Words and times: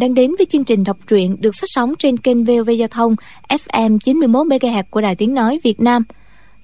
Đang 0.00 0.14
đến 0.14 0.34
với 0.38 0.46
chương 0.46 0.64
trình 0.64 0.84
đọc 0.84 0.96
truyện 1.06 1.36
được 1.40 1.54
phát 1.60 1.66
sóng 1.66 1.94
trên 1.98 2.16
kênh 2.16 2.44
VOV 2.44 2.70
Giao 2.78 2.88
thông 2.88 3.16
FM 3.48 3.98
91 3.98 4.46
MHz 4.46 4.82
của 4.90 5.00
Đài 5.00 5.14
Tiếng 5.14 5.34
nói 5.34 5.60
Việt 5.64 5.80
Nam. 5.80 6.02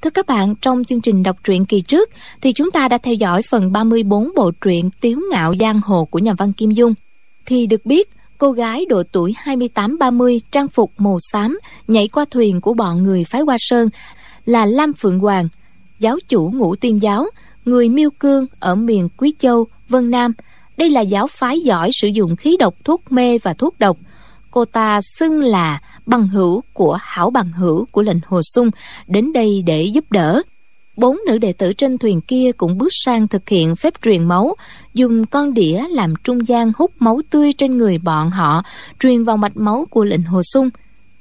Thưa 0.02 0.10
các 0.10 0.26
bạn, 0.26 0.54
trong 0.60 0.84
chương 0.84 1.00
trình 1.00 1.22
đọc 1.22 1.36
truyện 1.44 1.64
kỳ 1.64 1.80
trước 1.80 2.10
thì 2.40 2.52
chúng 2.52 2.70
ta 2.70 2.88
đã 2.88 2.98
theo 2.98 3.14
dõi 3.14 3.42
phần 3.50 3.72
34 3.72 4.32
bộ 4.36 4.50
truyện 4.60 4.90
Tiếu 5.00 5.20
ngạo 5.30 5.54
giang 5.60 5.80
hồ 5.80 6.04
của 6.04 6.18
nhà 6.18 6.34
văn 6.38 6.52
Kim 6.52 6.70
Dung. 6.70 6.94
Thì 7.46 7.66
được 7.66 7.86
biết, 7.86 8.10
cô 8.38 8.52
gái 8.52 8.84
độ 8.88 9.02
tuổi 9.12 9.34
28-30 9.44 10.38
trang 10.52 10.68
phục 10.68 10.92
màu 10.98 11.18
xám 11.32 11.58
nhảy 11.88 12.08
qua 12.08 12.24
thuyền 12.30 12.60
của 12.60 12.74
bọn 12.74 13.02
người 13.02 13.24
phái 13.24 13.40
Hoa 13.40 13.56
Sơn 13.58 13.88
là 14.44 14.66
Lam 14.66 14.92
Phượng 14.92 15.18
Hoàng, 15.18 15.48
giáo 15.98 16.18
chủ 16.28 16.50
ngũ 16.54 16.76
tiên 16.76 17.02
giáo, 17.02 17.26
người 17.64 17.88
miêu 17.88 18.10
cương 18.10 18.46
ở 18.58 18.74
miền 18.74 19.08
Quý 19.16 19.34
Châu, 19.38 19.66
Vân 19.88 20.10
Nam– 20.10 20.32
đây 20.76 20.90
là 20.90 21.00
giáo 21.00 21.26
phái 21.26 21.60
giỏi 21.60 21.90
sử 21.92 22.08
dụng 22.08 22.36
khí 22.36 22.56
độc 22.58 22.74
thuốc 22.84 23.12
mê 23.12 23.38
và 23.38 23.54
thuốc 23.54 23.78
độc. 23.78 23.96
Cô 24.50 24.64
ta 24.64 25.00
xưng 25.18 25.40
là 25.40 25.80
bằng 26.06 26.28
hữu 26.28 26.62
của 26.72 26.98
hảo 27.00 27.30
bằng 27.30 27.52
hữu 27.52 27.84
của 27.90 28.02
lệnh 28.02 28.20
Hồ 28.26 28.40
Sung 28.42 28.70
đến 29.06 29.32
đây 29.32 29.62
để 29.66 29.82
giúp 29.82 30.04
đỡ. 30.12 30.42
Bốn 30.96 31.18
nữ 31.26 31.38
đệ 31.38 31.52
tử 31.52 31.72
trên 31.72 31.98
thuyền 31.98 32.20
kia 32.20 32.50
cũng 32.56 32.78
bước 32.78 32.88
sang 33.04 33.28
thực 33.28 33.48
hiện 33.48 33.76
phép 33.76 33.94
truyền 34.02 34.24
máu, 34.24 34.54
dùng 34.94 35.26
con 35.26 35.54
đĩa 35.54 35.84
làm 35.90 36.14
trung 36.24 36.48
gian 36.48 36.72
hút 36.76 36.90
máu 36.98 37.20
tươi 37.30 37.52
trên 37.52 37.78
người 37.78 37.98
bọn 37.98 38.30
họ, 38.30 38.62
truyền 39.00 39.24
vào 39.24 39.36
mạch 39.36 39.56
máu 39.56 39.86
của 39.90 40.04
lệnh 40.04 40.22
Hồ 40.22 40.40
Sung. 40.42 40.70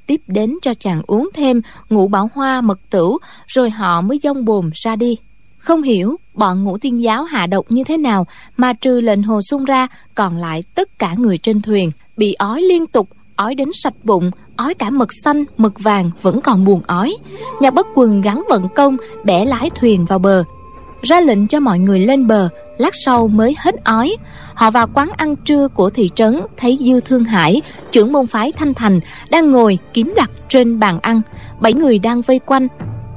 Tiếp 0.07 0.21
đến 0.27 0.57
cho 0.61 0.73
chàng 0.73 1.01
uống 1.07 1.29
thêm 1.33 1.61
ngũ 1.89 2.07
bảo 2.07 2.29
hoa 2.33 2.61
mật 2.61 2.79
tửu, 2.89 3.17
rồi 3.47 3.69
họ 3.69 4.01
mới 4.01 4.19
dông 4.23 4.45
bồm 4.45 4.69
ra 4.73 4.95
đi. 4.95 5.17
Không 5.57 5.81
hiểu 5.81 6.17
bọn 6.35 6.63
ngũ 6.63 6.77
tiên 6.77 7.03
giáo 7.03 7.23
hạ 7.23 7.47
độc 7.47 7.65
như 7.69 7.83
thế 7.83 7.97
nào 7.97 8.27
mà 8.57 8.73
trừ 8.73 8.99
lệnh 8.99 9.23
hồ 9.23 9.41
sung 9.41 9.65
ra 9.65 9.87
còn 10.15 10.37
lại 10.37 10.63
tất 10.75 10.99
cả 10.99 11.13
người 11.17 11.37
trên 11.37 11.61
thuyền 11.61 11.91
bị 12.17 12.33
ói 12.33 12.61
liên 12.61 12.87
tục 12.87 13.09
ói 13.35 13.55
đến 13.55 13.69
sạch 13.73 13.95
bụng 14.03 14.31
ói 14.55 14.73
cả 14.73 14.89
mực 14.89 15.09
xanh 15.23 15.43
mực 15.57 15.79
vàng 15.79 16.11
vẫn 16.21 16.41
còn 16.41 16.65
buồn 16.65 16.81
ói. 16.87 17.15
Nhà 17.61 17.71
bất 17.71 17.87
quần 17.95 18.21
gắn 18.21 18.43
vận 18.49 18.67
công 18.75 18.97
bẻ 19.23 19.45
lái 19.45 19.69
thuyền 19.69 20.05
vào 20.05 20.19
bờ. 20.19 20.43
Ra 21.01 21.19
lệnh 21.19 21.47
cho 21.47 21.59
mọi 21.59 21.79
người 21.79 21.99
lên 21.99 22.27
bờ 22.27 22.49
lát 22.77 22.93
sau 23.05 23.27
mới 23.27 23.55
hết 23.59 23.75
ói. 23.83 24.17
Họ 24.53 24.71
vào 24.71 24.87
quán 24.93 25.09
ăn 25.17 25.35
trưa 25.35 25.67
của 25.67 25.89
thị 25.89 26.09
trấn 26.15 26.41
thấy 26.57 26.77
dư 26.81 26.99
thương 26.99 27.25
hải 27.25 27.61
trưởng 27.91 28.11
môn 28.11 28.27
phái 28.27 28.51
thanh 28.51 28.73
thành 28.73 28.99
đang 29.29 29.51
ngồi 29.51 29.77
kiếm 29.93 30.13
đặt 30.15 30.31
trên 30.49 30.79
bàn 30.79 30.99
ăn. 31.01 31.21
Bảy 31.59 31.73
người 31.73 31.99
đang 31.99 32.21
vây 32.21 32.39
quanh. 32.39 32.67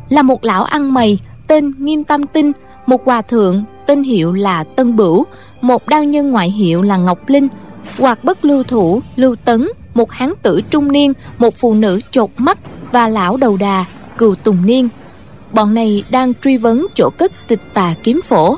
Là 0.09 0.23
một 0.23 0.45
lão 0.45 0.65
ăn 0.65 0.95
mày 0.95 1.19
tên 1.47 1.73
Nghiêm 1.79 2.05
Tam 2.05 2.27
Tinh, 2.27 2.53
một 2.89 3.05
hòa 3.05 3.23
thượng 3.23 3.65
tên 3.87 4.03
hiệu 4.03 4.33
là 4.33 4.65
Tân 4.65 4.97
Bửu, 4.97 5.27
một 5.61 5.87
đao 5.87 6.05
nhân 6.05 6.31
ngoại 6.31 6.51
hiệu 6.51 6.83
là 6.83 6.97
Ngọc 6.97 7.29
Linh, 7.29 7.49
hoặc 7.99 8.25
bất 8.25 8.45
lưu 8.45 8.63
thủ 8.63 9.03
Lưu 9.17 9.37
Tấn, 9.37 9.69
một 9.95 10.13
hán 10.13 10.33
tử 10.43 10.61
trung 10.71 10.93
niên, 10.93 11.13
một 11.39 11.55
phụ 11.55 11.75
nữ 11.75 12.01
chột 12.11 12.31
mắt 12.37 12.59
và 12.93 13.09
lão 13.09 13.37
đầu 13.37 13.57
đà 13.57 13.85
Cừu 14.19 14.35
Tùng 14.35 14.67
Niên. 14.67 14.89
Bọn 15.53 15.75
này 15.75 16.03
đang 16.11 16.33
truy 16.35 16.57
vấn 16.57 16.87
chỗ 16.95 17.11
cất 17.19 17.33
tịch 17.49 17.61
tà 17.75 17.95
kiếm 18.03 18.21
phổ. 18.25 18.57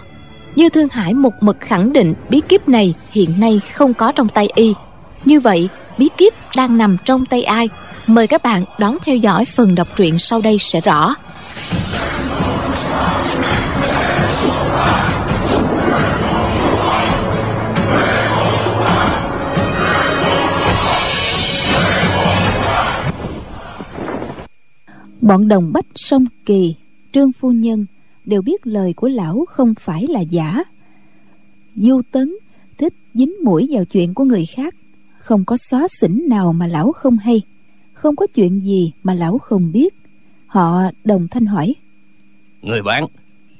Như 0.54 0.68
Thương 0.68 0.88
Hải 0.88 1.14
một 1.14 1.32
mực 1.40 1.56
khẳng 1.60 1.92
định 1.92 2.14
bí 2.28 2.40
kíp 2.48 2.68
này 2.68 2.94
hiện 3.10 3.40
nay 3.40 3.60
không 3.74 3.94
có 3.94 4.12
trong 4.12 4.28
tay 4.28 4.48
y. 4.54 4.74
Như 5.24 5.40
vậy, 5.40 5.68
bí 5.98 6.08
kíp 6.16 6.34
đang 6.56 6.78
nằm 6.78 6.96
trong 7.04 7.26
tay 7.26 7.42
ai? 7.42 7.68
Mời 8.06 8.26
các 8.26 8.42
bạn 8.42 8.62
đón 8.78 8.96
theo 9.04 9.16
dõi 9.16 9.44
phần 9.44 9.74
đọc 9.74 9.88
truyện 9.96 10.18
sau 10.18 10.40
đây 10.40 10.58
sẽ 10.58 10.80
rõ. 10.80 11.14
Bọn 25.30 25.48
đồng 25.48 25.72
bách 25.72 25.86
sông 25.94 26.24
Kỳ, 26.46 26.74
Trương 27.12 27.32
Phu 27.32 27.52
Nhân 27.52 27.86
đều 28.24 28.42
biết 28.42 28.66
lời 28.66 28.92
của 28.92 29.08
lão 29.08 29.44
không 29.48 29.74
phải 29.80 30.06
là 30.08 30.20
giả. 30.20 30.64
Du 31.74 32.02
Tấn 32.10 32.32
thích 32.78 32.94
dính 33.14 33.32
mũi 33.44 33.68
vào 33.70 33.84
chuyện 33.84 34.14
của 34.14 34.24
người 34.24 34.46
khác, 34.46 34.74
không 35.18 35.44
có 35.44 35.56
xóa 35.56 35.88
xỉnh 36.00 36.24
nào 36.28 36.52
mà 36.52 36.66
lão 36.66 36.92
không 36.92 37.16
hay, 37.16 37.42
không 37.92 38.16
có 38.16 38.26
chuyện 38.34 38.60
gì 38.60 38.92
mà 39.02 39.14
lão 39.14 39.38
không 39.38 39.72
biết. 39.72 39.94
Họ 40.46 40.82
đồng 41.04 41.28
thanh 41.28 41.46
hỏi. 41.46 41.74
Người 42.62 42.82
bạn, 42.82 43.06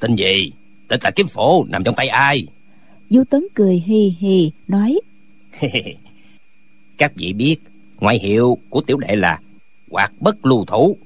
tên 0.01 0.17
gì? 0.17 0.53
Tên 0.91 1.01
là 1.05 1.11
kiếm 1.11 1.27
phổ 1.27 1.65
nằm 1.65 1.85
trong 1.85 1.95
tay 1.95 2.09
ai? 2.09 2.47
Du 3.11 3.25
Tấn 3.31 3.47
cười 3.55 3.83
hì 3.87 4.15
hì 4.19 4.53
nói. 4.69 5.01
Các 6.99 7.13
vị 7.17 7.33
biết, 7.33 7.57
ngoại 8.01 8.19
hiệu 8.19 8.59
của 8.69 8.81
tiểu 8.81 8.99
đệ 8.99 9.17
là 9.17 9.39
quạt 9.91 10.13
bất 10.21 10.47
lưu 10.47 10.65
thủ. 10.65 10.97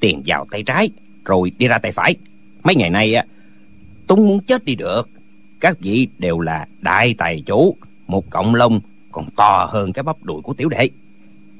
Tiền 0.00 0.22
vào 0.26 0.46
tay 0.50 0.62
trái 0.62 0.90
rồi 1.24 1.52
đi 1.58 1.68
ra 1.68 1.78
tay 1.78 1.92
phải. 1.92 2.14
Mấy 2.62 2.74
ngày 2.74 2.90
nay 2.90 3.14
á 3.14 3.24
túng 4.06 4.26
muốn 4.28 4.40
chết 4.40 4.64
đi 4.64 4.74
được. 4.74 5.08
Các 5.60 5.80
vị 5.80 6.08
đều 6.18 6.40
là 6.40 6.66
đại 6.80 7.14
tài 7.18 7.42
chủ 7.46 7.76
một 8.06 8.30
cộng 8.30 8.54
lông 8.54 8.80
còn 9.12 9.30
to 9.36 9.68
hơn 9.70 9.92
cái 9.92 10.02
bắp 10.02 10.24
đùi 10.24 10.42
của 10.42 10.54
tiểu 10.54 10.68
đệ. 10.68 10.88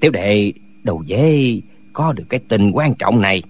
Tiểu 0.00 0.10
đệ 0.10 0.52
đầu 0.82 1.02
dễ 1.06 1.60
có 1.92 2.12
được 2.12 2.24
cái 2.28 2.40
tình 2.48 2.70
quan 2.70 2.94
trọng 2.94 3.20
này. 3.20 3.42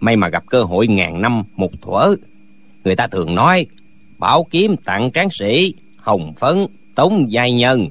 May 0.00 0.16
mà 0.16 0.28
gặp 0.28 0.44
cơ 0.46 0.62
hội 0.62 0.86
ngàn 0.86 1.22
năm 1.22 1.42
một 1.56 1.72
thuở 1.82 2.16
người 2.84 2.96
ta 2.96 3.06
thường 3.06 3.34
nói, 3.34 3.66
bảo 4.18 4.46
kiếm 4.50 4.76
tặng 4.84 5.10
tráng 5.14 5.28
sĩ, 5.30 5.74
hồng 5.96 6.32
phấn, 6.38 6.66
tống 6.94 7.26
giai 7.28 7.52
nhân. 7.52 7.88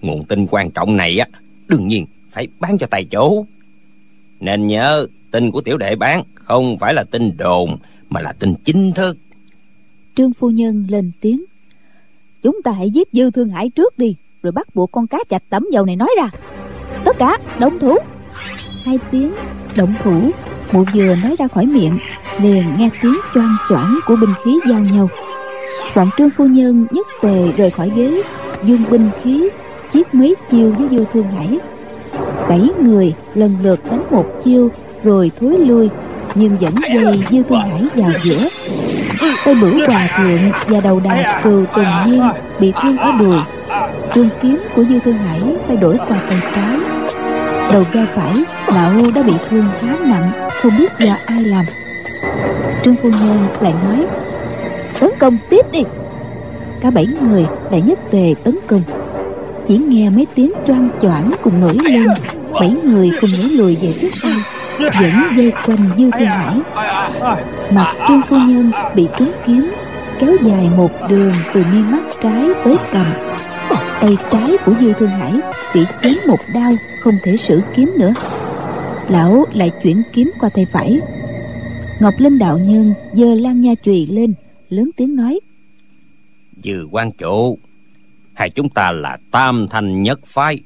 Nguồn 0.00 0.24
tin 0.24 0.46
quan 0.50 0.70
trọng 0.70 0.96
này 0.96 1.18
á, 1.18 1.26
đương 1.68 1.88
nhiên 1.88 2.06
phải 2.30 2.48
bán 2.60 2.78
cho 2.78 2.86
tài 2.86 3.04
chủ. 3.04 3.46
Nên 4.40 4.66
nhớ, 4.66 5.06
tin 5.30 5.50
của 5.50 5.60
tiểu 5.60 5.76
đệ 5.76 5.96
bán 5.96 6.22
không 6.34 6.78
phải 6.78 6.94
là 6.94 7.04
tin 7.10 7.36
đồn, 7.36 7.76
mà 8.08 8.20
là 8.20 8.32
tin 8.32 8.54
chính 8.64 8.92
thức. 8.92 9.16
Trương 10.16 10.32
phu 10.32 10.50
nhân 10.50 10.86
lên 10.88 11.12
tiếng, 11.20 11.44
chúng 12.42 12.62
ta 12.64 12.72
hãy 12.72 12.90
giết 12.90 13.08
dư 13.12 13.30
thương 13.30 13.48
hải 13.48 13.70
trước 13.70 13.98
đi, 13.98 14.16
rồi 14.42 14.52
bắt 14.52 14.74
buộc 14.74 14.92
con 14.92 15.06
cá 15.06 15.18
chạch 15.28 15.42
tẩm 15.50 15.66
dầu 15.72 15.84
này 15.84 15.96
nói 15.96 16.10
ra. 16.16 16.30
Tất 17.04 17.16
cả, 17.18 17.38
động 17.58 17.78
thủ. 17.78 17.96
Hai 18.84 18.98
tiếng, 19.10 19.32
động 19.76 19.94
thủ. 20.04 20.30
Mụ 20.72 20.84
vừa 20.94 21.16
nói 21.16 21.36
ra 21.38 21.48
khỏi 21.48 21.66
miệng 21.66 21.98
liền 22.42 22.64
nghe 22.78 22.90
tiếng 23.02 23.16
choang 23.34 23.56
choảng 23.68 23.98
của 24.06 24.16
binh 24.16 24.34
khí 24.44 24.58
giao 24.68 24.80
nhau. 24.80 25.08
Bọn 25.94 26.10
trương 26.18 26.30
phu 26.30 26.46
nhân 26.46 26.86
nhất 26.90 27.06
tề 27.22 27.52
rời 27.56 27.70
khỏi 27.70 27.90
ghế 27.96 28.22
dung 28.64 28.84
binh 28.90 29.10
khí, 29.22 29.48
chiếc 29.92 30.14
mấy 30.14 30.34
chiêu 30.50 30.74
với 30.78 30.88
dư 30.88 31.04
thương 31.12 31.26
hải. 31.36 31.58
Bảy 32.48 32.68
người 32.82 33.14
lần 33.34 33.56
lượt 33.62 33.80
đánh 33.90 34.02
một 34.10 34.24
chiêu, 34.44 34.68
rồi 35.04 35.30
thối 35.40 35.58
lui, 35.58 35.88
nhưng 36.34 36.56
vẫn 36.60 36.74
dây 36.94 37.24
dư 37.30 37.42
thương 37.42 37.60
hải 37.60 37.82
vào 37.94 38.10
giữa. 38.22 38.48
Tay 39.44 39.54
bửu 39.60 39.86
hòa 39.88 40.08
thượng 40.18 40.50
và 40.68 40.80
đầu 40.80 41.00
đà 41.04 41.40
cừu 41.44 41.64
tùng 41.66 41.84
nhiên 42.06 42.22
bị 42.60 42.72
thương 42.82 42.96
ở 42.96 43.12
đùi. 43.12 43.36
Trường 44.14 44.28
kiếm 44.42 44.58
của 44.76 44.84
dư 44.84 44.98
thương 44.98 45.18
hải 45.18 45.40
phải 45.66 45.76
đổi 45.76 45.96
qua 46.08 46.18
tay 46.28 46.38
trái. 46.54 46.76
Đầu 47.72 47.84
vai 47.92 48.06
phải 48.14 48.44
lão 48.74 49.10
đã 49.14 49.22
bị 49.22 49.32
thương 49.48 49.64
khá 49.80 49.96
nặng, 50.06 50.30
không 50.62 50.72
biết 50.78 50.92
do 50.98 51.16
ai 51.26 51.44
làm 51.44 51.64
trương 52.84 52.96
phu 52.96 53.08
nhân 53.08 53.46
lại 53.60 53.74
nói, 53.84 54.06
tấn 55.00 55.10
công 55.18 55.36
tiếp 55.50 55.66
đi. 55.72 55.82
Cả 56.80 56.90
bảy 56.90 57.06
người 57.06 57.46
lại 57.70 57.82
nhất 57.82 57.98
tề 58.10 58.34
tấn 58.44 58.58
công. 58.66 58.82
Chỉ 59.66 59.78
nghe 59.78 60.10
mấy 60.10 60.26
tiếng 60.34 60.52
choang 60.66 60.88
choảng 61.02 61.30
cùng 61.42 61.60
nổi 61.60 61.76
lên, 61.84 62.06
bảy 62.60 62.76
người 62.84 63.10
cùng 63.20 63.30
nhảy 63.30 63.48
lùi 63.48 63.76
về 63.82 63.94
phía 64.00 64.10
sau 64.22 64.32
vẫn 64.78 65.12
dây 65.36 65.52
quanh 65.66 65.90
dư 65.98 66.10
thương 66.18 66.28
hải. 66.28 66.56
Mặt 67.70 67.94
trương 68.08 68.22
phu 68.28 68.36
nhân 68.36 68.70
bị 68.94 69.08
trúng 69.18 69.32
kiếm, 69.46 69.72
kéo 70.18 70.36
dài 70.42 70.70
một 70.76 70.90
đường 71.08 71.32
từ 71.54 71.64
mi 71.72 71.78
mắt 71.78 72.02
trái 72.22 72.48
tới 72.64 72.76
cầm. 72.92 73.06
Tay 74.00 74.16
trái 74.30 74.56
của 74.64 74.72
dư 74.80 74.92
thương 74.92 75.10
hải 75.10 75.32
bị 75.74 75.80
chém 76.02 76.14
một 76.26 76.38
đau 76.54 76.72
không 77.00 77.14
thể 77.22 77.36
sử 77.36 77.60
kiếm 77.76 77.92
nữa. 77.96 78.12
Lão 79.08 79.46
lại 79.52 79.70
chuyển 79.82 80.02
kiếm 80.12 80.30
qua 80.40 80.48
tay 80.54 80.66
phải 80.72 81.00
ngọc 82.00 82.14
linh 82.18 82.38
đạo 82.38 82.58
nhân 82.58 82.92
giơ 83.14 83.34
lan 83.34 83.60
nha 83.60 83.74
chùy 83.74 84.06
lên 84.06 84.34
lớn 84.68 84.90
tiếng 84.96 85.16
nói. 85.16 85.40
Dư 86.64 86.88
quan 86.90 87.12
chủ 87.12 87.58
hai 88.32 88.50
chúng 88.50 88.68
ta 88.68 88.92
là 88.92 89.18
tam 89.30 89.66
thanh 89.70 90.02
nhất 90.02 90.20
phái 90.26 90.60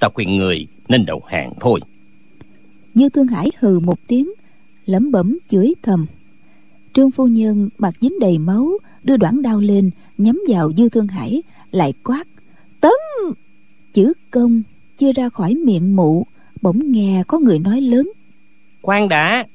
ta 0.00 0.08
khuyên 0.14 0.36
người 0.36 0.66
nên 0.88 1.06
đầu 1.06 1.22
hàng 1.26 1.52
thôi. 1.60 1.80
Dư 2.94 3.08
Thương 3.08 3.26
Hải 3.26 3.50
hừ 3.58 3.80
một 3.80 3.98
tiếng 4.06 4.30
lẩm 4.86 5.12
bẩm 5.12 5.38
chửi 5.48 5.74
thầm. 5.82 6.06
Trương 6.94 7.10
phu 7.10 7.26
nhân 7.26 7.68
mặt 7.78 7.94
dính 8.00 8.18
đầy 8.20 8.38
máu 8.38 8.72
Đưa 9.02 9.16
đoạn 9.16 9.42
đao 9.42 9.60
lên 9.60 9.90
Nhắm 10.18 10.40
vào 10.48 10.72
Dư 10.76 10.88
Thương 10.88 11.06
Hải 11.06 11.42
Lại 11.70 11.92
quát 12.04 12.24
Tấn! 12.80 12.92
Chữ 13.94 14.12
công 14.30 14.62
chưa 14.98 15.12
ra 15.12 15.28
khỏi 15.28 15.54
miệng 15.54 15.96
mụ 15.96 16.26
Bỗng 16.62 16.92
nghe 16.92 17.22
có 17.26 17.38
người 17.38 17.58
nói 17.58 17.80
lớn. 17.80 18.10
Khoan 18.82 19.08
đã 19.08 19.46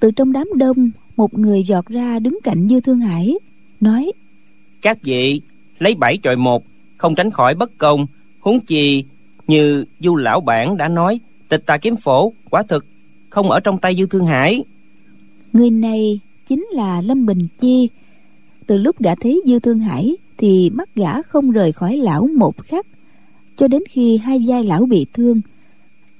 Từ 0.00 0.10
trong 0.10 0.32
đám 0.32 0.48
đông 0.56 0.90
Một 1.16 1.38
người 1.38 1.62
giọt 1.62 1.86
ra 1.86 2.18
đứng 2.18 2.38
cạnh 2.44 2.68
Dư 2.68 2.80
Thương 2.80 3.00
Hải 3.00 3.34
Nói 3.80 4.12
Các 4.82 4.98
vị 5.02 5.40
lấy 5.78 5.94
bảy 5.94 6.18
chọi 6.22 6.36
một 6.36 6.64
Không 6.96 7.14
tránh 7.14 7.30
khỏi 7.30 7.54
bất 7.54 7.78
công. 7.78 8.06
Huống 8.40 8.60
chi 8.60 9.04
như 9.46 9.84
du 10.00 10.16
lão 10.16 10.40
bản 10.40 10.76
đã 10.76 10.88
nói 10.88 11.20
tịch 11.48 11.66
tà 11.66 11.78
kiếm 11.78 11.96
phổ 11.96 12.32
quả 12.50 12.62
thực 12.62 12.86
không 13.30 13.50
ở 13.50 13.60
trong 13.60 13.78
tay 13.78 13.96
dư 13.96 14.06
thương 14.06 14.26
hải. 14.26 14.64
Người 15.52 15.70
này 15.70 16.20
chính 16.48 16.66
là 16.72 17.00
lâm 17.00 17.26
bình 17.26 17.48
chi. 17.60 17.88
Từ 18.66 18.78
lúc 18.78 18.98
gã 18.98 19.14
thấy 19.14 19.42
dư 19.46 19.58
thương 19.58 19.78
hải 19.78 20.16
thì 20.36 20.70
mắt 20.70 20.88
gã 20.94 21.22
không 21.22 21.50
rời 21.50 21.72
khỏi 21.72 21.96
lão 21.96 22.28
một 22.36 22.62
khắc 22.64 22.86
cho 23.56 23.68
đến 23.68 23.82
khi 23.90 24.16
hai 24.16 24.44
vai 24.46 24.64
lão 24.64 24.86
bị 24.86 25.06
thương. 25.12 25.40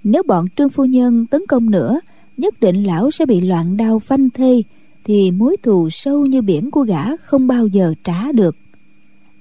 Nếu 0.04 0.22
bọn 0.22 0.46
trương 0.56 0.68
phu 0.68 0.84
nhân 0.84 1.26
tấn 1.26 1.42
công 1.48 1.70
nữa 1.70 2.00
nhất 2.38 2.60
định 2.60 2.84
lão 2.84 3.10
sẽ 3.10 3.26
bị 3.26 3.40
loạn 3.40 3.76
đau 3.76 3.98
phanh 3.98 4.30
thây 4.30 4.64
thì 5.04 5.30
mối 5.30 5.56
thù 5.62 5.90
sâu 5.90 6.26
như 6.26 6.42
biển 6.42 6.70
của 6.70 6.82
gã 6.82 7.16
không 7.16 7.46
bao 7.46 7.66
giờ 7.66 7.94
trả 8.04 8.32
được. 8.32 8.56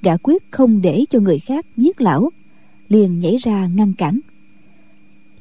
Gã 0.02 0.18
quyết 0.18 0.52
không 0.52 0.82
để 0.82 1.06
cho 1.10 1.20
người 1.20 1.40
khác 1.40 1.66
giết 1.78 2.02
lão 2.02 2.30
liền 2.90 3.20
nhảy 3.20 3.38
ra 3.38 3.68
ngăn 3.76 3.94
cản. 3.94 4.20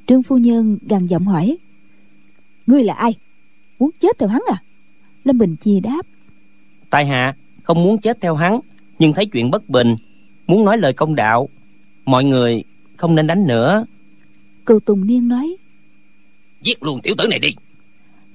Trương 0.07 0.23
phu 0.23 0.39
nhân 0.39 0.79
gằn 0.89 1.07
giọng 1.07 1.25
hỏi 1.25 1.57
ngươi 2.67 2.85
là 2.85 2.95
ai? 2.95 3.15
Muốn 3.79 3.91
chết 4.01 4.19
theo 4.19 4.29
hắn 4.29 4.43
à? 4.49 4.63
Lâm 5.25 5.39
bình 5.39 5.57
chi 5.63 5.81
đáp 5.81 6.07
tại 6.91 7.07
hạ 7.07 7.35
không 7.63 7.85
muốn 7.85 7.99
chết 7.99 8.21
theo 8.21 8.35
hắn 8.35 8.61
nhưng 8.99 9.13
thấy 9.13 9.27
chuyện 9.27 9.51
bất 9.51 9.69
bình 9.69 9.97
muốn 10.47 10.65
nói 10.65 10.79
lời 10.79 10.93
công 10.93 11.15
đạo 11.15 11.49
mọi 12.05 12.25
người 12.25 12.65
không 12.97 13.15
nên 13.15 13.27
đánh 13.27 13.47
nữa. 13.47 13.87
Cừu 14.67 14.81
tùng 14.81 15.07
niên 15.07 15.29
nói 15.29 15.57
giết 16.67 16.83
luôn 16.83 17.01
tiểu 17.01 17.15
tử 17.19 17.27
này 17.27 17.39
đi. 17.39 17.49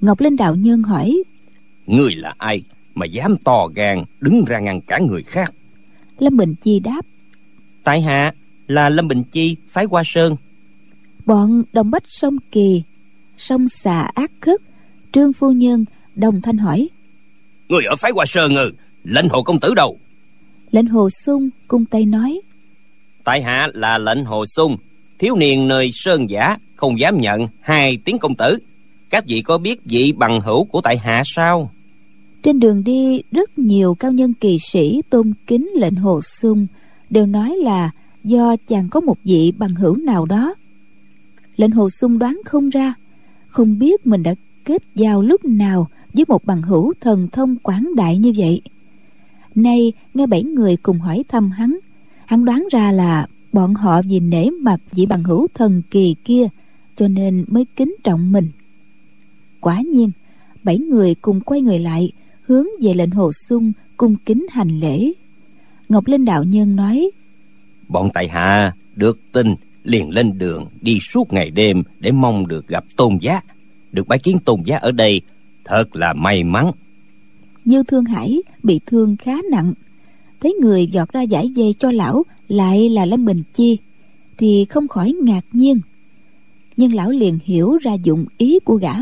Ngọc 0.01 0.21
linh 0.21 0.35
đạo 0.35 0.55
nhân 0.55 0.83
hỏi 0.83 1.23
người 1.87 2.15
là 2.15 2.33
ai 2.37 2.63
mà 2.95 3.05
dám 3.05 3.37
to 3.43 3.67
gan 3.75 4.03
đứng 4.21 4.45
ra 4.45 4.59
ngăn 4.59 4.81
cản 4.81 5.07
người 5.07 5.23
khác? 5.23 5.53
Lâm 6.19 6.37
bình 6.37 6.55
chi 6.61 6.79
đáp 6.79 7.01
tại 7.83 8.01
hạ 8.01 8.33
là 8.67 8.89
lâm 8.89 9.07
bình 9.07 9.23
chi 9.31 9.55
phái 9.69 9.85
hoa 9.85 10.03
sơn. 10.05 10.35
Bọn 11.25 11.63
đồng 11.73 11.91
bách 11.91 12.03
sông 12.05 12.37
kỳ 12.51 12.83
sông 13.37 13.69
xà 13.69 14.01
ác 14.01 14.31
khất 14.41 14.61
trương 15.11 15.33
phu 15.33 15.51
nhân 15.51 15.85
đồng 16.15 16.41
thanh 16.41 16.57
hỏi 16.57 16.89
người 17.69 17.83
ở 17.85 17.95
phái 17.95 18.11
hoa 18.11 18.25
sơn 18.27 18.55
ư? 18.55 18.71
Lệnh 19.03 19.29
hồ 19.29 19.43
công 19.43 19.59
tử 19.59 19.73
đâu? 19.75 19.97
Lệnh 20.71 20.85
hồ 20.85 21.09
sung 21.09 21.49
cung 21.67 21.85
tay 21.85 22.05
nói 22.05 22.41
tại 23.23 23.41
hạ 23.41 23.67
là 23.73 23.97
lệnh 23.97 24.25
hồ 24.25 24.45
sung 24.45 24.77
thiếu 25.21 25.35
niên 25.35 25.67
nơi 25.67 25.91
sơn 25.93 26.29
giả 26.29 26.57
không 26.75 26.99
dám 26.99 27.21
nhận 27.21 27.47
hai 27.59 27.97
tiếng 28.05 28.19
công 28.19 28.35
tử. 28.35 28.57
Các 29.09 29.25
vị 29.27 29.41
có 29.41 29.57
biết 29.57 29.85
vị 29.85 30.11
bằng 30.17 30.41
hữu 30.41 30.63
của 30.63 30.81
tại 30.81 30.97
hạ 30.97 31.23
sao? 31.25 31.71
Trên 32.43 32.59
đường 32.59 32.83
đi, 32.83 33.21
rất 33.31 33.59
nhiều 33.59 33.95
cao 33.95 34.11
nhân 34.11 34.33
kỳ 34.33 34.57
sĩ 34.59 35.01
tôn 35.09 35.33
kính 35.47 35.69
lệnh 35.75 35.95
hồ 35.95 36.21
sung 36.21 36.67
đều 37.09 37.25
nói 37.25 37.55
là 37.57 37.91
do 38.23 38.55
chàng 38.67 38.89
có 38.89 38.99
một 38.99 39.17
vị 39.23 39.53
bằng 39.57 39.75
hữu 39.75 39.95
nào 39.95 40.25
đó. 40.25 40.53
Lệnh 41.57 41.71
hồ 41.71 41.89
sung 41.89 42.19
đoán 42.19 42.41
không 42.45 42.69
ra, 42.69 42.93
không 43.47 43.79
biết 43.79 44.07
mình 44.07 44.23
đã 44.23 44.35
kết 44.65 44.83
giao 44.95 45.21
lúc 45.21 45.45
nào 45.45 45.87
với 46.13 46.25
một 46.27 46.45
bằng 46.45 46.61
hữu 46.61 46.93
thần 47.01 47.27
thông 47.31 47.55
quảng 47.55 47.89
đại 47.95 48.17
như 48.17 48.33
vậy. 48.37 48.61
Nay, 49.55 49.93
nghe 50.13 50.27
bảy 50.27 50.43
người 50.43 50.77
cùng 50.77 50.99
hỏi 50.99 51.23
thăm 51.27 51.51
hắn 51.51 51.79
hắn 52.25 52.45
đoán 52.45 52.67
ra 52.71 52.91
là 52.91 53.27
bọn 53.53 53.73
họ 53.73 54.01
vì 54.01 54.19
nể 54.19 54.49
mặt 54.61 54.77
vị 54.91 55.05
bằng 55.05 55.23
hữu 55.23 55.47
thần 55.53 55.81
kỳ 55.91 56.15
kia 56.25 56.47
cho 56.95 57.07
nên 57.07 57.45
mới 57.47 57.65
kính 57.75 57.95
trọng 58.03 58.31
mình. 58.31 58.49
Quả 59.59 59.81
nhiên 59.81 60.11
bảy 60.63 60.77
người 60.77 61.15
cùng 61.15 61.41
quay 61.41 61.61
người 61.61 61.79
lại 61.79 62.11
hướng 62.41 62.65
về 62.81 62.93
lệnh 62.93 63.11
hồ 63.11 63.31
sung 63.49 63.71
cung 63.97 64.15
kính 64.25 64.45
hành 64.51 64.79
lễ. 64.79 65.11
Ngọc 65.89 66.07
linh 66.07 66.25
đạo 66.25 66.43
nhân 66.43 66.75
nói 66.75 67.11
bọn 67.87 68.09
tại 68.13 68.27
hạ 68.27 68.73
được 68.95 69.19
tin 69.31 69.55
liền 69.83 70.09
lên 70.09 70.37
đường 70.37 70.65
đi 70.81 70.99
suốt 70.99 71.33
ngày 71.33 71.51
đêm 71.51 71.83
để 71.99 72.11
mong 72.11 72.47
được 72.47 72.67
gặp 72.67 72.83
tôn 72.95 73.17
giá. 73.21 73.41
Được 73.91 74.07
bái 74.07 74.19
kiến 74.19 74.37
tôn 74.45 74.61
giá 74.65 74.77
ở 74.77 74.91
đây 74.91 75.21
thật 75.65 75.95
là 75.95 76.13
may 76.13 76.43
mắn. 76.43 76.71
Dư 77.65 77.83
thương 77.83 78.05
hải 78.05 78.41
bị 78.63 78.79
thương 78.85 79.15
khá 79.17 79.37
nặng 79.51 79.73
thấy 80.41 80.53
người 80.61 80.87
giọt 80.87 81.09
ra 81.13 81.21
giải 81.21 81.49
dây 81.49 81.75
cho 81.79 81.91
lão 81.91 82.23
lại 82.47 82.89
là 82.89 83.05
lâm 83.05 83.25
bình 83.25 83.43
chi, 83.53 83.77
thì 84.37 84.65
không 84.65 84.87
khỏi 84.87 85.15
ngạc 85.21 85.45
nhiên. 85.51 85.79
Nhưng 86.77 86.93
lão 86.93 87.11
liền 87.11 87.39
hiểu 87.43 87.77
ra 87.77 87.93
dụng 87.93 88.25
ý 88.37 88.59
của 88.59 88.75
gã. 88.75 88.93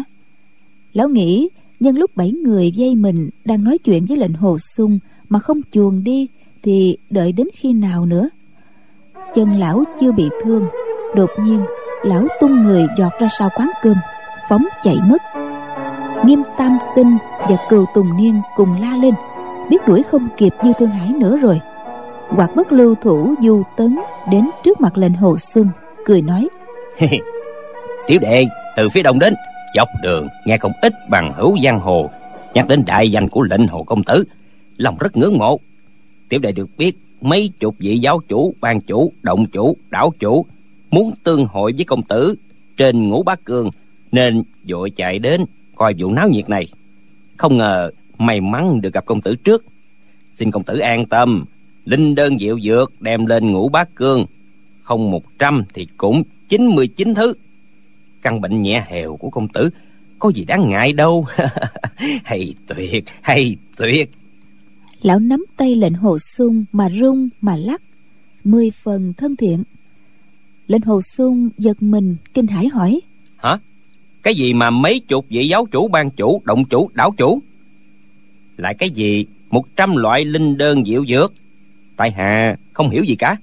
Lão 0.94 1.09
nghĩ, 1.09 1.50
nhân 1.80 1.97
lúc 1.97 2.12
bảy 2.15 2.31
người 2.31 2.71
dây 2.71 2.95
mình 2.95 3.30
đang 3.45 3.63
nói 3.63 3.77
chuyện 3.77 4.06
với 4.06 4.18
lệnh 4.18 4.33
hồ 4.33 4.57
sung 4.57 5.00
mà 5.30 5.39
không 5.39 5.62
chuồn 5.71 6.03
đi, 6.03 6.27
thì 6.63 6.97
đợi 7.09 7.31
đến 7.31 7.47
khi 7.53 7.74
nào 7.74 8.06
nữa? 8.06 8.30
Chân 9.36 9.59
lão 9.59 9.83
chưa 10.00 10.12
bị 10.12 10.25
thương, 10.44 10.68
đột 11.15 11.30
nhiên 11.44 11.59
lão 12.03 12.27
tung 12.41 12.63
người 12.63 12.88
giọt 12.97 13.12
ra 13.19 13.27
sau 13.39 13.50
quán 13.57 13.69
cơm, 13.81 13.95
phóng 14.50 14.65
chạy 14.83 14.97
mất. 15.09 15.21
Nghiêm 16.25 16.41
tam 16.57 16.77
tinh 16.95 17.18
và 17.39 17.57
cừu 17.69 17.86
tùng 17.94 18.18
niên 18.18 18.41
cùng 18.56 18.81
la 18.81 18.97
lên 18.97 19.13
biết 19.69 19.77
đuổi 19.88 20.04
không 20.04 20.27
kịp 20.38 20.54
như 20.63 20.74
thương 20.80 20.89
hải 20.89 21.10
nữa 21.10 21.38
rồi. 21.38 21.60
Hoặc 22.27 22.50
bất 22.56 22.71
lưu 22.71 22.95
thủ 22.95 23.36
du 23.44 23.63
tấn 23.77 24.00
đến 24.31 24.50
trước 24.63 24.81
mặt 24.81 24.98
lệnh 24.98 25.13
hồ 25.13 25.38
xuân, 25.38 25.68
cười 26.06 26.21
nói 26.21 26.48
tiểu 28.07 28.19
đệ, 28.21 28.45
từ 28.75 28.89
phía 28.89 29.04
đông 29.04 29.19
đến, 29.19 29.33
dọc 29.75 29.88
đường, 30.01 30.27
nghe 30.45 30.57
không 30.57 30.71
ít 30.81 30.94
bằng 31.10 31.33
hữu 31.36 31.57
giang 31.63 31.80
hồ, 31.80 32.10
nhắc 32.54 32.68
đến 32.68 32.83
đại 32.86 33.12
danh 33.12 33.27
của 33.30 33.42
lệnh 33.42 33.68
hồ 33.68 33.83
công 33.83 34.04
tử, 34.04 34.24
lòng 34.77 34.98
rất 35.00 35.18
ngưỡng 35.18 35.38
mộ. 35.38 35.60
Tiểu 36.30 36.39
đệ 36.39 36.51
được 36.51 36.69
biết, 36.77 36.98
mấy 37.22 37.51
chục 37.60 37.75
vị 37.80 38.00
giáo 38.00 38.19
chủ, 38.27 38.54
ban 38.62 38.81
chủ, 38.81 39.12
động 39.22 39.45
chủ, 39.45 39.77
đảo 39.89 40.13
chủ 40.19 40.45
muốn 40.92 41.13
tương 41.24 41.45
hội 41.45 41.74
với 41.75 41.86
công 41.86 42.04
tử 42.04 42.36
trên 42.77 43.10
ngũ 43.10 43.24
bát 43.24 43.45
cương, 43.45 43.69
nên 44.12 44.44
vội 44.69 44.92
chạy 44.95 45.19
đến 45.19 45.45
coi 45.75 45.94
vụ 45.98 46.12
náo 46.12 46.30
nhiệt 46.30 46.50
này. 46.50 46.68
Không 47.38 47.57
ngờ 47.57 47.92
may 48.19 48.42
mắn 48.42 48.81
được 48.81 48.94
gặp 48.94 49.06
công 49.06 49.21
tử 49.21 49.36
trước. 49.36 49.66
Xin 50.36 50.51
công 50.51 50.63
tử 50.63 50.80
an 50.80 51.06
tâm 51.06 51.45
linh 51.86 52.16
đơn 52.16 52.39
diệu 52.39 52.60
dược 52.60 53.01
đem 53.01 53.25
lên 53.25 53.51
ngũ 53.51 53.70
bá 53.70 53.84
cương. 53.96 54.25
Không 54.84 55.12
một 55.12 55.24
trăm 55.39 55.63
thì 55.74 55.88
cũng 55.98 56.24
chín 56.50 56.67
mươi 56.67 56.88
chín 56.88 57.13
thứ. 57.13 57.34
Căn 58.22 58.41
bệnh 58.41 58.62
nhẹ 58.62 58.86
hèo 58.88 59.17
của 59.17 59.29
công 59.29 59.48
tử 59.48 59.70
có 60.20 60.32
gì 60.36 60.46
đáng 60.46 60.70
ngại 60.70 60.94
đâu. 60.94 61.25
Hay 62.24 62.53
tuyệt 62.67 63.05
hay 63.22 63.55
tuyệt. 63.77 64.12
Lão 65.01 65.20
nắm 65.20 65.46
tay 65.58 65.75
lệnh 65.75 65.94
hồ 65.94 66.17
sung 66.20 66.65
mà 66.72 66.89
rung 67.00 67.29
mà 67.41 67.55
lắc. 67.55 67.82
Mười 68.44 68.72
phần 68.84 69.13
thân 69.13 69.36
thiện. 69.36 69.63
Lệnh 70.67 70.82
hồ 70.82 71.01
sung 71.01 71.50
giật 71.58 71.84
mình 71.84 72.15
kinh 72.34 72.48
hãi 72.48 72.67
hỏi. 72.67 73.00
Hả? 73.38 73.58
Cái 74.24 74.36
gì 74.36 74.53
mà 74.53 74.70
mấy 74.70 75.00
chục 75.08 75.25
vị 75.29 75.48
giáo 75.48 75.65
chủ 75.72 75.88
ban 75.88 76.10
chủ 76.10 76.41
động 76.46 76.65
chủ 76.65 76.89
đảo 76.94 77.13
chủ 77.17 77.41
lại 78.60 78.74
cái 78.74 78.89
gì? 78.89 79.25
Một 79.50 79.66
trăm 79.75 79.96
loại 79.96 80.25
linh 80.25 80.58
đơn 80.58 80.86
diệu 80.86 81.06
dược. 81.06 81.34
Tại 81.98 82.12
hạ 82.12 82.56
không 82.74 82.89
hiểu 82.89 83.04
gì 83.04 83.16
cả. 83.16 83.36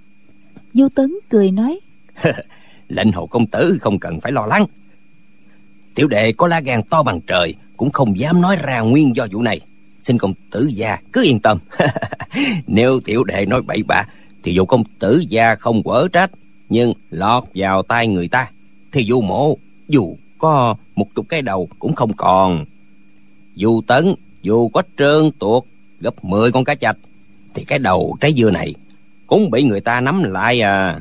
Du 0.74 0.88
tấn 0.94 1.14
cười 1.28 1.50
nói. 1.50 1.80
Lệnh 2.88 3.12
hồ 3.12 3.26
công 3.26 3.46
tử 3.46 3.78
không 3.80 3.98
cần 3.98 4.20
phải 4.20 4.32
lo 4.32 4.46
lắng. 4.46 4.66
Tiểu 5.94 6.08
đệ 6.08 6.32
có 6.32 6.46
lá 6.46 6.60
gan 6.60 6.82
to 6.82 7.02
bằng 7.02 7.20
trời 7.20 7.54
cũng 7.76 7.90
không 7.90 8.18
dám 8.18 8.40
nói 8.40 8.56
ra 8.62 8.80
nguyên 8.80 9.16
do 9.16 9.26
vụ 9.32 9.42
này. 9.42 9.60
Xin 10.02 10.18
công 10.18 10.34
tử 10.50 10.66
gia 10.66 10.98
cứ 11.12 11.22
yên 11.24 11.40
tâm. 11.40 11.58
Nếu 12.66 13.00
tiểu 13.04 13.24
đệ 13.24 13.46
nói 13.46 13.62
bậy 13.62 13.82
bạ 13.82 14.04
thì 14.42 14.52
dù 14.54 14.64
công 14.64 14.84
tử 14.98 15.24
gia 15.28 15.54
không 15.54 15.82
quở 15.82 16.08
trách 16.12 16.30
nhưng 16.68 16.92
lọt 17.10 17.44
vào 17.54 17.82
tay 17.82 18.06
người 18.06 18.28
ta 18.28 18.50
thì 18.92 19.02
dù 19.02 19.20
mộ 19.20 19.56
dù 19.88 20.16
có 20.38 20.76
một 20.94 21.06
chục 21.14 21.26
cái 21.28 21.42
đầu 21.42 21.68
cũng 21.78 21.94
không 21.94 22.12
còn. 22.12 22.64
Dù 23.54 23.82
tấn 23.86 24.14
dù 24.46 24.68
có 24.68 24.82
trơn 24.98 25.30
tuột, 25.38 25.64
gấp 26.00 26.24
mười 26.24 26.52
con 26.52 26.64
cá 26.64 26.74
chạch, 26.74 26.96
thì 27.54 27.64
cái 27.64 27.78
đầu 27.78 28.16
trái 28.20 28.34
dưa 28.36 28.50
này 28.50 28.74
cũng 29.26 29.50
bị 29.50 29.62
người 29.62 29.80
ta 29.80 30.00
nắm 30.00 30.22
lại 30.22 30.60
à. 30.60 31.00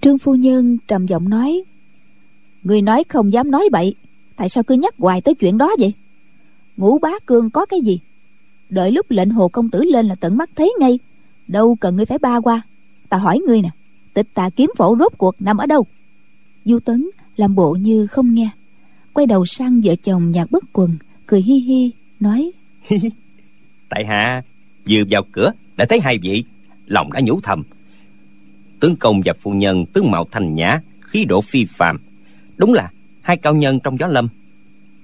Trương 0.00 0.18
phu 0.18 0.34
nhân 0.34 0.78
trầm 0.88 1.06
giọng 1.06 1.28
nói, 1.28 1.62
người 2.62 2.82
nói 2.82 3.04
không 3.08 3.32
dám 3.32 3.50
nói 3.50 3.68
bậy, 3.72 3.94
tại 4.36 4.48
sao 4.48 4.64
cứ 4.64 4.74
nhắc 4.74 4.94
hoài 4.98 5.20
tới 5.20 5.34
chuyện 5.34 5.58
đó 5.58 5.70
vậy? 5.78 5.92
Ngũ 6.76 6.98
bá 6.98 7.10
cương 7.26 7.50
có 7.50 7.66
cái 7.66 7.80
gì? 7.80 8.00
Đợi 8.70 8.90
lúc 8.90 9.06
lệnh 9.10 9.30
hồ 9.30 9.48
công 9.48 9.70
tử 9.70 9.82
lên 9.82 10.06
là 10.06 10.14
tận 10.14 10.36
mắt 10.36 10.50
thấy 10.56 10.72
ngay, 10.80 10.98
đâu 11.48 11.76
cần 11.80 11.96
ngươi 11.96 12.06
phải 12.06 12.18
ba 12.18 12.40
qua. 12.40 12.62
Ta 13.08 13.16
hỏi 13.16 13.40
ngươi 13.46 13.62
nè, 13.62 13.70
tịch 14.14 14.26
tà 14.34 14.50
kiếm 14.56 14.70
phổ 14.76 14.96
rốt 14.98 15.12
cuộc 15.18 15.34
nằm 15.42 15.56
ở 15.56 15.66
đâu? 15.66 15.86
Du 16.64 16.78
tấn 16.78 17.06
làm 17.36 17.54
bộ 17.54 17.72
như 17.72 18.06
không 18.06 18.34
nghe, 18.34 18.50
quay 19.12 19.26
đầu 19.26 19.46
sang 19.46 19.80
vợ 19.84 19.94
chồng 20.04 20.30
nhạc 20.30 20.50
bất 20.50 20.64
quần 20.72 20.96
cười 21.30 21.42
hi 21.42 21.54
hi 21.54 21.90
nói. 22.20 22.50
Tại 23.88 24.04
hạ 24.06 24.42
vừa 24.88 25.02
vào 25.10 25.22
cửa 25.32 25.52
đã 25.76 25.86
thấy 25.88 26.00
hai 26.00 26.18
vị. 26.18 26.44
Lòng 26.86 27.12
đã 27.12 27.20
nhủ 27.24 27.40
thầm. 27.40 27.62
Tướng 28.80 28.96
công 28.96 29.20
và 29.24 29.32
phu 29.40 29.50
nhân 29.50 29.86
tướng 29.86 30.10
mạo 30.10 30.26
thanh 30.30 30.54
nhã 30.54 30.80
khí 31.00 31.24
độ 31.24 31.40
phi 31.40 31.64
phàm. 31.64 31.98
Đúng 32.56 32.72
là 32.72 32.90
hai 33.22 33.36
cao 33.36 33.54
nhân 33.54 33.80
trong 33.80 33.98
gió 33.98 34.06
lâm. 34.06 34.28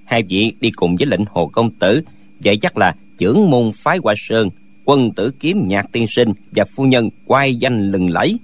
Hai 0.05 0.23
vị 0.23 0.53
đi 0.59 0.71
cùng 0.71 0.95
với 0.95 1.05
lệnh 1.05 1.25
hồ 1.29 1.47
công 1.47 1.71
tử 1.71 2.01
vậy 2.43 2.57
chắc 2.57 2.77
là 2.77 2.95
trưởng 3.17 3.49
môn 3.49 3.71
phái 3.75 3.97
hoa 4.03 4.13
sơn 4.17 4.49
quân 4.85 5.11
tử 5.11 5.31
kiếm 5.39 5.67
nhạc 5.67 5.91
tiên 5.91 6.05
sinh 6.09 6.33
và 6.51 6.65
phu 6.65 6.83
nhân 6.83 7.09
quay 7.25 7.55
danh 7.55 7.91
lừng 7.91 8.09
lẫy. 8.09 8.37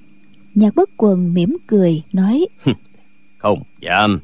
Nhạc 0.56 0.76
bất 0.76 0.90
quần 0.98 1.34
mỉm 1.34 1.58
cười 1.68 2.02
nói. 2.14 2.46
Không 3.38 3.60
dám. 3.82 4.20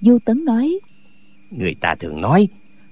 Du 0.00 0.18
tấn 0.24 0.44
nói. 0.44 0.78
Người 1.50 1.74
ta 1.80 1.94
thường 1.94 2.20
nói 2.20 2.48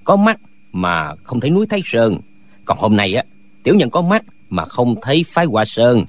có 0.09 0.15
mắt 0.15 0.39
mà 0.71 1.15
không 1.23 1.39
thấy 1.39 1.49
núi 1.49 1.65
thái 1.67 1.81
sơn. 1.85 2.17
Còn 2.65 2.77
hôm 2.77 2.95
nay 2.95 3.13
á 3.13 3.23
tiểu 3.63 3.75
nhân 3.75 3.89
có 3.89 4.01
mắt 4.01 4.25
mà 4.49 4.65
không 4.65 4.95
thấy 5.01 5.25
phái 5.27 5.45
hoa 5.45 5.65
sơn. 5.65 6.05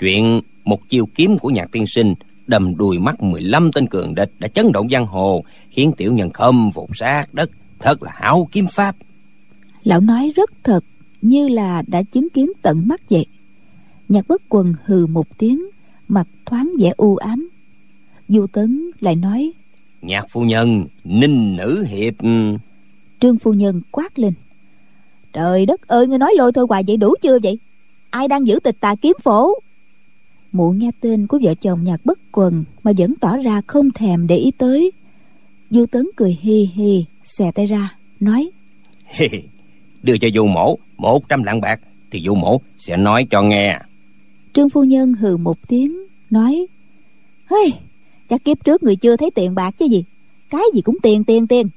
Chuyện 0.00 0.40
một 0.64 0.88
chiêu 0.88 1.06
kiếm 1.14 1.38
của 1.38 1.50
nhạc 1.50 1.70
tiên 1.72 1.86
sinh 1.86 2.14
đầm 2.46 2.76
đùi 2.76 2.98
mắt 2.98 3.22
15 3.22 3.72
tên 3.72 3.86
cường 3.86 4.14
địch 4.14 4.30
đã 4.38 4.48
chấn 4.48 4.72
động 4.72 4.88
giang 4.90 5.06
hồ 5.06 5.44
khiến 5.70 5.92
tiểu 5.96 6.12
nhân 6.12 6.30
khâm 6.30 6.72
phục 6.72 6.90
sát 6.96 7.34
đất 7.34 7.50
thật 7.78 8.02
là 8.02 8.12
hảo 8.14 8.48
kiếm 8.52 8.66
pháp. 8.72 8.96
Lão 9.84 10.00
nói 10.00 10.32
rất 10.36 10.50
thật 10.64 10.84
như 11.20 11.48
là 11.48 11.82
đã 11.86 12.02
chứng 12.02 12.28
kiến 12.34 12.52
tận 12.62 12.82
mắt 12.88 13.00
vậy. 13.10 13.26
Nhạc 14.08 14.28
bất 14.28 14.42
quần 14.48 14.74
hừ 14.84 15.06
một 15.06 15.38
tiếng 15.38 15.62
mặt 16.08 16.26
thoáng 16.46 16.72
vẻ 16.78 16.92
u 16.96 17.16
ám. 17.16 17.48
Du 18.28 18.46
tấn 18.46 18.90
lại 19.00 19.16
nói 19.16 19.52
nhạc 20.02 20.26
phu 20.30 20.40
nhân 20.40 20.86
ninh 21.04 21.56
nữ 21.56 21.84
hiệp 21.88 22.14
trương 23.22 23.38
phu 23.38 23.52
nhân 23.52 23.80
quát 23.90 24.18
lên. 24.18 24.32
Trời 25.32 25.66
đất 25.66 25.88
ơi 25.88 26.06
ngươi 26.06 26.18
nói 26.18 26.32
lôi 26.36 26.52
thôi 26.52 26.66
hoài 26.68 26.82
vậy 26.86 26.96
đủ 26.96 27.14
chưa 27.22 27.38
vậy? 27.42 27.58
Ai 28.10 28.28
đang 28.28 28.46
giữ 28.46 28.60
tịch 28.64 28.76
tà 28.80 28.94
kiếm 29.02 29.16
phổ? 29.22 29.52
Mụ 30.52 30.70
nghe 30.72 30.90
tên 31.00 31.26
của 31.26 31.38
vợ 31.42 31.54
chồng 31.54 31.84
nhạc 31.84 32.00
bất 32.04 32.18
quần 32.32 32.64
mà 32.82 32.92
vẫn 32.98 33.14
tỏ 33.20 33.36
ra 33.36 33.60
không 33.66 33.90
thèm 33.90 34.26
để 34.26 34.36
ý 34.36 34.50
tới. 34.58 34.90
Du 35.70 35.86
tấn 35.86 36.06
cười 36.16 36.38
hi 36.40 36.68
hi 36.74 37.04
xòe 37.24 37.52
tay 37.52 37.66
ra 37.66 37.96
nói. 38.20 38.50
Đưa 40.02 40.18
cho 40.18 40.28
du 40.34 40.46
mổ 40.46 40.78
một 40.96 41.28
trăm 41.28 41.42
lạng 41.42 41.60
bạc 41.60 41.80
thì 42.10 42.22
du 42.26 42.34
mổ 42.34 42.60
sẽ 42.78 42.96
nói 42.96 43.26
cho 43.30 43.42
nghe. 43.42 43.78
Trương 44.54 44.70
phu 44.70 44.84
nhân 44.84 45.14
hừ 45.14 45.36
một 45.36 45.68
tiếng 45.68 45.96
nói. 46.30 46.66
Hey, 47.50 47.72
chắc 48.28 48.44
kiếp 48.44 48.64
trước 48.64 48.82
người 48.82 48.96
chưa 48.96 49.16
thấy 49.16 49.30
tiền 49.30 49.54
bạc 49.54 49.74
chứ 49.78 49.84
gì. 49.84 50.04
Cái 50.50 50.64
gì 50.74 50.80
cũng 50.80 50.96
tiền 51.02 51.24
tiền 51.24 51.46
tiền 51.46 51.68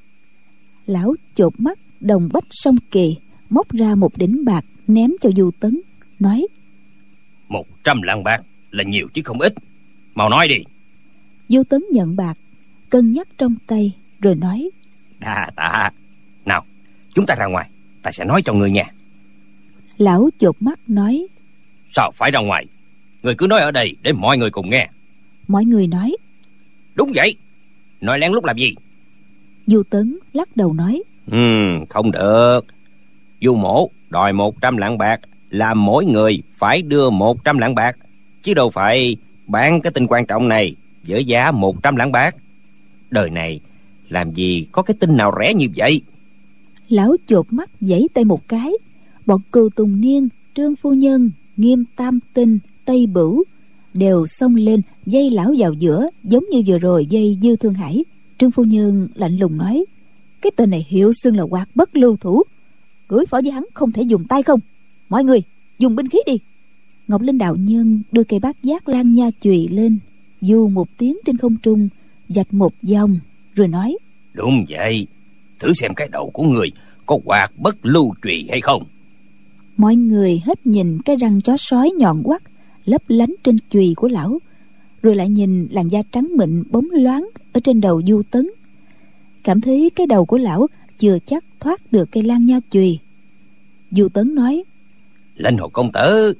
lão 0.87 1.15
chột 1.35 1.59
mắt 1.59 1.79
đồng 1.99 2.29
bách 2.33 2.43
sông 2.51 2.77
kỳ 2.91 3.17
móc 3.49 3.71
ra 3.71 3.95
một 3.95 4.17
đỉnh 4.17 4.45
bạc 4.45 4.65
ném 4.87 5.11
cho 5.21 5.29
du 5.37 5.51
tấn 5.59 5.81
nói. 6.19 6.47
Một 7.47 7.65
trăm 7.83 8.01
lạng 8.01 8.23
bạc 8.23 8.41
là 8.71 8.83
nhiều 8.83 9.07
chứ 9.13 9.21
không 9.25 9.41
ít. 9.41 9.53
Mau 10.15 10.29
nói 10.29 10.47
đi. 10.47 10.57
Du 11.49 11.63
tấn 11.63 11.83
nhận 11.91 12.15
bạc 12.15 12.37
cân 12.89 13.11
nhắc 13.11 13.27
trong 13.37 13.55
tay 13.67 13.91
rồi 14.21 14.35
nói. 14.35 14.69
Đa 15.19 15.51
tạ. 15.55 15.91
Nào 16.45 16.65
chúng 17.13 17.25
ta 17.25 17.35
ra 17.35 17.45
ngoài 17.45 17.69
ta 18.01 18.11
sẽ 18.11 18.25
nói 18.25 18.41
cho 18.45 18.53
người 18.53 18.71
nghe. 18.71 18.85
Lão 19.97 20.29
chột 20.39 20.55
mắt 20.59 20.79
nói. 20.87 21.27
Sao 21.95 22.11
phải 22.15 22.31
ra 22.31 22.39
ngoài? 22.39 22.65
Người 23.23 23.35
cứ 23.37 23.47
nói 23.47 23.61
ở 23.61 23.71
đây 23.71 23.95
để 24.01 24.13
mọi 24.13 24.37
người 24.37 24.49
cùng 24.49 24.69
nghe. 24.69 24.89
Mọi 25.47 25.65
người 25.65 25.87
nói. 25.87 26.15
Đúng 26.95 27.11
vậy. 27.15 27.35
Nói 28.01 28.19
lén 28.19 28.31
lút 28.31 28.43
làm 28.43 28.57
gì 28.57 28.75
du 29.67 29.83
tấn 29.89 30.17
lắc 30.33 30.57
đầu 30.57 30.73
nói 30.73 31.03
ừ 31.31 31.37
không 31.89 32.11
được. 32.11 32.61
Du 33.41 33.55
mổ 33.55 33.89
đòi 34.09 34.33
một 34.33 34.61
trăm 34.61 34.77
lạng 34.77 34.97
bạc 34.97 35.19
là 35.49 35.73
mỗi 35.73 36.05
người 36.05 36.41
phải 36.53 36.81
đưa 36.81 37.09
một 37.09 37.43
trăm 37.43 37.57
lạng 37.57 37.75
bạc 37.75 37.97
chứ 38.43 38.53
đâu 38.53 38.69
phải 38.69 39.17
bán 39.47 39.81
cái 39.81 39.91
tin 39.91 40.07
quan 40.07 40.25
trọng 40.25 40.47
này 40.47 40.75
với 41.07 41.25
giá 41.25 41.51
một 41.51 41.83
trăm 41.83 41.95
lạng 41.95 42.11
bạc. 42.11 42.35
Đời 43.11 43.29
này 43.29 43.59
làm 44.09 44.33
gì 44.33 44.67
có 44.71 44.81
cái 44.81 44.95
tin 44.99 45.17
nào 45.17 45.33
rẻ 45.39 45.53
như 45.53 45.67
vậy? 45.75 46.01
Lão 46.89 47.15
chột 47.27 47.45
mắt 47.49 47.69
giãy 47.81 48.07
tay 48.13 48.25
một 48.25 48.47
cái. 48.47 48.71
Bọn 49.25 49.41
cừu 49.51 49.69
tùng 49.69 50.01
niên 50.01 50.29
trương 50.55 50.75
phu 50.75 50.93
nhân 50.93 51.31
nghiêm 51.57 51.83
tam 51.95 52.19
tinh 52.33 52.59
tây 52.85 53.07
bửu 53.07 53.43
đều 53.93 54.27
xông 54.27 54.55
lên 54.55 54.81
dây 55.05 55.29
lão 55.29 55.53
vào 55.57 55.73
giữa 55.73 56.09
giống 56.23 56.43
như 56.51 56.63
vừa 56.67 56.77
rồi 56.77 57.05
dây 57.05 57.37
dư 57.41 57.55
thương 57.55 57.73
hải 57.73 58.05
trương 58.39 58.51
phu 58.51 58.63
nhân 58.63 59.07
lạnh 59.15 59.37
lùng 59.37 59.57
nói 59.57 59.85
cái 60.41 60.51
tên 60.55 60.69
này 60.69 60.85
hiệu 60.89 61.11
xưng 61.13 61.37
là 61.37 61.43
quạt 61.43 61.69
bất 61.75 61.95
lưu 61.95 62.17
thủ. 62.17 62.43
Đối 63.09 63.25
phó 63.25 63.41
với 63.43 63.51
hắn 63.51 63.65
không 63.73 63.91
thể 63.91 64.01
dùng 64.01 64.25
tay 64.25 64.43
không. 64.43 64.59
Mọi 65.09 65.23
người 65.23 65.43
dùng 65.79 65.95
binh 65.95 66.09
khí 66.09 66.19
đi. 66.25 66.37
Ngọc 67.07 67.21
linh 67.21 67.37
đạo 67.37 67.55
nhân 67.55 68.01
đưa 68.11 68.23
cây 68.23 68.39
bát 68.39 68.63
giác 68.63 68.87
lan 68.87 69.13
nha 69.13 69.29
chùy 69.41 69.67
lên 69.67 69.99
du 70.41 70.67
một 70.67 70.87
tiếng 70.97 71.17
trên 71.25 71.37
không 71.37 71.55
trung 71.63 71.89
dạch 72.29 72.53
một 72.53 72.73
dòng 72.81 73.19
rồi 73.55 73.67
nói 73.67 73.97
đúng 74.33 74.65
vậy. 74.69 75.07
Thử 75.59 75.73
xem 75.73 75.93
cái 75.95 76.07
đầu 76.11 76.29
của 76.33 76.43
người 76.43 76.71
có 77.05 77.19
quạt 77.25 77.51
bất 77.57 77.75
lưu 77.81 78.13
trùy 78.21 78.47
hay 78.49 78.61
không. 78.61 78.83
Mọi 79.77 79.95
người 79.95 80.41
hết 80.45 80.67
nhìn 80.67 81.01
cái 81.01 81.15
răng 81.15 81.41
chó 81.41 81.55
sói 81.57 81.91
nhọn 81.97 82.23
quắt 82.23 82.41
lấp 82.85 83.01
lánh 83.07 83.33
trên 83.43 83.57
chùy 83.69 83.93
của 83.95 84.07
lão 84.07 84.39
rồi 85.05 85.15
lại 85.15 85.29
nhìn 85.29 85.67
làn 85.71 85.87
da 85.87 86.01
trắng 86.11 86.27
mịn 86.37 86.63
bóng 86.71 86.85
loáng 86.91 87.29
ở 87.53 87.59
trên 87.63 87.81
đầu 87.81 88.01
du 88.07 88.21
tấn. 88.31 88.49
Cảm 89.43 89.61
thấy 89.61 89.91
cái 89.95 90.07
đầu 90.07 90.25
của 90.25 90.37
lão 90.37 90.67
chưa 90.97 91.17
chắc 91.25 91.43
thoát 91.59 91.91
được 91.91 92.11
cây 92.11 92.23
lan 92.23 92.45
nha 92.45 92.59
chùy. 92.71 92.99
Du 93.91 94.09
tấn 94.09 94.35
nói 94.35 94.63
lên 95.35 95.57
hồ 95.57 95.69
công 95.69 95.91
tử 95.91 96.33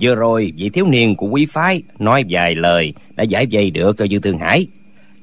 vừa 0.00 0.14
rồi 0.14 0.52
vị 0.56 0.70
thiếu 0.70 0.86
niên 0.86 1.16
của 1.16 1.26
quý 1.26 1.46
phái 1.46 1.82
nói 1.98 2.24
vài 2.28 2.54
lời 2.54 2.92
đã 3.16 3.24
giải 3.24 3.46
vây 3.52 3.70
được 3.70 3.96
cho 3.96 4.06
dư 4.10 4.18
thương 4.18 4.38
hải. 4.38 4.66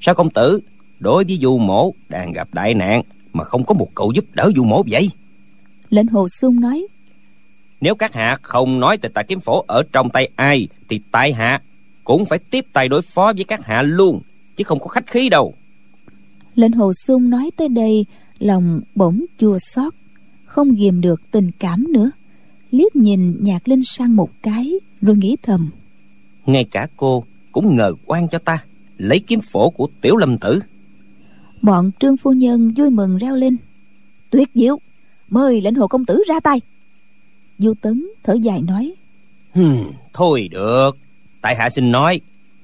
Sao 0.00 0.14
công 0.14 0.30
tử 0.30 0.60
đối 0.98 1.24
với 1.24 1.38
du 1.42 1.58
mổ 1.58 1.94
đang 2.08 2.32
gặp 2.32 2.48
đại 2.52 2.74
nạn 2.74 3.02
mà 3.32 3.44
không 3.44 3.64
có 3.64 3.74
một 3.74 3.88
cậu 3.94 4.12
giúp 4.12 4.24
đỡ 4.32 4.50
du 4.56 4.64
mổ 4.64 4.82
vậy? 4.90 5.10
Lệnh 5.90 6.06
hồ 6.06 6.28
sung 6.28 6.60
nói 6.60 6.86
nếu 7.80 7.94
các 7.94 8.12
hạ 8.12 8.38
không 8.42 8.80
nói 8.80 8.98
tịch 8.98 9.14
tà 9.14 9.22
kiếm 9.22 9.40
phổ 9.40 9.64
ở 9.66 9.82
trong 9.92 10.10
tay 10.10 10.28
ai 10.36 10.68
thì 10.88 11.00
tại 11.10 11.32
hạ 11.32 11.60
cũng 12.06 12.26
phải 12.26 12.38
tiếp 12.38 12.64
tay 12.72 12.88
đối 12.88 13.02
phó 13.02 13.32
với 13.36 13.44
các 13.44 13.60
hạ 13.64 13.82
luôn 13.82 14.20
chứ 14.56 14.64
không 14.64 14.80
có 14.80 14.88
khách 14.88 15.10
khí 15.10 15.28
đâu. 15.28 15.54
Lệnh 16.54 16.72
hồ 16.72 16.92
sung 16.92 17.30
nói 17.30 17.50
tới 17.56 17.68
đây 17.68 18.06
lòng 18.38 18.80
bỗng 18.94 19.24
chua 19.38 19.58
xót 19.58 19.94
không 20.44 20.74
ghìm 20.74 21.00
được 21.00 21.20
tình 21.30 21.50
cảm 21.58 21.92
nữa. 21.92 22.10
Liếc 22.70 22.96
nhìn 22.96 23.36
nhạc 23.40 23.68
linh 23.68 23.84
sang 23.84 24.16
một 24.16 24.30
cái 24.42 24.72
rồi 25.00 25.16
nghĩ 25.16 25.36
thầm. 25.42 25.70
Ngay 26.46 26.64
cả 26.64 26.86
cô 26.96 27.24
cũng 27.52 27.76
ngờ 27.76 27.92
quan 28.06 28.28
cho 28.28 28.38
ta 28.38 28.64
lấy 28.96 29.20
kiếm 29.26 29.40
phổ 29.40 29.70
của 29.70 29.88
tiểu 30.00 30.16
lâm 30.16 30.38
tử. 30.38 30.60
Bọn 31.62 31.90
trương 32.00 32.16
phu 32.16 32.32
nhân 32.32 32.72
vui 32.76 32.90
mừng 32.90 33.18
reo 33.18 33.34
lên. 33.34 33.56
Tuyệt 34.30 34.48
diệu 34.54 34.78
mời 35.30 35.60
lệnh 35.60 35.74
hồ 35.74 35.86
công 35.86 36.04
tử 36.04 36.22
ra 36.28 36.40
tay. 36.40 36.60
Du 37.58 37.74
tấn 37.80 38.06
thở 38.22 38.34
dài 38.34 38.62
nói. 38.62 38.94
Hmm, 39.54 39.90
thôi 40.12 40.48
được 40.50 40.98
tại 41.46 41.56
hạ 41.56 41.70
xin 41.70 41.92
nói 41.92 42.20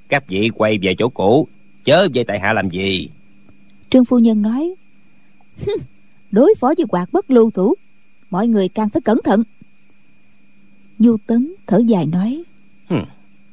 các 0.09 0.29
vị 0.29 0.51
quay 0.55 0.79
về 0.83 0.95
chỗ 0.99 1.09
cũ 1.09 1.49
chớ 1.85 2.09
về 2.15 2.25
tại 2.25 2.41
hạ 2.41 2.53
làm 2.53 2.69
gì? 2.71 3.09
Trương 3.91 4.05
phu 4.05 4.19
nhân 4.19 4.43
nói 4.43 4.75
đối 6.31 6.55
phó 6.61 6.75
với 6.77 6.87
quạt 6.89 7.13
bất 7.13 7.31
lưu 7.31 7.51
thủ 7.51 7.75
mọi 8.31 8.49
người 8.49 8.69
càng 8.69 8.89
phải 8.89 9.03
cẩn 9.03 9.19
thận. 9.25 9.43
Du 10.99 11.17
tấn 11.27 11.53
thở 11.67 11.83
dài 11.87 12.07
nói 12.07 12.43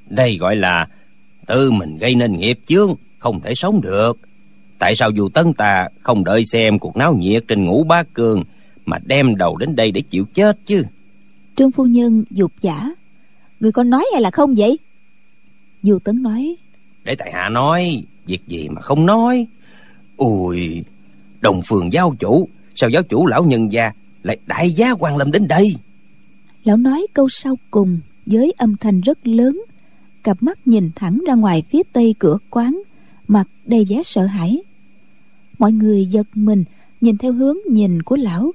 đây 0.10 0.38
gọi 0.38 0.56
là 0.56 0.88
tự 1.48 1.72
mình 1.72 1.98
gây 1.98 2.16
nên 2.16 2.34
nghiệp 2.34 2.60
chướng 2.66 2.96
không 3.18 3.40
thể 3.40 3.56
sống 3.56 3.82
được. 3.82 4.18
Tại 4.80 4.96
sao 4.96 5.12
du 5.18 5.30
tấn 5.30 5.54
ta 5.54 5.88
không 6.00 6.24
đợi 6.24 6.46
xem 6.46 6.80
cuộc 6.80 6.98
náo 6.98 7.14
nhiệt 7.14 7.44
trên 7.48 7.66
ngũ 7.66 7.84
bá 7.84 8.04
cường 8.14 8.44
mà 8.86 8.98
đem 9.06 9.36
đầu 9.36 9.58
đến 9.58 9.76
đây 9.76 9.92
để 9.92 10.02
chịu 10.02 10.26
chết 10.34 10.58
chứ? 10.66 10.84
Trương 11.56 11.72
phu 11.72 11.86
nhân 11.86 12.24
dục 12.30 12.52
giả 12.62 12.90
người 13.60 13.72
con 13.72 13.90
nói 13.90 14.06
hay 14.14 14.22
là 14.22 14.32
không 14.32 14.56
vậy 14.58 14.80
du 15.84 16.00
tấn 16.00 16.24
nói 16.24 16.56
để 17.04 17.16
tại 17.16 17.32
hạ 17.34 17.50
nói 17.50 18.04
việc 18.26 18.48
gì 18.48 18.70
mà 18.70 18.82
không 18.82 19.06
nói? 19.06 19.48
Ôi 20.18 20.84
đồng 21.42 21.62
phường 21.68 21.94
giáo 21.94 22.16
chủ 22.20 22.48
sao 22.76 22.90
giáo 22.90 23.04
chủ 23.04 23.26
lão 23.26 23.44
nhân 23.44 23.72
gia 23.72 23.92
lại 24.24 24.38
đại 24.48 24.72
giá 24.72 24.94
quan 25.00 25.18
lâm 25.18 25.32
đến 25.32 25.48
đây? 25.48 25.76
Lão 26.64 26.78
nói 26.78 27.08
câu 27.14 27.30
sau 27.30 27.58
cùng 27.72 28.00
với 28.26 28.54
âm 28.58 28.78
thanh 28.78 29.02
rất 29.02 29.28
lớn. 29.28 29.62
Cặp 30.24 30.44
mắt 30.44 30.68
nhìn 30.68 30.90
thẳng 30.96 31.24
ra 31.28 31.34
ngoài 31.34 31.64
phía 31.70 31.82
tây 31.94 32.16
cửa 32.20 32.38
quán 32.50 32.82
mặt 33.28 33.48
đầy 33.66 33.86
vẻ 33.90 34.02
sợ 34.06 34.26
hãi. 34.26 34.62
Mọi 35.60 35.72
người 35.72 36.06
giật 36.06 36.28
mình 36.34 36.64
nhìn 37.02 37.18
theo 37.18 37.34
hướng 37.34 37.58
nhìn 37.72 38.02
của 38.02 38.16
lão. 38.16 38.52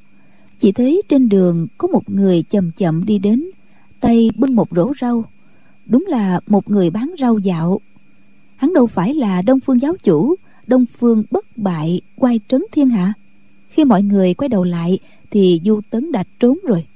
Chỉ 0.58 0.72
thấy 0.72 1.02
trên 1.08 1.28
đường 1.28 1.66
có 1.78 1.88
một 1.88 2.10
người 2.10 2.42
chậm 2.42 2.70
chậm 2.70 3.04
đi 3.04 3.18
đến 3.18 3.44
tay 4.00 4.30
bưng 4.36 4.56
một 4.56 4.68
rổ 4.70 4.92
rau 5.00 5.24
đúng 5.86 6.04
là 6.08 6.40
một 6.46 6.70
người 6.70 6.90
bán 6.90 7.14
rau 7.18 7.38
dạo. 7.38 7.80
Hắn 8.56 8.74
đâu 8.74 8.86
phải 8.86 9.14
là 9.14 9.42
đông 9.42 9.60
phương 9.60 9.80
giáo 9.80 9.96
chủ, 10.02 10.34
đông 10.66 10.84
phương 10.98 11.22
bất 11.30 11.46
bại 11.56 12.00
quay 12.16 12.40
trấn 12.48 12.62
thiên 12.72 12.90
hạ. 12.90 13.12
Khi 13.68 13.84
mọi 13.84 14.02
người 14.02 14.34
quay 14.34 14.48
đầu 14.48 14.64
lại 14.64 14.98
thì 15.30 15.60
du 15.64 15.80
tấn 15.90 16.12
đã 16.12 16.24
trốn 16.40 16.58
rồi. 16.64 16.86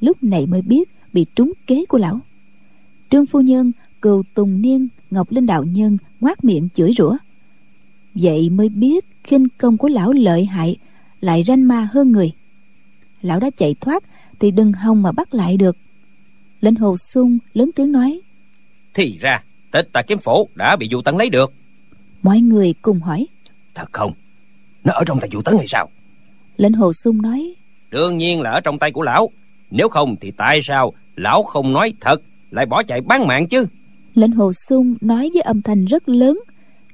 Lúc 0.00 0.22
này 0.22 0.46
mới 0.46 0.62
biết 0.62 0.88
bị 1.12 1.26
trúng 1.34 1.52
kế 1.66 1.84
của 1.84 1.98
lão. 1.98 2.20
Trương 3.10 3.26
phu 3.26 3.40
nhân, 3.40 3.72
cừu 4.02 4.22
tùng 4.34 4.62
niên, 4.62 4.88
ngọc 5.10 5.32
linh 5.32 5.46
đạo 5.46 5.64
nhân 5.64 5.98
ngoác 6.20 6.44
miệng 6.44 6.68
chửi 6.74 6.92
rủa. 6.98 7.16
Vậy 8.14 8.50
mới 8.50 8.68
biết 8.68 9.04
khinh 9.24 9.48
công 9.58 9.76
của 9.76 9.88
lão 9.88 10.12
lợi 10.12 10.44
hại, 10.44 10.76
lại 11.20 11.44
ranh 11.46 11.68
ma 11.68 11.88
hơn 11.92 12.12
người. 12.12 12.32
Lão 13.22 13.40
đã 13.40 13.50
chạy 13.50 13.74
thoát 13.80 14.04
thì 14.38 14.50
đừng 14.50 14.72
hòng 14.72 15.02
mà 15.02 15.12
bắt 15.12 15.34
lại 15.34 15.56
được 15.56 15.76
lệnh 16.60 16.74
hồ 16.74 16.96
sung 16.96 17.38
lớn 17.54 17.70
tiếng 17.76 17.92
nói. 17.92 18.20
Thì 18.94 19.18
ra 19.20 19.42
tịch 19.72 19.88
tà 19.92 20.02
kiếm 20.02 20.18
phổ 20.18 20.48
đã 20.54 20.76
bị 20.76 20.88
du 20.90 21.02
tấn 21.02 21.16
lấy 21.16 21.30
được. 21.30 21.52
Mọi 22.22 22.40
người 22.40 22.74
cùng 22.82 23.00
hỏi. 23.00 23.26
Thật 23.74 23.92
không? 23.92 24.12
Nó 24.84 24.92
ở 24.92 25.04
trong 25.06 25.20
tay 25.20 25.30
du 25.32 25.42
tấn 25.42 25.56
hay 25.56 25.66
sao? 25.68 25.88
Lệnh 26.56 26.72
hồ 26.72 26.92
sung 26.92 27.22
nói. 27.22 27.54
Đương 27.90 28.18
nhiên 28.18 28.40
là 28.40 28.50
ở 28.50 28.60
trong 28.60 28.78
tay 28.78 28.92
của 28.92 29.02
lão. 29.02 29.30
Nếu 29.70 29.88
không 29.88 30.16
thì 30.20 30.30
tại 30.30 30.60
sao 30.62 30.92
lão 31.16 31.42
không 31.42 31.72
nói 31.72 31.92
thật 32.00 32.22
lại 32.50 32.66
bỏ 32.66 32.82
chạy 32.82 33.00
bán 33.00 33.26
mạng 33.26 33.48
chứ? 33.48 33.66
Lệnh 34.14 34.32
hồ 34.32 34.52
sung 34.52 34.94
nói 35.00 35.30
với 35.32 35.42
âm 35.42 35.62
thanh 35.62 35.84
rất 35.84 36.08
lớn 36.08 36.40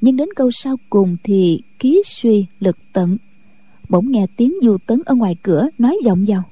nhưng 0.00 0.16
đến 0.16 0.28
câu 0.36 0.50
sau 0.50 0.76
cùng 0.90 1.16
thì 1.22 1.60
khí 1.78 2.02
suy 2.06 2.46
lực 2.60 2.76
tận. 2.92 3.16
Bỗng 3.88 4.12
nghe 4.12 4.26
tiếng 4.36 4.54
du 4.62 4.78
tấn 4.86 5.02
ở 5.06 5.14
ngoài 5.14 5.36
cửa 5.42 5.68
nói 5.78 5.98
vọng 6.04 6.24
vào. 6.28 6.42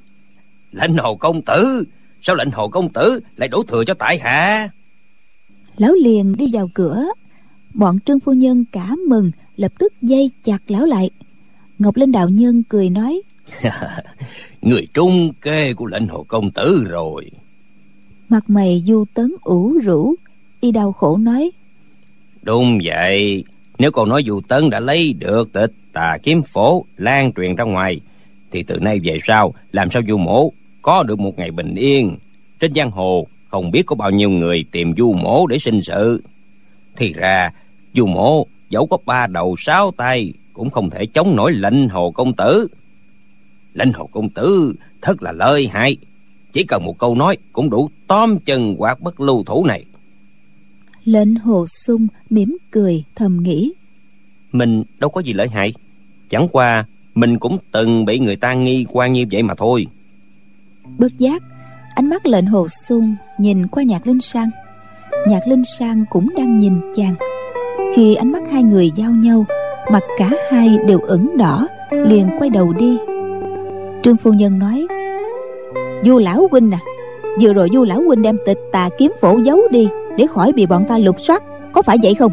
Lệnh 0.73 0.97
hồ 0.97 1.17
công 1.17 1.43
tử 1.43 1.85
sao 2.27 2.37
lệnh 2.37 2.51
hồ 2.51 2.69
công 2.69 2.89
tử 2.89 3.21
lại 3.37 3.49
đổ 3.49 3.63
thừa 3.63 3.85
cho 3.85 3.95
tại 3.95 4.19
hạ? 4.19 4.69
Lão 5.77 5.93
liền 5.93 6.37
đi 6.37 6.47
vào 6.53 6.71
cửa. 6.75 7.05
Bọn 7.75 7.99
trương 8.01 8.21
phu 8.21 8.33
nhân 8.33 8.65
cả 8.73 8.91
mừng 9.09 9.31
lập 9.57 9.73
tức 9.79 9.93
dây 10.03 10.31
chặt 10.45 10.59
lão 10.67 10.87
lại. 10.87 11.11
Ngọc 11.79 11.97
linh 11.97 12.13
đạo 12.13 12.29
nhân 12.29 12.63
cười 12.69 12.91
nói 12.91 13.23
người 14.63 14.87
trung 14.95 15.33
kê 15.41 15.75
của 15.75 15.87
lệnh 15.87 16.09
hồ 16.09 16.25
công 16.29 16.51
tử 16.51 16.85
rồi. 16.89 17.31
Mặt 18.29 18.51
mày 18.51 18.85
du 18.87 19.05
tấn 19.15 19.35
ủ 19.43 19.79
rũ 19.83 20.15
y 20.61 20.71
đau 20.71 20.93
khổ 20.93 21.17
nói 21.17 21.51
đúng 22.43 22.79
vậy. 22.85 23.45
Nếu 23.79 23.91
còn 23.91 24.09
nói 24.09 24.23
du 24.27 24.41
tấn 24.49 24.71
đã 24.71 24.81
lấy 24.81 25.13
được 25.13 25.53
tịch 25.53 25.73
tà 25.93 26.19
kiếm 26.23 26.43
phổ 26.43 26.85
lan 26.97 27.33
truyền 27.33 27.57
ra 27.57 27.65
ngoài 27.65 28.01
thì 28.51 28.63
từ 28.63 28.79
nay 28.81 29.01
về 29.05 29.19
sau 29.27 29.55
làm 29.73 29.91
sao 29.91 30.03
du 30.09 30.17
mổ 30.17 30.53
có 30.85 31.03
được 31.03 31.19
một 31.19 31.39
ngày 31.39 31.51
bình 31.51 31.75
yên. 31.75 32.17
Trên 32.61 32.75
giang 32.75 32.91
hồ 32.91 33.27
không 33.49 33.71
biết 33.71 33.83
có 33.87 33.97
bao 33.97 34.11
nhiêu 34.11 34.31
người 34.31 34.65
tìm 34.73 34.95
du 34.97 35.13
mổ 35.13 35.47
để 35.47 35.59
sinh 35.59 35.83
sự. 35.83 36.23
Thì 36.97 37.13
ra 37.13 37.51
du 37.95 38.07
mổ 38.07 38.47
dẫu 38.71 38.87
có 38.87 38.99
ba 39.07 39.27
đầu 39.27 39.57
sáu 39.59 39.91
tay 39.91 40.33
cũng 40.53 40.71
không 40.71 40.91
thể 40.91 41.07
chống 41.07 41.37
nổi 41.37 41.53
lệnh 41.53 41.89
hồ 41.89 42.11
công 42.11 42.33
tử. 42.35 42.69
Lệnh 43.75 43.93
hồ 43.93 44.09
công 44.13 44.29
tử 44.29 44.75
thật 45.03 45.23
là 45.23 45.33
lợi 45.33 45.67
hại. 45.67 45.97
Chỉ 46.53 46.65
cần 46.65 46.85
một 46.85 46.99
câu 46.99 47.15
nói 47.15 47.37
cũng 47.53 47.71
đủ 47.71 47.91
tóm 48.07 48.39
chân 48.39 48.75
quạt 48.79 49.01
bất 49.01 49.21
lưu 49.21 49.45
thủ 49.45 49.65
này. 49.65 49.85
Lệnh 51.05 51.35
hồ 51.35 51.67
sung 51.67 52.07
mỉm 52.31 52.57
cười 52.71 53.05
thầm 53.15 53.43
nghĩ. 53.43 53.73
Mình 54.53 54.83
đâu 54.99 55.11
có 55.11 55.21
gì 55.21 55.33
lợi 55.33 55.49
hại. 55.49 55.73
Chẳng 56.29 56.49
qua 56.53 56.85
mình 57.15 57.39
cũng 57.39 57.59
từng 57.73 58.05
bị 58.05 58.19
người 58.19 58.37
ta 58.37 58.55
nghi 58.55 58.87
quan 58.89 59.13
như 59.13 59.25
vậy 59.31 59.43
mà 59.43 59.55
thôi 59.55 59.87
bất 60.99 61.19
giác, 61.19 61.43
ánh 61.95 62.09
mắt 62.09 62.27
lệnh 62.27 62.47
hồ 62.47 62.69
sung 62.69 63.17
nhìn 63.39 63.67
qua 63.67 63.83
nhạc 63.83 64.07
linh 64.07 64.21
sang. 64.21 64.51
Nhạc 65.29 65.41
linh 65.49 65.63
sang 65.79 66.05
cũng 66.11 66.29
đang 66.37 66.59
nhìn 66.59 66.81
chàng. 66.97 67.15
Khi 67.97 68.15
ánh 68.15 68.33
mắt 68.33 68.43
hai 68.53 68.63
người 68.63 68.91
giao 68.97 69.11
nhau, 69.11 69.45
mặt 69.91 70.03
cả 70.19 70.31
hai 70.51 70.79
đều 70.87 70.99
ửng 70.99 71.37
đỏ, 71.37 71.69
liền 71.91 72.29
quay 72.39 72.51
đầu 72.51 72.73
đi. 72.73 72.99
Trương 74.03 74.17
phu 74.17 74.33
nhân 74.33 74.59
nói 74.59 74.87
du 76.05 76.19
lão 76.19 76.49
huynh 76.51 76.71
à 76.71 76.79
vừa 77.41 77.53
rồi 77.53 77.69
du 77.73 77.85
lão 77.85 78.03
huynh 78.07 78.23
đem 78.23 78.37
tịch 78.47 78.59
tà 78.73 78.89
kiếm 78.99 79.13
phổ 79.21 79.39
giấu 79.39 79.61
đi 79.71 79.89
để 80.17 80.27
khỏi 80.27 80.53
bị 80.53 80.67
bọn 80.67 80.85
ta 80.89 80.99
lục 80.99 81.17
soát, 81.21 81.43
có 81.73 81.83
phải 81.83 81.97
vậy 82.03 82.15
không? 82.15 82.33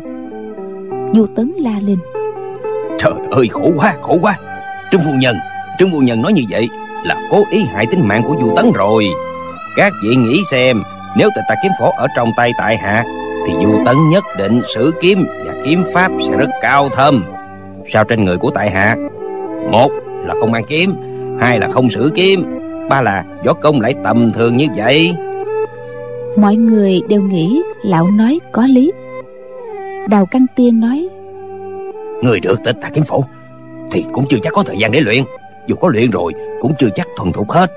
Du 1.16 1.28
tấn 1.36 1.54
la 1.58 1.80
lên. 1.86 1.98
Trời 3.00 3.14
ơi, 3.32 3.48
khổ 3.48 3.72
quá 3.78 3.96
khổ 4.02 4.18
quá. 4.22 4.40
Trương 4.92 5.02
phu 5.02 5.12
nhân, 5.20 5.36
trương 5.80 5.92
phu 5.92 6.00
nhân 6.00 6.22
nói 6.22 6.34
như 6.34 6.42
vậy 6.50 6.70
là 7.04 7.16
cố 7.30 7.44
ý 7.52 7.64
hại 7.74 7.86
tính 7.86 8.08
mạng 8.08 8.24
của 8.28 8.36
du 8.42 8.54
tấn 8.56 8.72
rồi. 8.72 9.06
Các 9.76 9.94
vị 10.04 10.16
nghĩ 10.16 10.42
xem 10.52 10.84
nếu 11.18 11.30
tịch 11.36 11.44
tà 11.50 11.56
kiếm 11.64 11.72
phổ 11.80 11.92
ở 11.92 12.08
trong 12.16 12.30
tay 12.38 12.52
tại 12.58 12.78
hạ 12.78 13.04
thì 13.48 13.54
du 13.64 13.80
tấn 13.86 13.96
nhất 14.10 14.24
định 14.38 14.62
sử 14.76 14.94
kiếm 15.02 15.26
và 15.46 15.54
kiếm 15.66 15.84
pháp 15.94 16.12
sẽ 16.28 16.38
rất 16.38 16.50
cao 16.62 16.90
thâm. 16.90 17.26
Sao 17.94 18.04
trên 18.04 18.26
người 18.26 18.38
của 18.38 18.52
tại 18.52 18.72
hạ? 18.72 18.96
Một 19.72 19.92
là 20.26 20.36
không 20.40 20.52
mang 20.52 20.64
kiếm 20.68 20.96
hai 21.42 21.60
là 21.60 21.70
không 21.72 21.90
sử 21.90 22.12
kiếm 22.16 22.60
ba 22.90 23.02
là 23.02 23.24
võ 23.46 23.54
công 23.54 23.82
lại 23.82 23.94
tầm 24.04 24.32
thường 24.34 24.58
như 24.58 24.68
vậy. 24.76 25.16
Mọi 26.38 26.56
người 26.56 27.02
đều 27.08 27.22
nghĩ 27.22 27.62
lão 27.84 28.08
nói 28.08 28.40
có 28.52 28.68
lý. 28.68 28.92
Đào 30.10 30.26
căn 30.32 30.46
tiên 30.56 30.80
nói 30.80 31.08
người 32.24 32.40
được 32.40 32.64
tịch 32.64 32.76
tà 32.82 32.90
kiếm 32.90 33.04
phổ 33.04 33.24
thì 33.92 34.06
cũng 34.12 34.26
chưa 34.30 34.38
chắc 34.42 34.54
có 34.54 34.64
thời 34.64 34.78
gian 34.78 34.92
để 34.92 35.02
luyện 35.02 35.24
dù 35.68 35.76
có 35.76 35.90
luyện 35.90 36.12
rồi 36.12 36.34
cũng 36.62 36.74
chưa 36.80 36.90
chắc 36.96 37.08
thuần 37.18 37.34
thục 37.34 37.50
hết. 37.52 37.72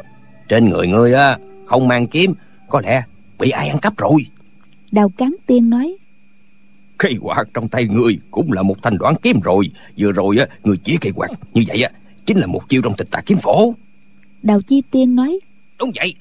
Trên 0.49 0.69
người 0.69 0.87
ngươi 0.87 1.15
á 1.15 1.39
không 1.67 1.89
mang 1.89 2.07
kiếm 2.07 2.35
có 2.69 2.81
lẽ 2.81 3.03
bị 3.39 3.51
ai 3.51 3.69
ăn 3.69 3.79
cắp 3.79 3.97
rồi. 3.97 4.27
Đào 4.93 5.09
cán 5.17 5.35
tiên 5.47 5.71
nói 5.71 5.97
cây 6.99 7.17
quạt 7.21 7.45
trong 7.55 7.69
tay 7.69 7.89
ngươi 7.91 8.19
cũng 8.31 8.53
là 8.53 8.63
một 8.63 8.77
thanh 8.83 8.99
đoán 8.99 9.15
kiếm 9.23 9.41
rồi. 9.41 9.71
Vừa 9.99 10.13
rồi 10.13 10.39
á 10.39 10.47
ngươi 10.65 10.77
chỉ 10.85 10.97
cây 11.01 11.13
quạt 11.17 11.31
như 11.55 11.63
vậy 11.67 11.83
á 11.83 11.91
chính 12.27 12.39
là 12.39 12.47
một 12.47 12.69
chiêu 12.69 12.83
trong 12.83 12.97
tịch 12.97 13.09
tà 13.11 13.21
kiếm 13.27 13.39
phổ. 13.39 13.75
Đào 14.43 14.61
chi 14.61 14.83
tiên 14.91 15.15
nói 15.15 15.39
đúng 15.79 15.91
vậy. 15.97 16.15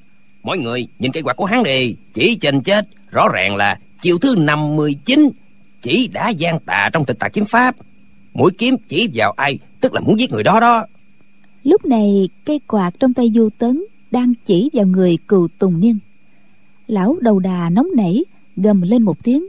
Mọi 0.43 0.57
người 0.57 0.87
nhìn 0.99 1.11
cây 1.11 1.23
quạt 1.23 1.33
của 1.33 1.45
hắn 1.45 1.63
đi. 1.63 1.95
Chỉ 2.13 2.35
trên 2.41 2.61
chết 2.61 2.87
rõ 3.11 3.27
ràng 3.33 3.55
là 3.55 3.79
chiêu 4.01 4.17
thứ 4.17 4.35
59 4.37 5.29
chỉ 5.81 6.07
đã 6.07 6.29
gian 6.29 6.59
tà 6.59 6.89
trong 6.93 7.05
tịch 7.05 7.19
tà 7.19 7.29
kiếm 7.29 7.45
pháp. 7.45 7.75
Mũi 8.33 8.51
kiếm 8.57 8.75
chỉ 8.87 9.09
vào 9.13 9.31
ai 9.31 9.59
tức 9.81 9.93
là 9.93 10.01
muốn 10.01 10.19
giết 10.19 10.31
người 10.31 10.43
đó 10.43 10.59
đó 10.59 10.85
lúc 11.63 11.85
này 11.85 12.29
cây 12.45 12.59
quạt 12.67 12.91
trong 12.99 13.13
tay 13.13 13.31
du 13.35 13.49
tấn 13.57 13.83
đang 14.11 14.33
chỉ 14.45 14.69
vào 14.73 14.85
người 14.85 15.17
cừu 15.27 15.47
tùng 15.59 15.79
niên. 15.79 15.99
Lão 16.87 17.17
đầu 17.21 17.39
đà 17.39 17.69
nóng 17.69 17.87
nảy 17.95 18.23
gầm 18.55 18.81
lên 18.81 19.03
một 19.03 19.23
tiếng. 19.23 19.47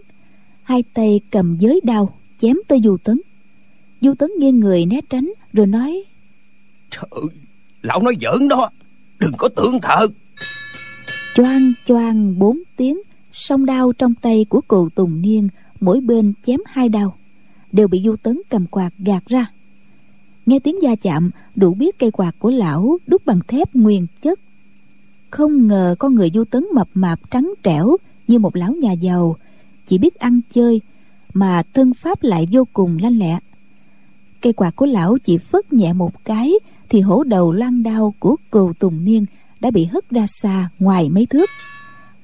Hai 0.62 0.85
tay 0.94 1.20
cầm 1.31 1.57
giới 1.61 1.81
đao 1.85 2.14
chém 2.38 2.57
tới 2.68 2.81
du 2.85 2.96
tấn. 2.96 3.20
Du 4.00 4.14
tấn 4.14 4.31
nghiêng 4.38 4.61
người 4.61 4.87
né 4.87 5.00
tránh 5.11 5.33
rồi 5.53 5.66
nói 5.66 6.05
trời 6.90 7.05
ơi 7.11 7.29
lão 7.83 8.03
nói 8.03 8.16
giỡn 8.20 8.48
đó 8.48 8.70
đừng 9.18 9.33
có 9.38 9.48
tưởng 9.48 9.81
thật. 9.83 10.09
Choang 11.35 11.72
choang 11.87 12.38
bốn 12.38 12.59
tiếng 12.77 13.03
song 13.33 13.66
đao 13.66 13.92
trong 13.92 14.14
tay 14.14 14.46
của 14.48 14.61
cừu 14.61 14.88
tùng 14.94 15.22
niên 15.22 15.48
mỗi 15.81 16.00
bên 16.00 16.33
chém 16.46 16.61
hai 16.66 16.88
đao 16.88 17.16
đều 17.72 17.88
bị 17.88 18.03
du 18.05 18.16
tấn 18.16 18.40
cầm 18.48 18.66
quạt 18.66 18.90
gạt 18.98 19.27
ra. 19.27 19.46
Nghe 20.46 20.59
tiếng 20.59 20.77
va 20.83 20.94
chạm 21.03 21.31
đủ 21.57 21.75
biết 21.75 21.99
cây 21.99 22.11
quạt 22.11 22.35
của 22.38 22.51
lão 22.51 22.99
đúc 23.07 23.23
bằng 23.25 23.40
thép 23.49 23.75
nguyên 23.75 24.07
chất. 24.23 24.40
Không 25.31 25.67
ngờ 25.67 25.95
con 25.99 26.14
người 26.14 26.31
du 26.35 26.45
tấn 26.45 26.67
mập 26.75 26.88
mạp, 26.95 27.31
trắng 27.31 27.55
trẻo 27.62 27.97
như 28.29 28.38
một 28.38 28.57
lão 28.57 28.73
nhà 28.73 28.93
giàu, 28.93 29.37
chỉ 29.87 29.99
biết 29.99 30.14
ăn 30.14 30.40
chơi 30.55 30.81
mà 31.35 31.62
thân 31.75 31.95
pháp 31.95 32.23
lại 32.23 32.49
vô 32.53 32.67
cùng 32.73 32.99
lanh 32.99 33.19
lẹ. 33.19 33.38
Cây 34.40 34.53
quạt 34.53 34.77
của 34.77 34.87
lão 34.87 35.19
chỉ 35.19 35.38
phất 35.38 35.73
nhẹ 35.73 35.93
một 35.93 36.25
cái 36.25 36.53
thì 36.88 37.01
hổ 37.01 37.23
đầu 37.23 37.53
loan 37.53 37.83
đao 37.83 38.14
của 38.19 38.37
cừu 38.51 38.73
tùng 38.79 39.05
niên 39.05 39.27
đã 39.61 39.71
bị 39.71 39.85
hất 39.85 40.11
ra 40.11 40.27
xa 40.27 40.69
ngoài 40.79 41.09
mấy 41.09 41.27
thước. 41.27 41.51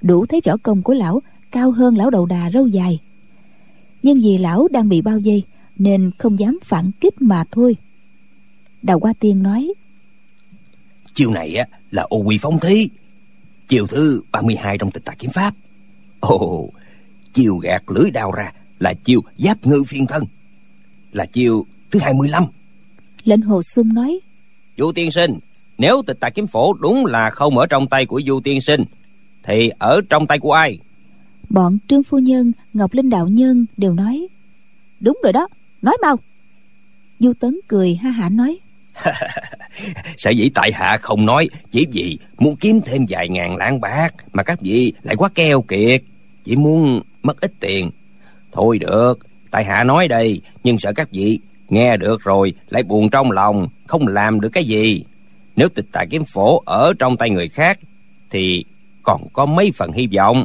Đủ 0.03 0.27
thấy 0.27 0.41
võ 0.47 0.57
công 0.57 0.83
của 0.83 0.95
lão 0.95 1.23
cao 1.51 1.71
hơn 1.71 1.97
lão 1.97 2.11
đầu 2.11 2.27
đà 2.27 2.51
râu 2.51 2.67
dài. 2.67 2.99
Nhưng 4.03 4.21
vì 4.21 4.39
lão 4.39 4.69
đang 4.69 4.89
bị 4.89 5.03
bao 5.03 5.19
vây 5.25 5.43
nên 5.79 6.11
không 6.19 6.39
dám 6.39 6.59
phản 6.65 6.91
kích 7.01 7.23
mà 7.23 7.45
thôi 7.51 7.77
đào 8.83 8.99
hoa 8.99 9.13
tiên 9.21 9.43
nói. 9.43 9.73
Chiêu 11.15 11.31
này 11.31 11.55
á 11.55 11.67
là 11.91 12.03
ô 12.03 12.17
quy 12.17 12.39
phong 12.41 12.61
thí. 12.61 12.89
Chiêu 13.69 13.87
thứ 13.87 14.23
32 14.33 14.79
trong 14.79 14.91
tịch 14.91 15.05
tà 15.05 15.15
kiếm 15.19 15.31
pháp. 15.31 15.55
Ồ 16.21 16.69
chiêu 17.33 17.57
gạt 17.57 17.83
lưỡi 17.87 18.11
đao 18.11 18.33
ra 18.33 18.53
là 18.79 18.95
chiêu 18.95 19.21
giáp 19.39 19.67
ngư 19.67 19.85
phiên 19.85 20.07
thân. 20.07 20.25
Là 21.13 21.27
chiêu 21.27 21.67
thứ 21.91 21.99
25 22.03 22.45
lệnh 23.25 23.41
hồ 23.41 23.63
xuân 23.63 23.95
nói. 23.95 24.21
Du 24.79 24.93
tiên 24.93 25.11
sinh 25.11 25.39
nếu 25.79 26.03
tịch 26.07 26.21
tà 26.21 26.31
kiếm 26.31 26.47
phổ 26.47 26.73
đúng 26.73 27.07
là 27.07 27.31
không 27.31 27.59
ở 27.59 27.67
trong 27.67 27.89
tay 27.89 28.07
của 28.07 28.21
du 28.27 28.41
tiên 28.41 28.61
sinh 28.61 28.85
thì 29.43 29.71
ở 29.79 30.01
trong 30.09 30.27
tay 30.27 30.39
của 30.39 30.53
ai? 30.53 30.79
Bọn 31.51 31.79
trương 31.89 32.03
phu 32.03 32.19
nhân 32.19 32.53
ngọc 32.73 32.95
linh 32.95 33.11
đạo 33.11 33.29
nhân 33.29 33.67
đều 33.77 33.95
nói. 33.95 34.29
Đúng 35.01 35.19
rồi 35.23 35.33
đó 35.33 35.49
nói 35.83 35.97
mau. 36.03 36.17
Du 37.19 37.33
tấn 37.33 37.61
cười 37.69 37.95
ha 37.95 38.11
hả 38.11 38.29
nói 38.29 38.59
sở 40.17 40.31
dĩ 40.31 40.51
tại 40.55 40.73
hạ 40.73 40.99
không 41.03 41.27
nói, 41.27 41.49
chỉ 41.71 41.87
vì 41.93 42.19
muốn 42.39 42.57
kiếm 42.57 42.81
thêm 42.85 43.07
vài 43.09 43.29
ngàn 43.29 43.57
lạng 43.57 43.81
bạc, 43.81 44.15
mà 44.33 44.43
các 44.43 44.61
vị 44.61 44.93
lại 45.03 45.17
quá 45.17 45.29
keo 45.35 45.63
kiệt, 45.63 46.03
chỉ 46.45 46.57
muốn 46.57 47.03
mất 47.23 47.41
ít 47.41 47.53
tiền. 47.61 47.91
Thôi 48.53 48.79
được, 48.79 49.19
tại 49.51 49.65
hạ 49.65 49.85
nói 49.85 50.09
đây, 50.09 50.41
nhưng 50.65 50.79
sợ 50.79 50.93
các 50.93 51.11
vị 51.11 51.39
nghe 51.69 51.97
được 51.97 52.21
rồi 52.25 52.53
lại 52.69 52.83
buồn 52.83 53.11
trong 53.11 53.31
lòng, 53.31 53.69
không 53.87 54.07
làm 54.07 54.41
được 54.41 54.49
cái 54.49 54.65
gì. 54.65 55.05
Nếu 55.57 55.69
tịch 55.69 55.87
tà 55.93 56.05
kiếm 56.11 56.25
phổ 56.25 56.63
ở 56.67 56.93
trong 56.99 57.17
tay 57.17 57.31
người 57.31 57.49
khác, 57.49 57.79
thì 58.31 58.65
còn 59.03 59.27
có 59.33 59.47
mấy 59.47 59.73
phần 59.77 59.93
hy 59.93 60.09
vọng. 60.17 60.45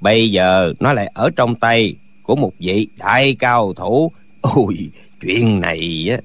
Bây 0.00 0.30
giờ 0.30 0.72
nó 0.80 0.92
lại 0.92 1.10
ở 1.14 1.30
trong 1.36 1.54
tay 1.54 1.94
của 2.22 2.36
một 2.36 2.52
vị 2.58 2.88
đại 2.96 3.36
cao 3.38 3.72
thủ. 3.72 4.12
Ôi, 4.40 4.74
chuyện 5.20 5.60
này 5.60 6.08
á 6.10 6.18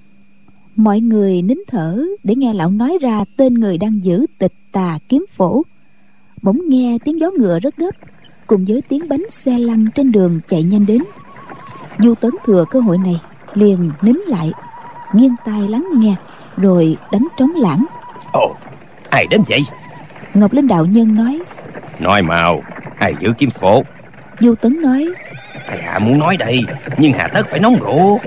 mọi 0.76 1.00
người 1.00 1.42
nín 1.42 1.58
thở 1.68 2.06
để 2.24 2.36
nghe 2.36 2.54
lão 2.54 2.70
nói 2.70 2.98
ra 3.02 3.26
tên 3.38 3.54
người 3.54 3.78
đang 3.78 4.04
giữ 4.04 4.26
tịch 4.40 4.54
tà 4.72 5.00
kiếm 5.10 5.26
phổ. 5.32 5.62
Bỗng 6.42 6.60
nghe 6.68 6.98
tiếng 7.06 7.20
gió 7.20 7.30
ngựa 7.38 7.60
rất 7.60 7.78
gấp 7.78 7.92
cùng 8.48 8.66
với 8.68 8.82
tiếng 8.90 9.10
bánh 9.10 9.24
xe 9.30 9.60
lăn 9.60 9.86
trên 9.96 10.12
đường 10.12 10.40
chạy 10.48 10.64
nhanh 10.64 10.86
đến. 10.86 11.04
Du 12.00 12.16
tấn 12.16 12.32
thừa 12.46 12.66
cơ 12.70 12.80
hội 12.80 12.98
này 12.98 13.22
liền 13.54 13.92
nín 14.02 14.16
lại 14.16 14.52
nghiêng 15.14 15.36
tai 15.46 15.68
lắng 15.68 15.88
nghe 15.96 16.16
rồi 16.58 16.98
đánh 17.12 17.28
trống 17.38 17.52
lãng. 17.56 17.86
Ồ 18.34 18.56
ai 19.10 19.28
đến 19.28 19.42
vậy? 19.48 19.60
Ngọc 20.34 20.54
linh 20.54 20.68
đạo 20.68 20.86
nhân 20.86 21.16
nói 21.16 21.40
nói 22.00 22.22
màu 22.22 22.62
ai 22.98 23.14
giữ 23.20 23.34
kiếm 23.38 23.50
phổ? 23.50 23.84
Du 24.40 24.56
tấn 24.56 24.82
nói 24.82 25.08
thầy 25.68 25.82
hạ 25.82 26.00
muốn 26.00 26.20
nói 26.20 26.38
đây 26.38 26.60
nhưng 26.98 27.14
hạ 27.14 27.28
tất 27.34 27.48
phải 27.50 27.60
nóng 27.60 27.78
ruột 27.80 28.22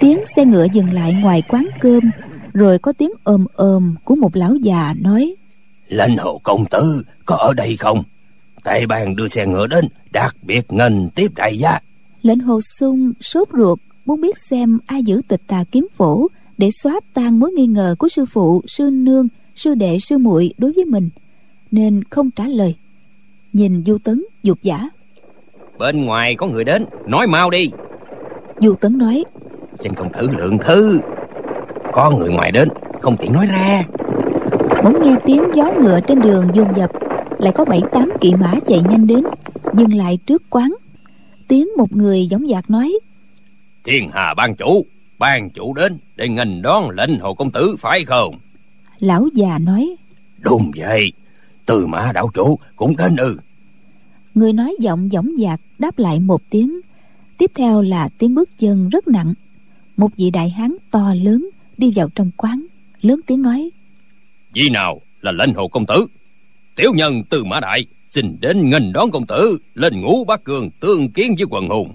tiếng 0.00 0.18
xe 0.36 0.44
ngựa 0.44 0.66
dừng 0.72 0.92
lại 0.92 1.12
ngoài 1.12 1.42
quán 1.48 1.68
cơm 1.80 2.10
rồi 2.54 2.78
có 2.78 2.92
tiếng 2.92 3.10
ồm 3.24 3.46
ồm 3.54 3.94
của 4.04 4.14
một 4.14 4.36
lão 4.36 4.54
già 4.54 4.94
nói 5.00 5.34
lệnh 5.88 6.16
hồ 6.16 6.40
công 6.42 6.66
tử 6.66 7.02
có 7.24 7.36
ở 7.36 7.54
đây 7.54 7.76
không? 7.76 8.02
Tề 8.64 8.86
bàn 8.88 9.16
đưa 9.16 9.28
xe 9.28 9.46
ngựa 9.46 9.66
đến 9.66 9.88
đặc 10.12 10.36
biệt 10.42 10.72
nghênh 10.72 11.10
tiếp 11.10 11.28
đại 11.34 11.58
gia. 11.58 11.78
Lệnh 12.22 12.38
hồ 12.38 12.60
sung 12.60 13.12
sốt 13.20 13.48
ruột 13.52 13.78
muốn 14.06 14.20
biết 14.20 14.38
xem 14.38 14.78
ai 14.86 15.02
giữ 15.02 15.20
tịch 15.28 15.40
tà 15.46 15.64
kiếm 15.72 15.86
phổ 15.96 16.26
để 16.58 16.70
xóa 16.70 17.00
tan 17.14 17.38
mối 17.38 17.52
nghi 17.52 17.66
ngờ 17.66 17.94
của 17.98 18.08
sư 18.08 18.24
phụ 18.26 18.62
sư 18.66 18.90
nương 18.92 19.28
sư 19.56 19.74
đệ 19.74 19.98
sư 19.98 20.18
muội 20.18 20.54
đối 20.58 20.72
với 20.72 20.84
mình 20.84 21.08
nên 21.70 22.04
không 22.10 22.30
trả 22.30 22.48
lời. 22.48 22.74
Nhìn 23.52 23.84
du 23.86 23.98
tấn 23.98 24.24
dục 24.42 24.58
giả 24.62 24.88
bên 25.78 26.04
ngoài 26.04 26.34
có 26.34 26.46
người 26.46 26.64
đến. 26.64 26.84
Nói 27.06 27.26
mau 27.26 27.50
đi. 27.50 27.70
Du 28.60 28.74
tấn 28.74 28.98
nói. 28.98 29.24
Xin 29.80 29.94
công 29.94 30.12
tử 30.12 30.30
lượng 30.38 30.58
thư. 30.58 31.00
Có 31.92 32.10
người 32.10 32.28
ngoài 32.28 32.50
đến. 32.52 32.68
Không 33.00 33.16
tiện 33.16 33.32
nói 33.32 33.46
ra. 33.46 33.82
Bỗng 34.84 35.02
nghe 35.02 35.16
tiếng 35.26 35.42
gió 35.54 35.72
ngựa 35.80 36.00
trên 36.00 36.20
đường 36.20 36.48
dồn 36.54 36.68
dập. 36.76 36.90
Lại 37.38 37.52
có 37.56 37.64
bảy 37.64 37.80
tám 37.92 38.12
kỵ 38.20 38.34
mã 38.34 38.52
chạy 38.66 38.82
nhanh 38.90 39.06
đến 39.06 39.24
dừng 39.74 39.94
lại 39.94 40.18
trước 40.26 40.42
quán. 40.50 40.74
Tiếng 41.48 41.68
một 41.76 41.92
người 41.96 42.26
giống 42.26 42.48
dạc 42.48 42.70
nói. 42.70 42.98
Thiên 43.84 44.10
hà 44.12 44.34
ban 44.34 44.54
chủ 44.54 44.84
ban 45.18 45.50
chủ 45.50 45.74
đến 45.74 45.98
để 46.16 46.28
nghênh 46.28 46.62
đón 46.62 46.90
lệnh 46.90 47.18
hồ 47.18 47.34
công 47.34 47.50
tử 47.50 47.76
phải 47.78 48.04
không? 48.04 48.38
Lão 48.98 49.28
già 49.34 49.58
nói. 49.58 49.96
Đúng 50.38 50.70
vậy. 50.76 51.12
Từ 51.66 51.86
mã 51.86 52.12
đảo 52.14 52.30
chủ 52.34 52.58
cũng 52.76 52.96
đến 52.96 53.16
ư 53.16 53.36
người 54.34 54.52
nói 54.52 54.76
giọng 54.80 55.08
dõng 55.12 55.30
dạc 55.38 55.60
đáp 55.78 55.98
lại 55.98 56.20
một 56.20 56.42
tiếng. 56.50 56.80
Tiếp 57.38 57.50
theo 57.54 57.82
là 57.82 58.08
tiếng 58.18 58.34
bước 58.34 58.50
chân 58.58 58.88
rất 58.88 59.08
nặng. 59.08 59.34
Một 59.96 60.16
vị 60.16 60.30
đại 60.30 60.50
hán 60.50 60.76
to 60.90 61.14
lớn 61.22 61.48
đi 61.76 61.92
vào 61.94 62.08
trong 62.14 62.30
quán 62.36 62.66
lớn 63.00 63.20
tiếng 63.26 63.42
nói 63.42 63.70
vị 64.54 64.68
nào 64.68 65.00
là 65.20 65.32
lệnh 65.32 65.54
hồ 65.54 65.68
công 65.68 65.86
tử? 65.86 66.06
Tiểu 66.76 66.92
nhân 66.94 67.22
từ 67.30 67.44
mã 67.44 67.60
đại 67.60 67.86
xin 68.10 68.36
đến 68.40 68.70
nghênh 68.70 68.92
đón 68.92 69.10
công 69.10 69.26
tử 69.26 69.58
lên 69.74 70.00
ngũ 70.00 70.24
bát 70.24 70.44
cường 70.44 70.70
tương 70.70 71.10
kiến 71.10 71.34
với 71.38 71.46
quần 71.50 71.68
hùng. 71.68 71.92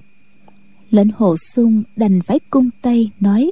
Lệnh 0.92 1.08
hồ 1.16 1.38
sung 1.38 1.84
đành 1.96 2.22
phải 2.22 2.40
cung 2.50 2.70
tay 2.82 3.10
nói 3.20 3.52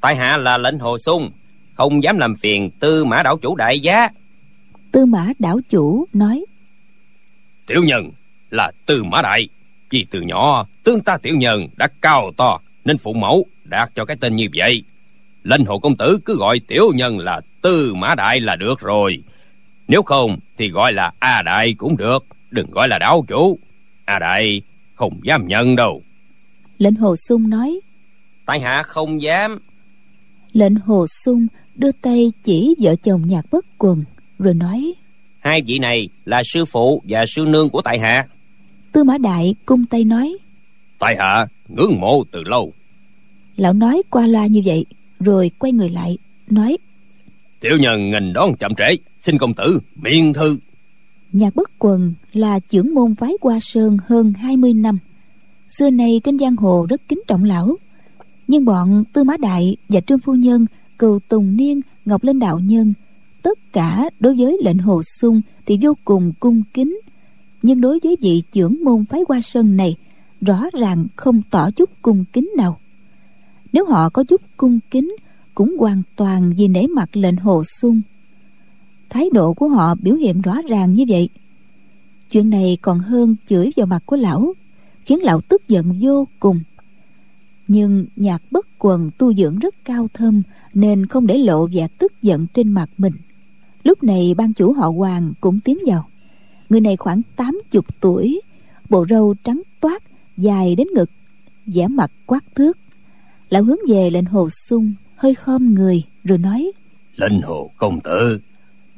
tại 0.00 0.16
hạ 0.16 0.36
là 0.36 0.58
lệnh 0.58 0.78
hồ 0.78 0.98
sung 0.98 1.30
không 1.74 2.02
dám 2.02 2.18
làm 2.18 2.36
phiền 2.36 2.70
tư 2.80 3.04
mã 3.04 3.22
đảo 3.22 3.38
chủ 3.38 3.56
đại 3.56 3.80
giá. 3.80 4.08
Tư 4.92 5.04
mã 5.04 5.32
đảo 5.38 5.60
chủ 5.70 6.06
nói 6.12 6.44
tiểu 7.68 7.84
nhân 7.84 8.10
là 8.50 8.72
tư 8.86 9.04
mã 9.04 9.22
đại. 9.22 9.48
Vì 9.90 10.06
từ 10.10 10.20
nhỏ 10.20 10.66
tương 10.84 11.00
ta 11.00 11.18
tiểu 11.18 11.36
nhân 11.36 11.68
đã 11.76 11.88
cao 12.00 12.32
to 12.36 12.60
nên 12.84 12.98
phụ 12.98 13.12
mẫu 13.12 13.46
đạt 13.64 13.90
cho 13.94 14.04
cái 14.04 14.16
tên 14.20 14.36
như 14.36 14.46
vậy. 14.54 14.82
Lệnh 15.42 15.64
hồ 15.64 15.78
công 15.78 15.96
tử 15.96 16.18
cứ 16.24 16.36
gọi 16.36 16.60
tiểu 16.60 16.92
nhân 16.94 17.18
là 17.18 17.40
tư 17.62 17.94
mã 17.94 18.14
đại 18.14 18.40
là 18.40 18.56
được 18.56 18.80
rồi. 18.80 19.22
Nếu 19.88 20.02
không 20.02 20.38
thì 20.56 20.68
gọi 20.68 20.92
là 20.92 21.12
a 21.18 21.42
đại 21.42 21.74
cũng 21.78 21.96
được. 21.96 22.24
Đừng 22.50 22.70
gọi 22.70 22.88
là 22.88 22.98
đảo 22.98 23.24
chủ. 23.28 23.58
A 24.04 24.18
đại 24.18 24.62
không 24.94 25.20
dám 25.22 25.48
nhận 25.48 25.76
đâu. 25.76 26.02
Lệnh 26.78 26.94
hồ 26.94 27.16
sung 27.16 27.50
nói. 27.50 27.80
Tại 28.46 28.60
hạ 28.60 28.82
không 28.82 29.22
dám. 29.22 29.58
Lệnh 30.52 30.74
hồ 30.74 31.06
sung 31.06 31.46
đưa 31.74 31.92
tay 31.92 32.32
chỉ 32.44 32.74
vợ 32.80 32.94
chồng 33.02 33.22
nhạc 33.26 33.46
bất 33.50 33.64
quần 33.78 34.04
rồi 34.38 34.54
nói 34.54 34.94
hai 35.48 35.62
vị 35.62 35.78
này 35.78 36.08
là 36.24 36.42
sư 36.44 36.64
phụ 36.64 37.02
và 37.08 37.24
sư 37.28 37.44
nương 37.48 37.70
của 37.70 37.82
tại 37.82 37.98
hạ. 37.98 38.26
Tư 38.92 39.04
mã 39.04 39.18
đại 39.18 39.54
cung 39.66 39.84
tay 39.86 40.04
nói 40.04 40.36
tại 40.98 41.16
hạ 41.18 41.46
ngưỡng 41.68 42.00
mộ 42.00 42.24
từ 42.30 42.42
lâu. 42.44 42.72
Lão 43.56 43.72
nói 43.72 44.02
qua 44.10 44.26
loa 44.26 44.46
như 44.46 44.60
vậy 44.64 44.86
rồi 45.20 45.50
quay 45.58 45.72
người 45.72 45.90
lại 45.90 46.18
nói 46.50 46.78
tiểu 47.60 47.72
nhân 47.80 48.10
nghênh 48.10 48.32
đón 48.32 48.56
chậm 48.56 48.74
trễ 48.74 48.96
xin 49.20 49.38
công 49.38 49.54
tử 49.54 49.80
miệng 49.96 50.32
thư. 50.32 50.58
Nhạc 51.32 51.54
bất 51.54 51.70
quần 51.78 52.14
là 52.32 52.58
trưởng 52.58 52.94
môn 52.94 53.14
phái 53.14 53.32
hoa 53.40 53.58
sơn 53.60 53.98
hơn 54.06 54.32
20 54.32 54.74
năm. 54.74 54.98
Xưa 55.78 55.90
nay 55.90 56.20
trên 56.24 56.38
giang 56.38 56.56
hồ 56.56 56.86
rất 56.90 57.00
kính 57.08 57.20
trọng 57.26 57.44
lão. 57.44 57.76
Nhưng 58.48 58.64
bọn 58.64 59.04
tư 59.12 59.24
mã 59.24 59.36
đại 59.36 59.76
và 59.88 60.00
trương 60.00 60.18
phu 60.18 60.34
nhân 60.34 60.66
cừu 60.98 61.18
tùng 61.28 61.56
niên 61.56 61.80
ngọc 62.04 62.24
linh 62.24 62.38
đạo 62.38 62.58
nhân 62.58 62.94
tất 63.42 63.58
cả 63.72 64.10
đối 64.20 64.36
với 64.36 64.58
lệnh 64.64 64.78
hồ 64.78 65.02
sung 65.20 65.40
thì 65.66 65.78
vô 65.82 65.96
cùng 66.04 66.32
cung 66.40 66.62
kính. 66.74 67.00
Nhưng 67.62 67.80
đối 67.80 67.98
với 68.02 68.16
vị 68.20 68.42
trưởng 68.52 68.84
môn 68.84 69.04
phái 69.04 69.20
hoa 69.28 69.40
sơn 69.40 69.76
này, 69.76 69.96
rõ 70.40 70.64
ràng 70.72 71.06
không 71.16 71.42
tỏ 71.50 71.70
chút 71.70 71.90
cung 72.02 72.24
kính 72.32 72.50
nào. 72.56 72.78
Nếu 73.72 73.86
họ 73.86 74.08
có 74.08 74.24
chút 74.24 74.40
cung 74.56 74.78
kính, 74.90 75.16
cũng 75.54 75.76
hoàn 75.78 76.02
toàn 76.16 76.52
vì 76.56 76.68
nể 76.68 76.86
mặt 76.86 77.16
lệnh 77.16 77.36
hồ 77.36 77.62
sung. 77.80 78.00
Thái 79.10 79.30
độ 79.32 79.54
của 79.54 79.68
họ 79.68 79.94
biểu 79.94 80.14
hiện 80.14 80.40
rõ 80.40 80.56
ràng 80.68 80.94
như 80.94 81.04
vậy. 81.08 81.28
Chuyện 82.30 82.50
này 82.50 82.78
còn 82.82 82.98
hơn 82.98 83.36
chửi 83.48 83.70
vào 83.76 83.86
mặt 83.86 84.02
của 84.06 84.16
lão, 84.16 84.54
khiến 85.04 85.22
lão 85.22 85.40
tức 85.40 85.68
giận 85.68 85.98
vô 86.00 86.26
cùng. 86.40 86.60
Nhưng 87.68 88.06
nhạc 88.16 88.42
bất 88.50 88.66
quần 88.78 89.10
tu 89.18 89.34
dưỡng 89.34 89.58
rất 89.58 89.74
cao 89.84 90.08
thâm, 90.14 90.42
nên 90.74 91.06
không 91.06 91.26
để 91.26 91.38
lộ 91.38 91.66
vẻ 91.66 91.88
tức 91.98 92.12
giận 92.22 92.46
trên 92.54 92.72
mặt 92.72 92.90
mình 92.98 93.12
lúc 93.88 94.02
này 94.02 94.34
ban 94.36 94.52
chủ 94.52 94.72
họ 94.72 94.88
hoàng 94.88 95.32
cũng 95.40 95.60
tiến 95.60 95.78
vào. 95.86 96.08
Người 96.68 96.80
này 96.80 96.96
khoảng 96.96 97.22
tám 97.36 97.60
chục 97.70 97.84
tuổi 98.00 98.40
bộ 98.88 99.06
râu 99.10 99.34
trắng 99.44 99.62
toát 99.80 100.02
dài 100.36 100.74
đến 100.74 100.86
ngực 100.94 101.10
vẻ 101.66 101.88
mặt 101.88 102.10
quát 102.26 102.44
thước. 102.54 102.78
Lão 103.48 103.62
hướng 103.62 103.78
về 103.88 104.10
lệnh 104.10 104.24
hồ 104.24 104.48
sung 104.50 104.94
hơi 105.16 105.34
khom 105.34 105.74
người 105.74 106.02
rồi 106.24 106.38
nói 106.38 106.72
lệnh 107.16 107.42
hồ 107.42 107.70
công 107.76 108.00
tử 108.00 108.40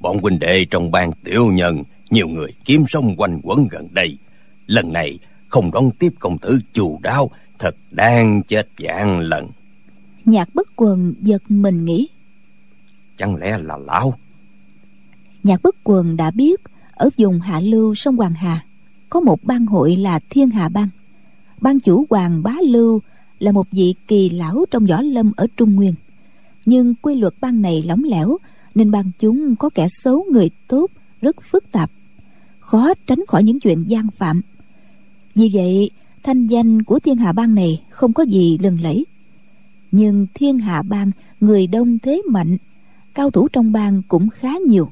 bọn 0.01 0.19
huynh 0.19 0.39
đệ 0.39 0.65
trong 0.71 0.91
ban 0.91 1.13
tiểu 1.25 1.47
nhân 1.47 1.83
nhiều 2.11 2.29
người 2.29 2.51
kiếm 2.65 2.85
sống 2.89 3.15
quanh 3.17 3.41
quẩn 3.43 3.69
gần 3.71 3.89
đây. 3.91 4.19
Lần 4.67 4.93
này 4.93 5.19
không 5.49 5.71
đón 5.71 5.91
tiếp 5.99 6.13
công 6.19 6.39
tử 6.39 6.59
chù 6.73 6.99
đau 7.03 7.31
thật 7.59 7.75
đang 7.91 8.43
chết 8.43 8.69
dạng 8.79 9.21
lần. 9.21 9.49
Nhạc 10.25 10.49
bất 10.55 10.69
quần 10.77 11.15
giật 11.21 11.43
mình 11.49 11.85
nghĩ 11.85 12.09
chẳng 13.19 13.37
lẽ 13.37 13.59
là 13.59 13.77
lão 13.77 14.15
nhạc 15.43 15.63
bất 15.63 15.77
quần 15.85 16.17
đã 16.17 16.31
biết, 16.31 16.61
ở 16.95 17.11
vùng 17.19 17.41
hạ 17.41 17.61
lưu 17.61 17.95
sông 17.95 18.17
hoàng 18.17 18.35
hà, 18.35 18.65
có 19.11 19.21
một 19.21 19.45
bang 19.45 19.67
hội 19.67 19.97
là 19.97 20.21
thiên 20.31 20.51
hà 20.51 20.69
bang. 20.69 20.89
Ban 21.61 21.81
chủ 21.81 22.07
hoàng 22.11 22.43
bá 22.43 22.55
lưu 22.63 23.01
là 23.39 23.53
một 23.53 23.67
vị 23.71 23.95
kỳ 24.09 24.31
lão 24.31 24.65
trong 24.71 24.87
võ 24.87 25.03
lâm 25.03 25.33
ở 25.37 25.47
trung 25.57 25.75
nguyên. 25.75 25.95
Nhưng 26.67 26.95
quy 27.03 27.15
luật 27.15 27.35
bang 27.41 27.63
này 27.63 27.83
lỏng 27.83 28.05
lẻo, 28.05 28.37
nên 28.75 28.91
bang 28.91 29.11
chúng 29.19 29.57
có 29.57 29.71
kẻ 29.71 29.87
xấu 29.91 30.25
người 30.33 30.51
tốt 30.69 30.91
rất 31.21 31.37
phức 31.51 31.73
tạp, 31.73 31.91
khó 32.61 32.95
tránh 33.07 33.21
khỏi 33.29 33.43
những 33.43 33.61
chuyện 33.61 33.85
gian 33.87 34.11
phạm. 34.11 34.41
Vì 35.35 35.51
vậy, 35.53 35.91
thanh 36.23 36.47
danh 36.47 36.83
của 36.83 36.99
thiên 36.99 37.17
hà 37.17 37.33
bang 37.33 37.55
này 37.55 37.83
không 37.91 38.13
có 38.13 38.23
gì 38.23 38.59
lừng 38.59 38.81
lẫy. 38.81 39.07
Nhưng 39.93 40.27
thiên 40.35 40.59
hà 40.59 40.83
bang, 40.83 41.11
người 41.41 41.67
đông 41.67 41.99
thế 41.99 42.23
mạnh, 42.31 42.57
cao 43.15 43.31
thủ 43.31 43.49
trong 43.49 43.73
bang 43.73 44.03
cũng 44.09 44.29
khá 44.31 44.53
nhiều 44.69 44.91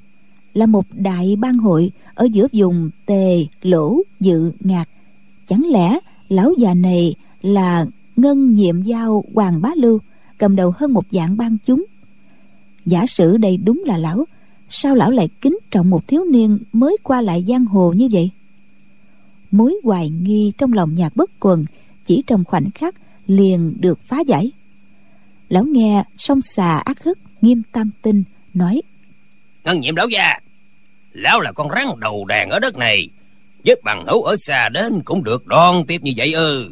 là 0.59 0.67
một 0.67 0.87
đại 0.93 1.37
ban 1.37 1.59
hội 1.59 1.91
ở 2.15 2.25
giữa 2.25 2.47
vùng 2.53 2.91
tề, 3.07 3.47
lỗ, 3.63 4.01
dự, 4.21 4.53
ngạc. 4.61 4.89
Chẳng 5.49 5.67
lẽ 5.71 5.99
lão 6.29 6.53
già 6.59 6.75
này 6.75 7.15
là 7.43 7.87
ngân 8.17 8.55
nhiệm 8.55 8.83
giao 8.83 9.25
hoàng 9.35 9.61
bá 9.61 9.71
lưu, 9.77 9.99
cầm 10.39 10.57
đầu 10.57 10.73
hơn 10.77 10.93
một 10.93 11.05
dạng 11.11 11.37
ban 11.37 11.57
chúng? 11.67 11.85
Giả 12.87 13.07
sử 13.07 13.37
đây 13.37 13.57
đúng 13.57 13.83
là 13.87 13.99
lão, 13.99 14.25
sao 14.71 14.95
lão 14.95 15.11
lại 15.11 15.29
kính 15.41 15.59
trọng 15.71 15.91
một 15.91 16.09
thiếu 16.09 16.25
niên 16.25 16.59
mới 16.73 16.97
qua 17.03 17.21
lại 17.21 17.45
giang 17.49 17.67
hồ 17.67 17.93
như 17.93 18.09
vậy? 18.13 18.31
Mối 19.51 19.77
hoài 19.85 20.11
nghi 20.11 20.53
trong 20.59 20.73
lòng 20.73 20.95
nhạc 20.95 21.17
bất 21.17 21.31
quần 21.41 21.65
chỉ 22.07 22.23
trong 22.27 22.45
khoảnh 22.45 22.71
khắc 22.71 22.95
liền 23.27 23.75
được 23.81 24.01
phá 24.03 24.21
giải. 24.21 24.53
Lão 25.49 25.65
nghe 25.65 26.05
song 26.19 26.41
xà 26.41 26.79
ác 26.79 27.05
hức, 27.05 27.19
nghiêm 27.41 27.63
tam 27.73 27.91
tinh, 28.03 28.25
nói, 28.55 28.83
ngân 29.65 29.81
nhiệm 29.81 29.97
lão 29.97 30.09
già 30.09 30.39
lão 31.19 31.41
là 31.41 31.53
con 31.53 31.69
rắn 31.69 31.87
đầu 32.01 32.25
đàn 32.25 32.51
ở 32.51 32.59
đất 32.59 32.77
này. 32.77 33.09
Giúp 33.63 33.79
bằng 33.85 34.05
hữu 34.07 34.23
ở 34.23 34.37
xa 34.37 34.69
đến 34.69 35.03
cũng 35.05 35.25
được 35.25 35.47
đón 35.47 35.87
tiếp 35.87 36.03
như 36.03 36.13
vậy 36.17 36.33
ư. 36.33 36.71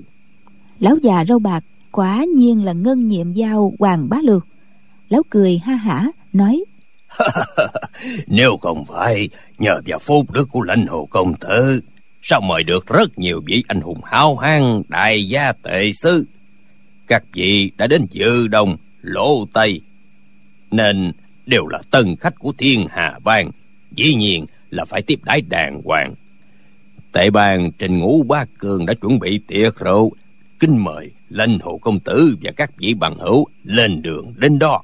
Lão 0.79 0.97
già 1.03 1.25
râu 1.29 1.39
bạc 1.39 1.65
quả 1.93 2.25
nhiên 2.37 2.65
là 2.65 2.73
ngân 2.73 3.07
nhiệm 3.07 3.33
giao 3.33 3.73
hoàng 3.79 4.09
bá 4.09 4.17
lược. 4.23 4.47
Lão 5.09 5.23
cười 5.31 5.59
ha 5.59 5.75
hả 5.75 6.07
nói 6.33 6.65
nếu 8.27 8.57
không 8.57 8.85
phải 8.85 9.29
nhờ 9.59 9.81
vào 9.87 9.99
phúc 9.99 10.31
đức 10.31 10.49
của 10.51 10.63
lãnh 10.63 10.87
hồ 10.87 11.09
công 11.11 11.35
tử 11.35 11.81
sao 12.23 12.41
mời 12.41 12.63
được 12.63 12.87
rất 12.87 13.19
nhiều 13.19 13.41
vị 13.47 13.65
anh 13.69 13.81
hùng 13.81 14.01
hao 14.05 14.37
hang 14.37 14.83
đại 14.89 15.29
gia 15.29 15.53
tệ 15.53 15.93
sư 15.93 16.25
các 17.07 17.23
vị 17.33 17.71
đã 17.77 17.87
đến 17.87 18.07
dự 18.11 18.49
đồng 18.49 18.77
lỗ 19.03 19.47
tây 19.53 19.81
nên 20.71 21.13
đều 21.47 21.67
là 21.67 21.79
tân 21.91 22.17
khách 22.17 22.39
của 22.39 22.53
thiên 22.59 22.87
hà 22.91 23.19
bang 23.25 23.51
dĩ 23.97 24.15
nhiên 24.15 24.47
là 24.71 24.85
phải 24.85 25.03
tiếp 25.03 25.19
đái 25.25 25.41
đàng 25.41 25.81
hoàng. 25.85 26.15
Tệ 27.13 27.31
bàn 27.31 27.71
trình 27.79 27.99
ngũ 27.99 28.23
ba 28.23 28.45
cường 28.59 28.87
đã 28.87 28.95
chuẩn 28.95 29.19
bị 29.19 29.41
tiệc 29.47 29.79
rượu, 29.79 30.13
kính 30.61 30.85
mời 30.85 31.11
lệnh 31.29 31.59
hồ 31.59 31.79
công 31.79 32.01
tử 32.01 32.37
và 32.43 32.51
các 32.57 32.71
vị 32.77 32.95
bằng 32.95 33.15
hữu 33.19 33.47
lên 33.65 34.03
đường 34.03 34.35
đến 34.37 34.59
đó. 34.59 34.83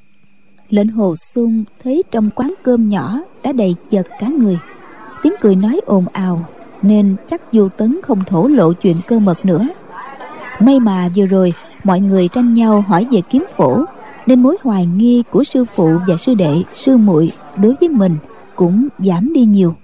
Lệnh 0.69 0.87
hồ 0.87 1.15
sung 1.15 1.63
thấy 1.83 2.03
trong 2.11 2.29
quán 2.35 2.53
cơm 2.63 2.89
nhỏ 2.89 3.21
đã 3.43 3.51
đầy 3.51 3.75
chật 3.89 4.07
cả 4.19 4.27
người. 4.27 4.57
Tiếng 5.23 5.33
cười 5.41 5.55
nói 5.55 5.81
ồn 5.85 6.05
ào, 6.13 6.49
nên 6.81 7.15
chắc 7.29 7.41
du 7.51 7.69
tấn 7.77 7.99
không 8.03 8.23
thổ 8.27 8.47
lộ 8.47 8.73
chuyện 8.73 8.97
cơ 9.07 9.19
mật 9.19 9.45
nữa. 9.45 9.67
May 10.59 10.79
mà 10.79 11.09
vừa 11.15 11.25
rồi 11.25 11.53
mọi 11.83 11.99
người 11.99 12.27
tranh 12.27 12.53
nhau 12.53 12.81
hỏi 12.81 13.07
về 13.11 13.21
kiếm 13.29 13.45
phổ, 13.55 13.83
nên 14.25 14.43
mối 14.43 14.57
hoài 14.63 14.85
nghi 14.85 15.23
của 15.29 15.43
sư 15.43 15.65
phụ 15.75 15.97
và 16.07 16.17
sư 16.17 16.33
đệ, 16.33 16.63
sư 16.73 16.97
muội 16.97 17.31
đối 17.57 17.75
với 17.79 17.89
mình 17.89 18.17
cũng 18.55 18.87
giảm 18.99 19.33
đi 19.33 19.45
nhiều. 19.45 19.75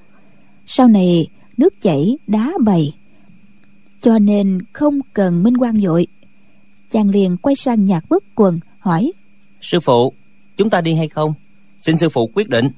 Sau 0.68 0.88
này 0.88 1.28
nước 1.58 1.82
chảy 1.82 2.18
đá 2.28 2.54
bầy. 2.64 2.94
Cho 4.02 4.20
nên 4.20 4.58
không 4.74 5.00
cần 5.14 5.44
minh 5.44 5.58
quan 5.58 5.82
dội 5.82 6.08
chàng 6.92 7.10
liền 7.10 7.38
quay 7.38 7.56
sang 7.56 7.86
nhạc 7.86 8.04
bất 8.10 8.24
quần 8.36 8.60
hỏi 8.80 9.12
sư 9.62 9.80
phụ 9.80 10.14
chúng 10.58 10.70
ta 10.70 10.82
đi 10.82 10.94
hay 10.94 11.08
không? 11.08 11.34
Xin 11.80 11.98
sư 11.98 12.10
phụ 12.10 12.30
quyết 12.34 12.50
định. 12.50 12.70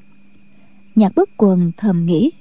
Nhạc 0.95 1.15
bất 1.15 1.29
quần 1.37 1.71
thầm 1.77 2.05
nghĩ 2.05 2.31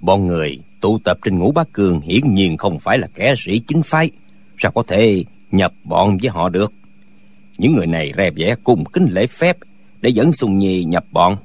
bọn 0.00 0.26
người 0.26 0.58
tụ 0.80 0.98
tập 0.98 1.18
trên 1.24 1.38
ngũ 1.38 1.52
bá 1.52 1.64
cường 1.72 2.00
hiển 2.00 2.34
nhiên 2.34 2.56
không 2.56 2.78
phải 2.78 2.98
là 2.98 3.08
kẻ 3.14 3.34
sĩ 3.38 3.58
chính 3.58 3.82
phái. 3.82 4.10
Sao 4.58 4.72
có 4.72 4.82
thể 4.88 5.24
nhập 5.50 5.72
bọn 5.84 6.18
với 6.22 6.30
họ 6.30 6.48
được? 6.48 6.72
Những 7.58 7.74
người 7.74 7.86
này 7.86 8.12
rè 8.16 8.30
vẻ 8.30 8.54
cùng 8.64 8.84
kính 8.84 9.06
lễ 9.10 9.26
phép 9.26 9.56
để 10.00 10.10
dẫn 10.10 10.32
sùng 10.32 10.58
nhi 10.58 10.84
nhập 10.84 11.04
bọn 11.10 11.36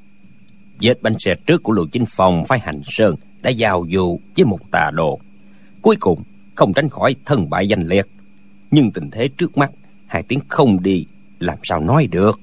vết 0.81 1.01
bánh 1.01 1.19
xe 1.19 1.35
trước 1.45 1.63
của 1.63 1.73
lưu 1.73 1.87
chính 1.91 2.05
phong 2.07 2.45
phái 2.45 2.59
hành 2.59 2.81
sơn 2.85 3.15
đã 3.41 3.49
giao 3.49 3.85
du 3.91 4.19
với 4.35 4.45
một 4.45 4.59
tà 4.71 4.91
đồ. 4.93 5.19
Cuối 5.81 5.95
cùng 5.99 6.23
không 6.55 6.73
tránh 6.73 6.89
khỏi 6.89 7.15
thân 7.25 7.49
bại 7.49 7.67
danh 7.67 7.87
liệt. 7.87 8.07
Nhưng 8.71 8.91
tình 8.91 9.09
thế 9.11 9.27
trước 9.37 9.57
mắt 9.57 9.71
hai 10.07 10.23
tiếng 10.23 10.39
không 10.47 10.83
đi 10.83 11.05
làm 11.39 11.57
sao 11.63 11.81
nói 11.81 12.07
được? 12.11 12.39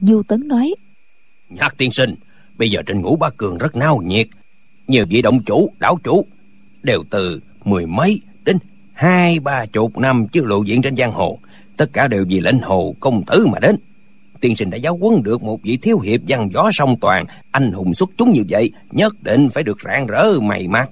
Du 0.00 0.22
tấn 0.28 0.48
nói 0.48 0.74
nhạc 1.50 1.74
tiên 1.78 1.92
sinh 1.92 2.14
bây 2.58 2.70
giờ 2.70 2.82
trên 2.86 3.00
ngũ 3.00 3.16
ba 3.16 3.30
cường 3.36 3.58
rất 3.58 3.76
náo 3.76 4.02
nhiệt. 4.04 4.26
Nhiều 4.86 5.06
vị 5.08 5.22
động 5.22 5.40
chủ 5.46 5.70
đảo 5.78 5.98
chủ 6.04 6.26
đều 6.82 7.04
từ 7.10 7.40
mười 7.64 7.86
mấy 7.86 8.20
đến 8.44 8.58
hai 8.92 9.40
ba 9.40 9.66
chục 9.66 9.98
năm 9.98 10.26
chưa 10.32 10.44
lộ 10.44 10.62
diện 10.62 10.82
trên 10.82 10.96
giang 10.96 11.12
hồ. 11.12 11.38
Tất 11.76 11.90
cả 11.92 12.08
đều 12.08 12.24
vì 12.28 12.40
lệnh 12.40 12.58
hồ 12.58 12.94
công 13.00 13.22
tử 13.26 13.46
mà 13.46 13.58
đến 13.60 13.76
tiên 14.40 14.56
sinh 14.56 14.70
đã 14.70 14.76
giáo 14.76 14.96
huấn 14.96 15.22
được 15.22 15.42
một 15.42 15.62
vị 15.62 15.78
thiếu 15.82 15.98
hiệp 15.98 16.20
văn 16.28 16.50
võ 16.50 16.70
song 16.72 16.96
toàn. 17.00 17.24
Anh 17.50 17.72
hùng 17.72 17.94
xuất 17.94 18.10
chúng 18.16 18.32
như 18.32 18.42
vậy, 18.48 18.70
nhất 18.90 19.22
định 19.22 19.48
phải 19.50 19.62
được 19.62 19.78
rạng 19.84 20.06
rỡ 20.06 20.40
mày 20.42 20.68
mắt. 20.68 20.90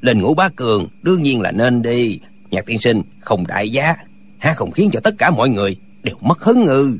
Lên 0.00 0.20
ngũ 0.20 0.34
bá 0.34 0.48
cường, 0.48 0.86
đương 1.02 1.22
nhiên 1.22 1.40
là 1.40 1.50
nên 1.50 1.82
đi. 1.82 2.20
Nhạc 2.50 2.66
tiên 2.66 2.78
sinh, 2.80 3.02
không 3.20 3.46
đại 3.46 3.70
giá. 3.70 3.94
Ha 4.38 4.54
không 4.54 4.70
khiến 4.70 4.90
cho 4.92 5.00
tất 5.00 5.14
cả 5.18 5.30
mọi 5.30 5.50
người 5.50 5.76
đều 6.02 6.16
mất 6.20 6.40
hứng 6.40 6.66
ư 6.66 6.98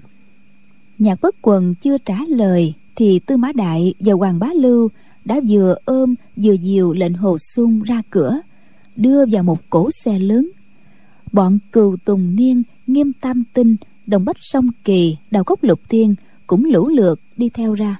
nhạc 0.98 1.20
bất 1.20 1.34
quần 1.42 1.74
chưa 1.74 1.98
trả 1.98 2.18
lời, 2.28 2.74
thì 2.96 3.20
tư 3.26 3.36
mã 3.36 3.52
đại 3.54 3.94
và 4.00 4.12
hoàng 4.12 4.38
bá 4.38 4.48
lưu 4.56 4.88
đã 5.24 5.40
vừa 5.48 5.76
ôm, 5.84 6.14
vừa 6.36 6.52
dìu 6.52 6.92
lệnh 6.92 7.14
hồ 7.14 7.38
sung 7.38 7.82
ra 7.82 8.02
cửa, 8.10 8.40
đưa 8.96 9.26
vào 9.26 9.42
một 9.42 9.58
cổ 9.70 9.90
xe 10.04 10.18
lớn. 10.18 10.48
Bọn 11.32 11.58
cừu 11.72 11.96
tùng 12.04 12.36
niên, 12.36 12.62
nghiêm 12.86 13.12
tam 13.20 13.44
tinh 13.52 13.76
đồng 14.06 14.24
bách 14.24 14.36
song 14.40 14.70
kỳ 14.84 15.16
đào 15.30 15.44
cốc 15.44 15.62
lục 15.62 15.80
tiên 15.88 16.14
cũng 16.46 16.64
lũ 16.64 16.88
lượt 16.88 17.20
đi 17.36 17.48
theo 17.48 17.74
ra. 17.74 17.96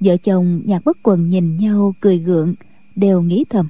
Vợ 0.00 0.16
chồng 0.16 0.62
nhạc 0.64 0.84
bất 0.84 0.96
quần 1.02 1.30
nhìn 1.30 1.56
nhau 1.56 1.94
cười 2.00 2.18
gượng 2.18 2.54
đều 2.96 3.22
nghĩ 3.22 3.44
thầm. 3.50 3.68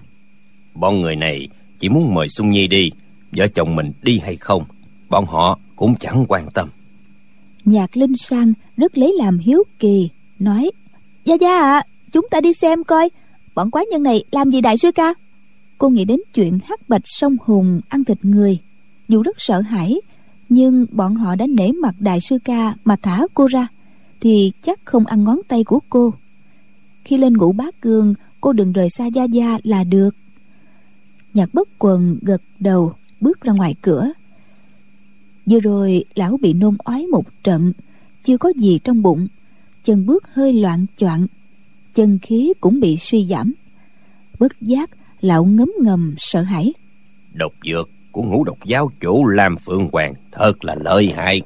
Bọn 0.74 1.00
người 1.00 1.16
này 1.16 1.48
chỉ 1.78 1.88
muốn 1.88 2.14
mời 2.14 2.28
sung 2.28 2.50
nhi 2.50 2.66
đi 2.66 2.90
vợ 3.32 3.46
chồng 3.54 3.76
mình 3.76 3.92
đi 4.02 4.18
hay 4.18 4.36
không 4.36 4.64
bọn 5.10 5.26
họ 5.26 5.58
cũng 5.76 5.94
chẳng 6.00 6.24
quan 6.28 6.46
tâm. 6.54 6.68
Nhạc 7.64 7.96
linh 7.96 8.16
sang 8.16 8.52
rất 8.76 8.98
lấy 8.98 9.14
làm 9.18 9.38
hiếu 9.38 9.62
kỳ 9.78 10.08
nói 10.38 10.70
gia 11.24 11.34
gia 11.34 11.58
ạ 11.58 11.72
à, 11.72 11.86
chúng 12.12 12.26
ta 12.30 12.40
đi 12.40 12.52
xem 12.52 12.84
coi 12.84 13.10
bọn 13.54 13.70
quái 13.70 13.86
nhân 13.86 14.02
này 14.02 14.24
làm 14.30 14.50
gì 14.50 14.60
đại 14.60 14.76
sư 14.76 14.92
ca? 14.92 15.14
Cô 15.78 15.88
nghĩ 15.88 16.04
đến 16.04 16.20
chuyện 16.34 16.58
hắc 16.64 16.88
bạch 16.88 17.02
sông 17.04 17.36
hùng 17.44 17.80
ăn 17.88 18.04
thịt 18.04 18.18
người 18.22 18.58
dù 19.08 19.22
rất 19.22 19.36
sợ 19.38 19.60
hãi 19.60 20.00
nhưng 20.50 20.86
bọn 20.92 21.14
họ 21.14 21.34
đã 21.34 21.46
nể 21.46 21.72
mặt 21.72 21.94
đại 21.98 22.20
sư 22.20 22.38
ca 22.44 22.74
mà 22.84 22.96
thả 22.96 23.26
cô 23.34 23.46
ra, 23.46 23.68
thì 24.20 24.52
chắc 24.62 24.80
không 24.84 25.06
ăn 25.06 25.24
ngón 25.24 25.40
tay 25.48 25.64
của 25.64 25.80
cô. 25.90 26.14
Khi 27.04 27.16
lên 27.16 27.36
ngủ 27.36 27.52
bát 27.52 27.80
cương 27.80 28.14
cô 28.40 28.52
đừng 28.52 28.72
rời 28.72 28.90
xa 28.90 29.06
gia 29.06 29.24
gia 29.24 29.58
là 29.62 29.84
được. 29.84 30.16
Nhạc 31.34 31.54
bất 31.54 31.68
quần 31.78 32.18
gật 32.22 32.42
đầu, 32.58 32.92
bước 33.20 33.40
ra 33.40 33.52
ngoài 33.52 33.74
cửa. 33.82 34.12
Vừa 35.46 35.60
rồi, 35.60 36.04
lão 36.14 36.36
bị 36.42 36.52
nôn 36.52 36.76
ói 36.78 37.06
một 37.06 37.24
trận, 37.42 37.72
chưa 38.24 38.38
có 38.38 38.52
gì 38.56 38.78
trong 38.84 39.02
bụng. 39.02 39.26
Chân 39.84 40.06
bước 40.06 40.24
hơi 40.32 40.52
loạn 40.52 40.86
choạng, 40.96 41.26
chân 41.94 42.18
khí 42.22 42.52
cũng 42.60 42.80
bị 42.80 42.96
suy 42.96 43.26
giảm. 43.30 43.52
Bất 44.38 44.60
giác, 44.60 44.90
lão 45.20 45.44
ngấm 45.44 45.72
ngầm 45.80 46.14
sợ 46.18 46.42
hãi. 46.42 46.72
Độc 47.34 47.52
dược 47.64 47.90
của 48.12 48.22
ngũ 48.22 48.44
độc 48.44 48.58
giáo 48.64 48.90
chủ 49.00 49.26
Lam 49.26 49.56
Phượng 49.56 49.88
Hoàng 49.92 50.14
thật 50.32 50.64
là 50.64 50.74
lợi 50.80 51.12
hại. 51.16 51.40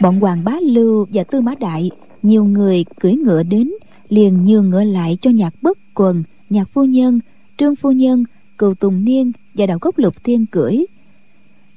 Bọn 0.00 0.20
Hoàng 0.20 0.44
Bá 0.44 0.52
Lưu 0.62 1.06
và 1.12 1.24
Tư 1.24 1.40
Mã 1.40 1.54
Đại, 1.60 1.90
nhiều 2.22 2.44
người 2.44 2.84
cưỡi 3.00 3.12
ngựa 3.12 3.42
đến, 3.42 3.70
liền 4.08 4.44
nhường 4.44 4.70
ngựa 4.70 4.84
lại 4.84 5.18
cho 5.20 5.30
nhạc 5.30 5.54
bất 5.62 5.78
quần, 5.94 6.22
nhạc 6.50 6.68
phu 6.68 6.84
nhân, 6.84 7.20
trương 7.56 7.76
phu 7.76 7.92
nhân, 7.92 8.24
cừu 8.58 8.74
tùng 8.74 9.04
niên 9.04 9.32
và 9.54 9.66
đạo 9.66 9.78
cốc 9.78 9.98
lục 9.98 10.14
thiên 10.24 10.46
cưỡi. 10.46 10.76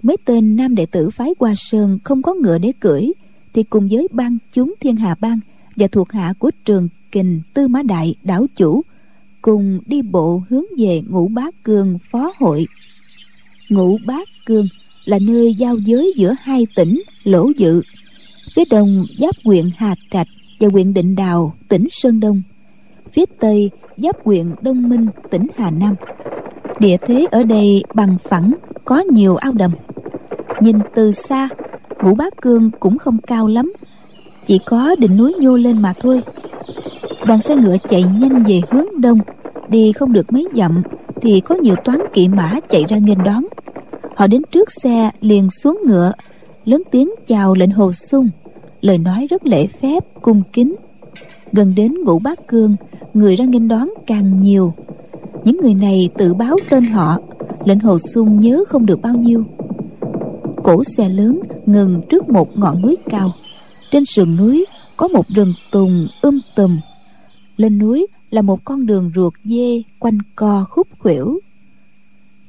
Mấy 0.03 0.17
tên 0.25 0.55
nam 0.55 0.75
đệ 0.75 0.85
tử 0.85 1.09
phái 1.09 1.33
qua 1.37 1.53
Sơn 1.55 1.99
không 2.03 2.21
có 2.21 2.33
ngựa 2.33 2.57
để 2.57 2.71
cưỡi, 2.79 3.11
thì 3.53 3.63
cùng 3.63 3.87
với 3.91 4.07
ban 4.11 4.37
chúng 4.51 4.73
thiên 4.79 4.95
hà 4.95 5.15
bang 5.19 5.39
và 5.75 5.87
thuộc 5.87 6.11
hạ 6.11 6.33
của 6.39 6.51
trường 6.65 6.89
kình 7.11 7.41
tư 7.53 7.67
mã 7.67 7.81
đại 7.81 8.15
đảo 8.23 8.45
chủ 8.55 8.81
cùng 9.41 9.79
đi 9.85 10.01
bộ 10.01 10.41
hướng 10.49 10.63
về 10.77 11.01
ngũ 11.09 11.27
bá 11.27 11.43
cương 11.63 11.97
phó 12.11 12.33
hội 12.39 12.65
ngũ 13.69 13.97
bát 14.07 14.29
cương 14.45 14.65
là 15.05 15.19
nơi 15.27 15.53
giao 15.53 15.75
giới 15.75 16.13
giữa 16.15 16.33
hai 16.41 16.67
tỉnh, 16.75 17.01
lỗ 17.23 17.51
dự, 17.57 17.81
phía 18.55 18.63
đông 18.71 18.87
giáp 19.19 19.35
huyện 19.45 19.69
hà 19.77 19.95
trạch 20.11 20.27
và 20.59 20.67
huyện 20.71 20.93
định 20.93 21.15
đào, 21.15 21.53
tỉnh 21.69 21.87
sơn 21.91 22.19
đông, 22.19 22.41
phía 23.13 23.25
tây 23.39 23.71
giáp 23.97 24.25
huyện 24.25 24.45
đông 24.61 24.89
minh, 24.89 25.07
tỉnh 25.31 25.47
hà 25.57 25.71
nam. 25.71 25.95
Địa 26.79 26.97
thế 26.97 27.25
ở 27.31 27.43
đây 27.43 27.83
bằng 27.93 28.17
phẳng, 28.23 28.53
có 28.85 29.03
nhiều 29.11 29.35
ao 29.35 29.51
đầm. 29.51 29.71
Nhìn 30.61 30.77
từ 30.95 31.11
xa, 31.11 31.49
ngũ 32.03 32.15
bát 32.15 32.33
cương 32.41 32.71
cũng 32.79 32.97
không 32.97 33.17
cao 33.27 33.47
lắm, 33.47 33.73
chỉ 34.45 34.59
có 34.65 34.95
đỉnh 34.99 35.17
núi 35.17 35.33
nhô 35.39 35.57
lên 35.57 35.81
mà 35.81 35.93
thôi. 35.99 36.21
Đoàn 37.25 37.41
xe 37.41 37.55
ngựa 37.55 37.77
chạy 37.89 38.03
nhanh 38.03 38.43
về 38.43 38.61
hướng 38.71 39.01
đông, 39.01 39.19
đi 39.69 39.91
không 39.91 40.13
được 40.13 40.33
mấy 40.33 40.47
dặm 40.55 40.83
thì 41.23 41.41
có 41.41 41.55
nhiều 41.55 41.75
toán 41.85 41.99
kỵ 42.13 42.27
mã 42.27 42.59
chạy 42.69 42.83
ra 42.89 42.97
nghênh 42.97 43.23
đón. 43.23 43.43
Họ 44.15 44.27
đến 44.27 44.41
trước 44.51 44.71
xe, 44.71 45.11
liền 45.21 45.49
xuống 45.49 45.79
ngựa, 45.87 46.11
lớn 46.65 46.83
tiếng 46.91 47.11
chào 47.27 47.55
lệnh 47.55 47.71
hồ 47.71 47.91
sung. 47.91 48.29
Lời 48.81 48.97
nói 48.97 49.27
rất 49.29 49.45
lễ 49.45 49.67
phép, 49.67 50.03
cung 50.21 50.41
kính. 50.53 50.75
Gần 51.51 51.75
đến 51.75 51.93
ngũ 52.03 52.19
bát 52.19 52.47
cương, 52.47 52.75
người 53.13 53.35
ra 53.35 53.45
nghênh 53.45 53.67
đón 53.67 53.89
càng 54.07 54.41
nhiều. 54.41 54.73
Những 55.43 55.57
người 55.61 55.73
này 55.73 56.09
tự 56.17 56.33
báo 56.33 56.57
tên 56.69 56.85
họ, 56.85 57.17
lệnh 57.65 57.79
hồ 57.79 57.99
sung 57.99 58.39
nhớ 58.39 58.63
không 58.67 58.85
được 58.85 59.01
bao 59.01 59.13
nhiêu. 59.13 59.43
Cổ 60.63 60.83
xe 60.83 61.09
lớn 61.09 61.39
ngừng 61.65 62.01
trước 62.09 62.29
một 62.29 62.57
ngọn 62.57 62.81
núi 62.81 62.97
cao. 63.09 63.31
Trên 63.91 64.05
sườn 64.05 64.35
núi 64.35 64.65
có 64.97 65.07
một 65.07 65.25
rừng 65.35 65.53
tùng 65.71 66.07
um 66.21 66.39
tùm. 66.55 66.79
Lên 67.57 67.77
núi 67.77 68.07
là 68.33 68.41
một 68.41 68.65
con 68.65 68.85
đường 68.85 69.11
ruột 69.15 69.33
dê 69.43 69.81
quanh 69.99 70.17
co 70.35 70.65
khúc 70.69 70.87
khuỷu. 70.99 71.39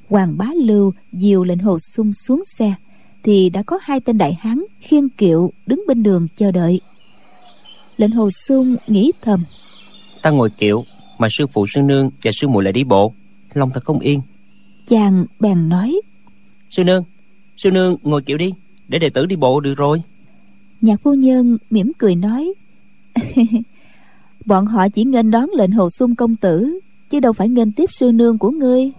Hoàng 0.09 0.38
bá 0.38 0.47
lưu 0.64 0.92
dìu 1.12 1.44
lệnh 1.44 1.59
hồ 1.59 1.79
sung 1.79 2.12
xuống 2.12 2.42
xe 2.59 2.75
thì 3.23 3.51
đã 3.51 3.62
có 3.62 3.79
hai 3.83 4.01
tên 4.01 4.18
đại 4.18 4.35
hán 4.40 4.64
khiêng 4.81 5.09
kiệu 5.09 5.53
đứng 5.66 5.85
bên 5.88 6.03
đường 6.03 6.29
chờ 6.37 6.51
đợi. 6.51 6.81
Lệnh 7.97 8.11
hồ 8.11 8.31
sung 8.31 8.77
nghĩ 8.87 9.12
thầm 9.23 9.42
ta 10.23 10.31
ngồi 10.31 10.51
kiệu 10.51 10.85
mà 11.18 11.29
sư 11.31 11.47
phụ 11.47 11.66
sư 11.75 11.81
nương 11.83 12.11
và 12.23 12.31
sư 12.35 12.49
muội 12.49 12.64
lại 12.64 12.73
đi 12.73 12.85
bộ 12.85 13.12
lòng 13.55 13.70
thật 13.75 13.85
không 13.85 13.99
yên. 13.99 14.20
Chàng 14.88 15.27
bèn 15.40 15.68
nói 15.68 16.01
sư 16.70 16.85
nương 16.85 17.05
sư 17.57 17.70
nương 17.70 17.97
ngồi 18.03 18.23
kiệu 18.23 18.38
đi 18.38 18.53
để 18.88 18.99
đệ 18.99 19.11
tử 19.11 19.27
đi 19.27 19.37
bộ 19.37 19.61
được 19.61 19.75
rồi. 19.77 20.03
Nhạc 20.81 21.01
phu 21.03 21.14
nhân 21.14 21.59
mỉm 21.70 21.92
cười 21.99 22.16
nói 22.16 22.53
bọn 24.44 24.66
họ 24.66 24.88
chỉ 24.88 25.04
nghênh 25.04 25.30
đón 25.30 25.50
lệnh 25.57 25.70
hồ 25.70 25.90
sung 25.90 26.14
công 26.14 26.37
tử, 26.37 26.80
chứ 27.11 27.20
đâu 27.20 27.33
phải 27.33 27.48
nghênh 27.48 27.72
tiếp 27.72 27.92
sư 27.92 28.11
nương 28.14 28.38
của 28.38 28.50
ngươi. 28.50 28.90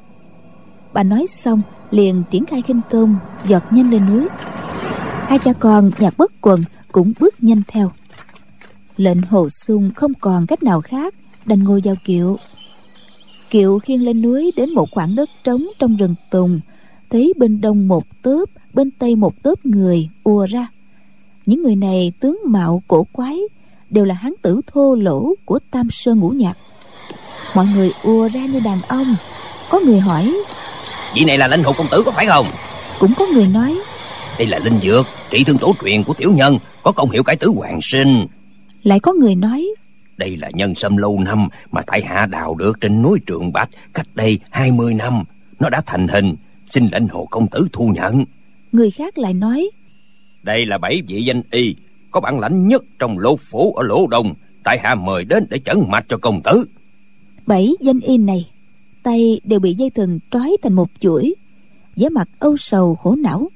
Bà 0.93 1.03
nói 1.03 1.25
xong, 1.29 1.61
liền 1.91 2.23
triển 2.31 2.45
khai 2.45 2.61
khinh 2.61 2.81
công, 2.91 3.17
giọt 3.47 3.63
nhanh 3.71 3.91
lên 3.91 4.05
núi. 4.09 4.27
Hai 5.27 5.39
cha 5.39 5.53
con 5.53 5.91
nhạc 5.99 6.17
bất 6.17 6.31
quần 6.41 6.63
cũng 6.91 7.13
bước 7.19 7.43
nhanh 7.43 7.61
theo. 7.67 7.91
Lệnh 8.97 9.21
hồ 9.21 9.49
sung 9.49 9.91
không 9.95 10.13
còn 10.13 10.47
cách 10.47 10.63
nào 10.63 10.81
khác, 10.81 11.13
đành 11.45 11.63
ngồi 11.63 11.81
vào 11.83 11.95
kiệu. 12.05 12.37
Kiệu 13.49 13.79
khiêng 13.79 14.05
lên 14.05 14.21
núi 14.21 14.51
đến 14.55 14.73
một 14.73 14.91
khoảng 14.91 15.15
đất 15.15 15.29
trống 15.43 15.65
trong 15.79 15.97
rừng 15.97 16.15
tùng, 16.31 16.59
thấy 17.09 17.33
bên 17.37 17.61
đông 17.61 17.87
một 17.87 18.03
tớp, 18.21 18.45
bên 18.73 18.91
tây 18.91 19.15
một 19.15 19.43
tớp 19.43 19.65
người 19.65 20.09
ùa 20.23 20.45
ra. 20.45 20.67
Những 21.45 21.63
người 21.63 21.75
này 21.75 22.11
tướng 22.19 22.37
mạo 22.45 22.83
cổ 22.87 23.05
quái 23.11 23.39
đều 23.89 24.05
là 24.05 24.15
hán 24.15 24.33
tử 24.41 24.61
thô 24.67 24.95
lỗ 24.95 25.33
của 25.45 25.59
tam 25.71 25.91
sơn 25.91 26.19
ngũ 26.19 26.29
nhạc. 26.29 26.57
Mọi 27.55 27.65
người 27.65 27.91
ùa 28.03 28.29
ra 28.33 28.45
như 28.45 28.59
đàn 28.59 28.81
ông. 28.81 29.15
Có 29.69 29.79
người 29.79 29.99
hỏi 29.99 30.35
vị 31.15 31.25
này 31.25 31.37
là 31.37 31.47
lãnh 31.47 31.63
hộ 31.63 31.73
công 31.73 31.87
tử 31.91 32.03
có 32.05 32.11
phải 32.11 32.25
không? 32.25 32.47
cũng 32.99 33.13
có 33.17 33.25
người 33.33 33.47
nói 33.47 33.79
đây 34.37 34.47
là 34.47 34.59
linh 34.59 34.79
dược 34.79 35.07
trị 35.29 35.43
thương 35.43 35.57
tổ 35.57 35.75
truyền 35.81 36.03
của 36.03 36.13
tiểu 36.13 36.31
nhân 36.35 36.57
có 36.83 36.91
công 36.91 37.09
hiệu 37.09 37.23
cải 37.23 37.35
tứ 37.35 37.47
hoàng 37.47 37.79
sinh. 37.83 38.27
lại 38.83 38.99
có 38.99 39.13
người 39.13 39.35
nói 39.35 39.67
đây 40.17 40.37
là 40.37 40.49
nhân 40.53 40.75
sâm 40.75 40.97
lâu 40.97 41.19
năm 41.19 41.47
mà 41.71 41.81
tại 41.87 42.01
hạ 42.01 42.25
đào 42.25 42.55
được 42.55 42.81
trên 42.81 43.01
núi 43.01 43.19
trường 43.25 43.53
bạch 43.53 43.69
cách 43.93 44.07
đây 44.13 44.39
20 44.49 44.93
năm. 44.93 45.23
Nó 45.59 45.69
đã 45.69 45.81
thành 45.85 46.07
hình 46.07 46.35
xin 46.65 46.89
lãnh 46.91 47.07
hộ 47.07 47.27
công 47.31 47.47
tử 47.47 47.67
thu 47.73 47.87
nhận. 47.87 48.25
người 48.71 48.91
khác 48.91 49.17
lại 49.17 49.33
nói 49.33 49.69
đây 50.43 50.65
là 50.65 50.77
bảy 50.77 51.01
vị 51.07 51.23
danh 51.27 51.41
y 51.51 51.75
có 52.15 52.21
bản 52.21 52.39
lãnh 52.39 52.67
nhất 52.67 52.83
trong 52.99 53.19
lô 53.19 53.35
phủ 53.35 53.73
ở 53.73 53.83
lỗ 53.83 54.07
đông 54.07 54.33
tại 54.63 54.79
hạ 54.83 54.95
mời 54.95 55.25
đến 55.25 55.45
để 55.49 55.59
chẩn 55.65 55.83
mạch 55.87 56.05
cho 56.09 56.17
công 56.17 56.41
tử. 56.41 56.65
Bảy 57.45 57.73
danh 57.79 57.99
y 57.99 58.17
này 58.17 58.49
tay 59.03 59.41
đều 59.43 59.59
bị 59.59 59.73
dây 59.73 59.89
thừng 59.89 60.19
trói 60.31 60.57
thành 60.63 60.73
một 60.73 60.87
chuỗi. 60.99 61.35
Vẻ 61.95 62.09
mặt 62.09 62.29
âu 62.39 62.57
sầu 62.57 62.95
khổ 62.95 63.15
não. 63.15 63.49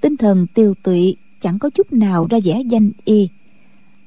Tinh 0.00 0.16
thần 0.16 0.46
tiêu 0.54 0.74
tụy 0.82 1.16
chẳng 1.40 1.58
có 1.58 1.70
chút 1.70 1.92
nào 1.92 2.26
ra 2.30 2.38
vẻ 2.44 2.62
danh 2.66 2.90
y. 3.04 3.28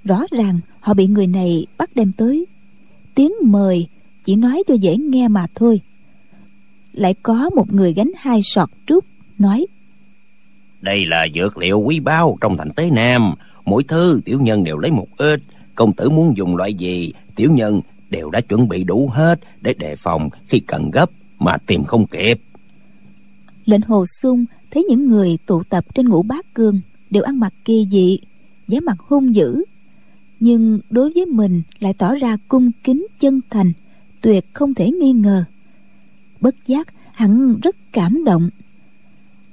Rõ 0.03 0.23
ràng 0.31 0.59
họ 0.79 0.93
bị 0.93 1.07
người 1.07 1.27
này 1.27 1.65
bắt 1.77 1.89
đem 1.95 2.11
tới. 2.17 2.45
Tiếng 3.15 3.33
mời 3.43 3.87
chỉ 4.23 4.35
nói 4.35 4.63
cho 4.67 4.73
dễ 4.73 4.97
nghe 4.97 5.27
mà 5.27 5.47
thôi. 5.55 5.81
Lại 6.93 7.15
có 7.23 7.49
một 7.55 7.73
người 7.73 7.93
gánh 7.93 8.11
hai 8.17 8.41
sọt 8.43 8.69
trúc 8.85 9.05
nói 9.37 9.65
đây 10.81 11.05
là 11.05 11.27
dược 11.35 11.57
liệu 11.57 11.79
quý 11.79 11.99
báu 11.99 12.37
trong 12.41 12.57
thành 12.57 12.71
tế 12.75 12.89
nam 12.89 13.33
mỗi 13.67 13.83
thứ 13.83 14.21
tiểu 14.25 14.41
nhân 14.41 14.63
đều 14.63 14.77
lấy 14.77 14.91
một 14.91 15.07
ít. 15.17 15.41
Công 15.75 15.93
tử 15.93 16.09
muốn 16.09 16.37
dùng 16.37 16.55
loại 16.55 16.73
gì, 16.73 17.13
tiểu 17.35 17.51
nhân 17.51 17.81
đều 18.09 18.29
đã 18.29 18.41
chuẩn 18.41 18.67
bị 18.67 18.83
đủ 18.83 19.09
hết 19.13 19.39
để 19.61 19.73
đề 19.73 19.95
phòng 19.95 20.29
khi 20.45 20.59
cần 20.59 20.91
gấp 20.91 21.09
mà 21.39 21.57
tìm 21.57 21.83
không 21.83 22.07
kịp. 22.07 22.39
Lệnh 23.65 23.81
hồ 23.81 24.05
sung 24.21 24.45
thấy 24.71 24.83
những 24.83 25.07
người 25.07 25.37
tụ 25.45 25.63
tập 25.63 25.85
trên 25.95 26.09
ngũ 26.09 26.23
bát 26.23 26.45
cương 26.53 26.79
đều 27.09 27.23
ăn 27.23 27.39
mặc 27.39 27.53
kỳ 27.65 27.87
dị, 27.91 28.19
vẻ 28.67 28.79
mặt 28.79 28.99
hung 28.99 29.35
dữ. 29.35 29.63
Nhưng 30.39 30.79
đối 30.89 31.11
với 31.15 31.25
mình 31.25 31.61
lại 31.79 31.93
tỏ 31.93 32.15
ra 32.15 32.37
cung 32.47 32.71
kính 32.83 33.07
chân 33.19 33.41
thành, 33.49 33.71
tuyệt 34.21 34.45
không 34.53 34.73
thể 34.73 34.91
nghi 34.91 35.11
ngờ. 35.11 35.43
Bất 36.41 36.55
giác, 36.65 36.87
hắn 37.13 37.59
rất 37.63 37.75
cảm 37.91 38.23
động. 38.23 38.49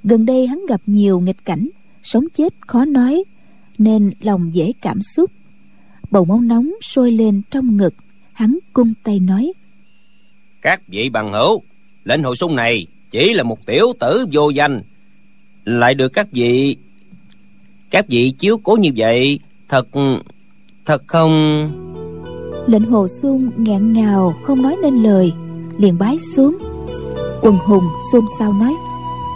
Gần 0.03 0.25
đây 0.25 0.47
hắn 0.47 0.65
gặp 0.69 0.81
nhiều 0.85 1.19
nghịch 1.19 1.45
cảnh, 1.45 1.69
sống 2.03 2.25
chết 2.37 2.53
khó 2.67 2.85
nói 2.85 3.23
nên 3.77 4.11
lòng 4.21 4.53
dễ 4.53 4.71
cảm 4.81 4.99
xúc. 5.15 5.31
Bầu 6.11 6.25
máu 6.25 6.41
nóng 6.41 6.71
sôi 6.81 7.11
lên 7.11 7.41
trong 7.51 7.77
ngực 7.77 7.93
hắn 8.33 8.57
cung 8.73 8.93
tay 9.03 9.19
nói. 9.19 9.53
Các 10.61 10.87
vị 10.87 11.09
bằng 11.09 11.33
hữu 11.33 11.61
lệnh 12.03 12.23
hội 12.23 12.35
sung 12.35 12.55
này 12.55 12.87
chỉ 13.11 13.33
là 13.33 13.43
một 13.43 13.65
tiểu 13.65 13.93
tử 13.99 14.25
vô 14.31 14.49
danh. 14.49 14.81
Lại 15.65 15.93
được 15.93 16.09
các 16.09 16.31
vị 16.31 16.77
các 17.89 18.05
vị 18.07 18.33
chiếu 18.39 18.57
cố 18.63 18.75
như 18.75 18.89
vậy 18.95 19.39
thật 19.69 19.87
thật 20.85 21.03
không? 21.07 21.31
Lệnh 22.67 22.85
hồ 22.85 23.07
sung 23.07 23.51
nghẹn 23.57 23.93
ngào 23.93 24.33
không 24.43 24.61
nói 24.61 24.75
nên 24.81 25.03
lời 25.03 25.33
liền 25.77 25.97
bái 25.97 26.17
xuống. 26.35 26.57
Quần 27.41 27.57
hùng 27.57 27.87
xôn 28.11 28.25
xao 28.39 28.53
nói. 28.53 28.73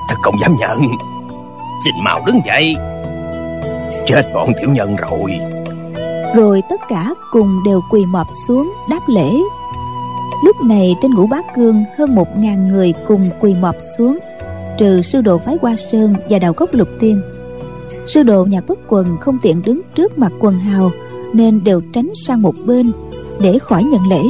Thật 0.10 0.16
không 0.22 0.36
dám 0.42 0.56
nhận. 0.60 0.78
Xin 1.86 1.94
mau 2.04 2.24
đứng 2.26 2.40
dậy 2.46 2.76
chết 4.10 4.34
bọn 4.34 4.52
tiểu 4.62 4.70
nhân 4.70 4.96
rồi. 4.96 5.32
Rồi 6.36 6.62
tất 6.70 6.82
cả 6.90 7.14
cùng 7.32 7.64
đều 7.66 7.82
quỳ 7.92 8.06
mọp 8.06 8.28
xuống 8.48 8.74
đáp 8.90 9.00
lễ. 9.08 9.32
Lúc 10.46 10.56
này 10.62 10.96
trên 11.02 11.14
ngũ 11.14 11.28
bát 11.28 11.46
cương 11.56 11.84
hơn 11.98 12.16
một 12.16 12.38
ngàn 12.38 12.68
người 12.68 12.94
cùng 13.08 13.26
quỳ 13.40 13.56
mọp 13.62 13.76
xuống, 13.98 14.20
trừ 14.78 15.02
sư 15.02 15.22
đồ 15.22 15.38
phái 15.38 15.58
hoa 15.62 15.76
sơn 15.92 16.16
và 16.30 16.40
đạo 16.40 16.54
gốc 16.58 16.70
lục 16.74 16.88
tiên. 17.00 17.22
Sư 18.08 18.24
đồ 18.24 18.46
nhạc 18.46 18.68
bất 18.68 18.80
quần 18.88 19.18
không 19.22 19.38
tiện 19.42 19.62
đứng 19.62 19.82
trước 19.96 20.18
mặt 20.18 20.32
quần 20.40 20.60
hào, 20.60 20.92
nên 21.34 21.64
đều 21.64 21.82
tránh 21.94 22.10
sang 22.28 22.42
một 22.42 22.56
bên 22.66 22.92
để 23.42 23.60
khỏi 23.60 23.84
nhận 23.84 24.08
lễ. 24.08 24.22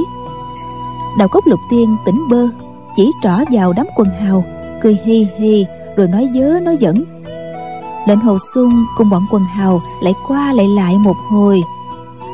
Đạo 1.19 1.27
cốc 1.27 1.47
lục 1.47 1.59
tiên 1.71 1.97
tỉnh 2.05 2.21
bơ, 2.29 2.47
chỉ 2.95 3.11
trỏ 3.23 3.37
vào 3.51 3.73
đám 3.73 3.87
quần 3.95 4.09
hào, 4.09 4.43
cười 4.81 4.97
hi 5.03 5.27
hi 5.37 5.65
rồi 5.95 6.07
nói 6.07 6.29
dớ 6.33 6.59
nói 6.59 6.77
dẫn 6.79 7.03
lệnh 8.09 8.19
hồ 8.19 8.37
xuân 8.53 8.85
cùng 8.97 9.09
bọn 9.09 9.25
quần 9.31 9.43
hào 9.43 9.81
lại 10.03 10.13
qua 10.27 10.53
lại 10.53 10.67
lại 10.67 10.97
một 10.97 11.15
hồi. 11.29 11.61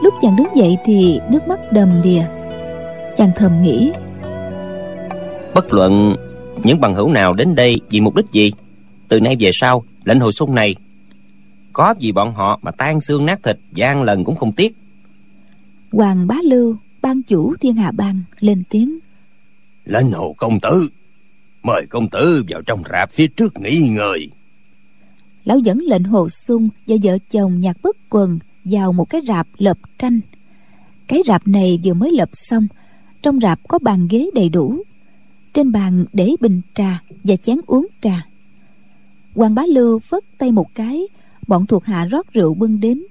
Lúc 0.04 0.14
chàng 0.22 0.36
đứng 0.36 0.48
dậy 0.56 0.78
thì 0.86 1.20
nước 1.32 1.48
mắt 1.48 1.60
đầm 1.72 1.90
đìa. 2.04 2.22
Chàng 3.18 3.32
thầm 3.36 3.62
nghĩ 3.64 3.92
bất 5.56 5.74
luận 5.74 6.16
những 6.64 6.80
bằng 6.80 6.96
hữu 6.96 7.10
nào 7.10 7.34
đến 7.34 7.56
đây 7.56 7.82
vì 7.90 8.02
mục 8.02 8.16
đích 8.16 8.26
gì 8.32 8.52
từ 9.08 9.20
nay 9.20 9.36
về 9.40 9.52
sau 9.54 9.84
lệnh 10.04 10.20
hồi 10.20 10.32
xuân 10.32 10.56
này 10.56 10.76
có 11.74 11.96
gì 12.00 12.12
bọn 12.12 12.34
họ 12.34 12.60
mà 12.62 12.72
tan 12.72 13.02
xương 13.02 13.26
nát 13.26 13.40
thịt 13.44 13.58
gian 13.74 14.04
lần 14.04 14.24
cũng 14.24 14.36
không 14.36 14.52
tiếc. 14.52 14.76
Hoàng 15.92 16.28
bá 16.28 16.36
lưu 16.44 16.76
ban 17.02 17.24
chủ 17.24 17.54
thiên 17.62 17.76
hạ 17.76 17.92
bang 17.92 18.20
lên 18.40 18.64
tiếng 18.70 19.00
lệnh 19.86 20.12
hồ 20.12 20.36
công 20.38 20.60
tử 20.60 20.90
mời 21.64 21.86
công 21.90 22.10
tử 22.10 22.44
vào 22.50 22.62
trong 22.62 22.84
rạp 22.92 23.12
phía 23.12 23.28
trước 23.28 23.60
nghỉ 23.60 23.78
ngơi 23.78 24.30
lão 25.46 25.60
dẫn 25.60 25.78
lệnh 25.78 26.04
hồ 26.04 26.30
sung 26.30 26.70
và 26.88 26.96
vợ 27.04 27.18
chồng 27.32 27.60
nhạc 27.60 27.78
bất 27.82 27.98
quần 28.10 28.40
vào 28.64 28.94
một 28.94 29.10
cái 29.10 29.22
rạp 29.28 29.48
lợp 29.58 29.78
tranh. 30.00 30.20
Cái 31.08 31.22
rạp 31.28 31.48
này 31.48 31.80
vừa 31.84 31.94
mới 31.94 32.12
lợp 32.12 32.30
xong, 32.34 32.68
trong 33.22 33.40
rạp 33.40 33.60
có 33.68 33.80
bàn 33.80 34.08
ghế 34.10 34.30
đầy 34.34 34.50
đủ. 34.50 34.84
Trên 35.54 35.72
bàn 35.72 36.06
để 36.14 36.30
bình 36.40 36.62
trà 36.74 37.02
và 37.24 37.36
chén 37.36 37.58
uống 37.68 37.88
trà. 38.02 38.26
Hoàng 39.36 39.56
bá 39.56 39.64
lưu 39.68 40.00
phất 40.00 40.24
tay 40.38 40.52
một 40.52 40.76
cái, 40.76 41.08
bọn 41.48 41.66
thuộc 41.66 41.86
hạ 41.86 42.06
rót 42.06 42.34
rượu 42.34 42.54
bưng 42.54 42.80
đến. 42.80 43.04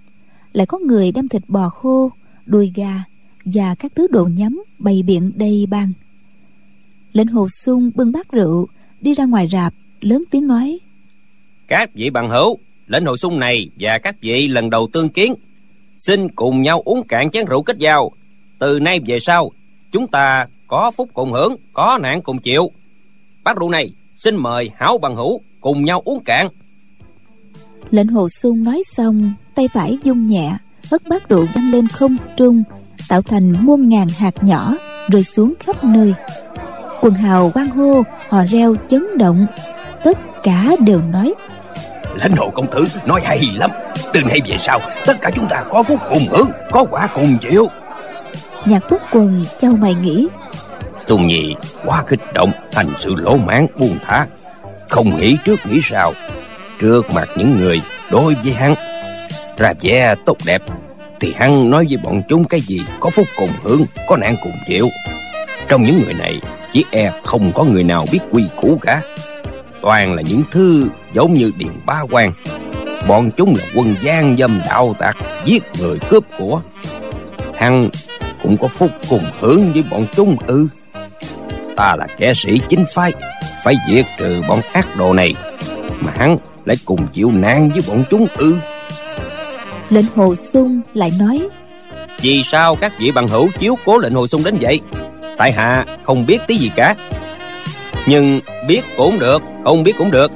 Lại 0.52 0.66
có 0.66 0.78
người 0.78 1.12
đem 1.12 1.28
thịt 1.28 1.42
bò 1.48 1.68
khô, 1.68 2.10
đùi 2.46 2.72
gà 2.74 3.04
và 3.44 3.74
các 3.74 3.92
thứ 3.94 4.06
đồ 4.10 4.24
nhắm 4.24 4.62
bày 4.78 5.02
biện 5.02 5.32
đầy 5.36 5.66
bàn. 5.66 5.92
Lệnh 7.12 7.26
hồ 7.26 7.48
sung 7.48 7.90
bưng 7.94 8.12
bát 8.12 8.32
rượu, 8.32 8.66
đi 9.00 9.14
ra 9.14 9.24
ngoài 9.24 9.48
rạp, 9.52 9.74
lớn 10.00 10.24
tiếng 10.30 10.46
nói 10.46 10.78
các 11.68 11.94
vị 11.94 12.10
bằng 12.10 12.30
hữu 12.30 12.58
lệnh 12.86 13.04
hồ 13.04 13.16
sung 13.16 13.38
này 13.38 13.68
và 13.78 13.98
các 13.98 14.16
vị 14.20 14.48
lần 14.48 14.70
đầu 14.70 14.88
tương 14.92 15.08
kiến, 15.08 15.34
xin 15.98 16.28
cùng 16.28 16.62
nhau 16.62 16.82
uống 16.84 17.06
cạn 17.06 17.30
chén 17.30 17.44
rượu 17.44 17.62
kết 17.62 17.78
giao. 17.78 18.12
Từ 18.58 18.80
nay 18.80 19.00
về 19.06 19.18
sau, 19.20 19.50
chúng 19.92 20.06
ta 20.06 20.46
có 20.66 20.90
phúc 20.90 21.08
cùng 21.14 21.32
hưởng, 21.32 21.56
có 21.72 21.98
nạn 22.02 22.22
cùng 22.22 22.38
chịu. 22.38 22.70
Bát 23.44 23.56
rượu 23.56 23.70
này, 23.70 23.90
xin 24.16 24.36
mời 24.36 24.70
hảo 24.76 24.98
bằng 24.98 25.16
hữu 25.16 25.40
cùng 25.60 25.84
nhau 25.84 26.02
uống 26.04 26.22
cạn. 26.24 26.48
Lệnh 27.90 28.08
hồ 28.08 28.28
sung 28.28 28.64
nói 28.64 28.82
xong, 28.86 29.32
tay 29.54 29.68
phải 29.74 29.98
dung 30.04 30.26
nhẹ, 30.26 30.56
hất 30.90 31.02
bát 31.08 31.28
rượu 31.28 31.46
văng 31.54 31.70
lên 31.70 31.88
không 31.88 32.16
trung, 32.36 32.62
tạo 33.08 33.22
thành 33.22 33.52
muôn 33.66 33.88
ngàn 33.88 34.08
hạt 34.08 34.44
nhỏ, 34.44 34.76
rơi 35.08 35.24
xuống 35.24 35.54
khắp 35.60 35.84
nơi. 35.84 36.14
Quần 37.00 37.14
hào 37.14 37.50
quan 37.54 37.70
hô, 37.70 38.02
hò 38.28 38.44
reo 38.46 38.74
chấn 38.88 39.18
động, 39.18 39.46
tất 40.04 40.18
cả 40.42 40.76
đều 40.86 41.00
nói 41.12 41.34
lãnh 42.16 42.32
hộ 42.36 42.50
công 42.50 42.66
tử 42.66 42.86
nói 43.04 43.20
hay 43.24 43.40
lắm. 43.54 43.70
Từ 44.12 44.20
nay 44.22 44.40
về 44.48 44.56
sau 44.60 44.80
tất 45.06 45.20
cả 45.20 45.30
chúng 45.34 45.48
ta 45.48 45.64
có 45.70 45.82
phúc 45.82 46.00
cùng 46.08 46.26
hưởng 46.30 46.50
có 46.70 46.84
quả 46.90 47.06
cùng 47.06 47.36
chịu. 47.40 47.68
Nhạc 48.66 48.82
quốc 48.90 49.02
quần 49.12 49.44
châu 49.60 49.72
mày 49.76 49.94
nghĩ 49.94 50.28
Tùng 51.06 51.26
Nhị 51.26 51.56
quá 51.84 52.04
kích 52.08 52.20
động 52.34 52.52
thành 52.72 52.86
sự 52.98 53.14
lỗ 53.14 53.36
mãn 53.36 53.66
buông 53.78 53.98
thả. 54.06 54.26
Không 54.88 55.16
nghĩ 55.16 55.36
trước 55.44 55.60
nghĩ 55.66 55.80
sau 55.82 56.12
Trước 56.80 57.10
mặt 57.10 57.28
những 57.36 57.56
người 57.56 57.82
đối 58.10 58.34
với 58.34 58.52
hắn. 58.52 58.74
Ra 59.56 59.72
vẻ 59.80 60.14
tốt 60.26 60.36
đẹp 60.46 60.62
Thì 61.20 61.34
hắn 61.36 61.70
nói 61.70 61.86
với 61.88 61.96
bọn 61.96 62.22
chúng 62.28 62.44
cái 62.44 62.60
gì 62.60 62.80
Có 63.00 63.10
phúc 63.10 63.26
cùng 63.36 63.50
hưởng 63.62 63.84
Có 64.08 64.16
nạn 64.16 64.36
cùng 64.42 64.52
chịu. 64.68 64.88
Trong 65.68 65.82
những 65.82 66.02
người 66.04 66.14
này 66.14 66.40
Chỉ 66.72 66.84
e 66.90 67.12
không 67.24 67.52
có 67.52 67.64
người 67.64 67.82
nào 67.82 68.06
biết 68.12 68.20
quy 68.30 68.44
củ 68.56 68.78
cả. 68.82 69.00
Toàn 69.82 70.14
là 70.14 70.22
những 70.22 70.42
thứ 70.50 70.88
giống 71.14 71.34
như 71.34 71.52
Điền 71.56 71.72
Ba 71.86 72.00
quan 72.10 72.32
Bọn 73.08 73.30
chúng 73.36 73.54
là 73.56 73.64
quân 73.74 73.94
gian 74.02 74.36
dâm 74.36 74.60
đạo 74.68 74.96
tặc 74.98 75.16
Giết 75.44 75.62
người 75.80 75.98
cướp 76.10 76.24
của. 76.38 76.60
Hắn 77.54 77.90
cũng 78.42 78.56
có 78.56 78.68
phúc 78.68 78.90
cùng 79.10 79.24
hưởng 79.40 79.72
với 79.72 79.82
bọn 79.90 80.06
chúng 80.16 80.36
ư. 80.46 80.68
Ta 81.76 81.96
là 81.96 82.06
kẻ 82.18 82.34
sĩ 82.34 82.60
chính 82.68 82.84
phái 82.94 83.12
phải 83.64 83.74
diệt 83.88 84.06
trừ 84.18 84.42
bọn 84.48 84.60
ác 84.72 84.86
đồ 84.98 85.14
này 85.14 85.34
mà 86.00 86.12
hắn 86.16 86.36
lại 86.64 86.76
cùng 86.84 87.06
chịu 87.12 87.30
nạn 87.34 87.70
với 87.70 87.82
bọn 87.88 88.04
chúng 88.10 88.26
ư. 88.36 88.58
Lệnh 89.90 90.04
hồ 90.14 90.34
sung 90.34 90.80
lại 90.94 91.12
nói 91.18 91.48
vì 92.20 92.42
sao 92.44 92.76
các 92.76 92.92
vị 92.98 93.10
bằng 93.10 93.28
hữu 93.28 93.48
chiếu 93.60 93.78
cố 93.84 93.98
lệnh 93.98 94.14
hồ 94.14 94.26
sung 94.26 94.44
đến 94.44 94.56
vậy? 94.60 94.80
Tại 95.36 95.52
hạ 95.52 95.84
không 96.02 96.26
biết 96.26 96.38
tí 96.46 96.56
gì 96.56 96.70
cả. 96.76 96.94
Nhưng 98.06 98.40
biết 98.68 98.80
cũng 98.96 99.18
được 99.18 99.42
không 99.64 99.82
biết 99.82 99.94
cũng 99.98 100.10
được 100.10 100.32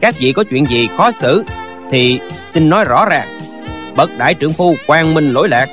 các 0.00 0.14
vị 0.18 0.32
có 0.32 0.44
chuyện 0.50 0.66
gì 0.66 0.88
khó 0.96 1.10
xử 1.10 1.44
thì 1.90 2.20
xin 2.50 2.68
nói 2.68 2.84
rõ 2.84 3.06
ràng. 3.06 3.28
Bậc 3.96 4.10
đại 4.18 4.34
trưởng 4.34 4.52
phu 4.52 4.74
quang 4.86 5.14
minh 5.14 5.30
lỗi 5.30 5.48
lạc, 5.48 5.68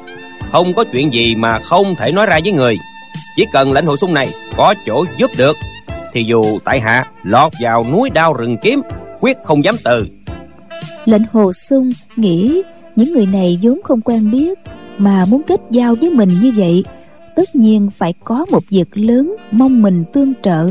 không 0.51 0.73
có 0.73 0.83
chuyện 0.83 1.13
gì 1.13 1.35
mà 1.35 1.59
không 1.59 1.95
thể 1.95 2.11
nói 2.11 2.25
ra 2.25 2.39
với 2.43 2.53
người. 2.53 2.77
Chỉ 3.35 3.45
cần 3.53 3.73
lệnh 3.73 3.85
hồ 3.85 3.97
sung 3.97 4.13
này 4.13 4.29
có 4.57 4.73
chỗ 4.85 5.05
giúp 5.17 5.31
được, 5.37 5.57
thì 6.13 6.23
dù 6.29 6.59
tại 6.63 6.79
hạ 6.79 7.05
lọt 7.23 7.51
vào 7.61 7.85
núi 7.91 8.09
đao 8.09 8.33
rừng 8.33 8.57
kiếm, 8.61 8.81
quyết 9.19 9.37
không 9.43 9.63
dám 9.63 9.75
từ. 9.83 10.07
Lệnh 11.05 11.23
hồ 11.31 11.53
sung 11.53 11.89
nghĩ 12.15 12.61
những 12.95 13.13
người 13.13 13.25
này 13.25 13.59
vốn 13.61 13.79
không 13.83 14.01
quen 14.01 14.31
biết 14.31 14.59
mà 14.97 15.25
muốn 15.25 15.41
kết 15.43 15.61
giao 15.69 15.95
với 15.95 16.09
mình 16.09 16.29
như 16.41 16.53
vậy, 16.57 16.83
tất 17.35 17.55
nhiên 17.55 17.89
phải 17.97 18.13
có 18.23 18.45
một 18.51 18.63
việc 18.69 18.87
lớn 18.93 19.35
mong 19.51 19.81
mình 19.81 20.03
tương 20.13 20.33
trợ. 20.43 20.69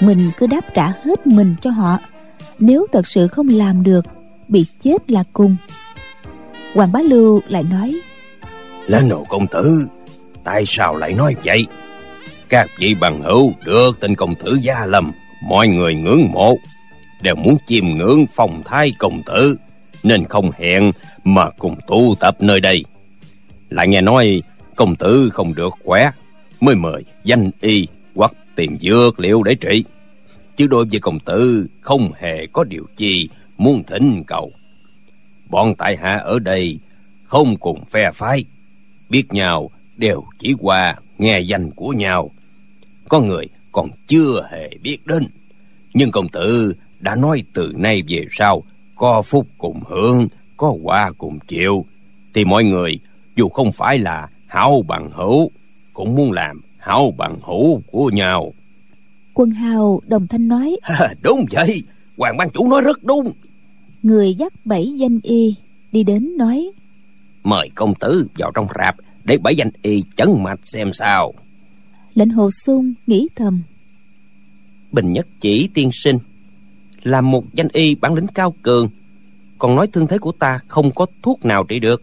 Mình 0.00 0.30
cứ 0.38 0.46
đáp 0.46 0.74
trả 0.74 0.92
hết 1.04 1.26
mình 1.26 1.54
cho 1.60 1.70
họ 1.70 1.98
nếu 2.58 2.86
thật 2.92 3.06
sự 3.06 3.28
không 3.28 3.48
làm 3.48 3.82
được, 3.82 4.04
bị 4.48 4.66
chết 4.84 5.10
là 5.10 5.24
cùng. 5.32 5.56
Hoàng 6.74 6.92
bá 6.92 7.00
lưu 7.00 7.40
lại 7.48 7.62
nói 7.62 8.00
lên 8.90 9.10
hồ 9.10 9.26
công 9.28 9.46
tử, 9.46 9.86
tại 10.44 10.64
sao 10.66 10.96
lại 10.96 11.12
nói 11.12 11.34
vậy? 11.44 11.66
Các 12.48 12.68
vị 12.78 12.94
bằng 13.00 13.22
hữu 13.22 13.52
được 13.64 14.00
tên 14.00 14.14
công 14.14 14.34
tử 14.34 14.58
gia 14.62 14.86
lâm, 14.86 15.12
mọi 15.48 15.68
người 15.68 15.94
ngưỡng 15.94 16.28
mộ, 16.32 16.56
đều 17.22 17.34
muốn 17.34 17.56
chiêm 17.66 17.84
ngưỡng 17.88 18.26
phong 18.34 18.62
thái 18.64 18.92
công 18.98 19.22
tử, 19.26 19.56
nên 20.02 20.24
không 20.24 20.50
hẹn 20.58 20.92
mà 21.24 21.50
cùng 21.50 21.76
tụ 21.86 22.14
tập 22.20 22.36
nơi 22.40 22.60
đây. 22.60 22.84
Lại 23.68 23.88
nghe 23.88 24.00
nói 24.00 24.42
công 24.76 24.96
tử 24.96 25.30
không 25.32 25.54
được 25.54 25.74
khỏe, 25.84 26.10
mới 26.60 26.74
mời 26.74 27.04
danh 27.24 27.50
y 27.60 27.86
hoặc 28.14 28.32
tìm 28.56 28.78
dược 28.80 29.20
liệu 29.20 29.42
để 29.42 29.54
trị 29.54 29.84
chứ 30.60 30.66
đối 30.66 30.84
với 30.84 31.00
công 31.00 31.20
tử, 31.20 31.66
không 31.80 32.12
hề 32.18 32.46
có 32.46 32.64
điều 32.64 32.86
chi 32.96 33.28
muốn 33.58 33.82
thỉnh 33.84 34.22
cầu. 34.26 34.52
Bọn 35.50 35.74
tại 35.74 35.96
hạ 35.96 36.20
ở 36.24 36.38
đây 36.38 36.78
không 37.24 37.56
cùng 37.56 37.84
phe 37.84 38.10
phái, 38.14 38.44
biết 39.08 39.32
nhau 39.32 39.70
đều 39.96 40.24
chỉ 40.38 40.54
qua 40.58 40.96
nghe 41.18 41.40
danh 41.40 41.70
của 41.70 41.88
nhau. 41.88 42.30
Có 43.08 43.20
người 43.20 43.48
còn 43.72 43.90
chưa 44.06 44.48
hề 44.50 44.70
biết 44.82 44.98
đến, 45.06 45.26
nhưng 45.94 46.10
công 46.10 46.28
tử 46.28 46.74
đã 46.98 47.14
nói 47.14 47.42
từ 47.52 47.72
nay 47.76 48.02
về 48.08 48.26
sau 48.32 48.62
có 48.96 49.22
phúc 49.22 49.46
cùng 49.58 49.80
hưởng, 49.88 50.28
có 50.56 50.74
quả 50.82 51.12
cùng 51.18 51.38
chịu. 51.48 51.84
Thì 52.34 52.44
mọi 52.44 52.64
người, 52.64 52.98
dù 53.36 53.48
không 53.48 53.72
phải 53.72 53.98
là 53.98 54.28
hảo 54.46 54.82
bằng 54.88 55.10
hữu, 55.12 55.50
cũng 55.92 56.14
muốn 56.14 56.32
làm 56.32 56.60
hảo 56.78 57.14
bằng 57.18 57.36
hữu 57.42 57.82
của 57.90 58.10
nhau 58.14 58.52
quân 59.34 59.50
hào 59.50 60.00
đồng 60.06 60.26
thanh 60.26 60.48
nói 60.48 60.76
đúng 61.22 61.44
vậy 61.50 61.82
hoàng 62.16 62.36
ban 62.36 62.50
chủ 62.50 62.68
nói 62.68 62.80
rất 62.80 63.04
đúng. 63.04 63.32
Người 64.02 64.34
dắt 64.34 64.52
bảy 64.64 64.92
danh 64.96 65.20
y 65.22 65.54
đi 65.92 66.02
đến 66.02 66.36
nói 66.36 66.70
mời 67.44 67.70
công 67.74 67.94
tử 67.94 68.26
vào 68.38 68.50
trong 68.54 68.66
rạp 68.78 68.96
để 69.24 69.38
bảy 69.38 69.56
danh 69.56 69.70
y 69.82 70.04
chấn 70.16 70.42
mạch 70.42 70.60
xem 70.64 70.92
sao. 70.92 71.34
Lệnh 72.14 72.30
hồ 72.30 72.50
sung 72.50 72.94
nghĩ 73.06 73.28
thầm 73.36 73.62
bình 74.92 75.12
nhất 75.12 75.26
chỉ 75.40 75.68
tiên 75.74 75.90
sinh 75.92 76.18
là 77.02 77.20
một 77.20 77.44
danh 77.54 77.68
y 77.72 77.94
bản 77.94 78.14
lĩnh 78.14 78.26
cao 78.26 78.54
cường 78.62 78.88
còn 79.58 79.76
nói 79.76 79.86
thương 79.86 80.06
thế 80.06 80.18
của 80.18 80.32
ta 80.32 80.58
không 80.68 80.90
có 80.90 81.06
thuốc 81.22 81.44
nào 81.44 81.64
trị 81.64 81.78
được 81.78 82.02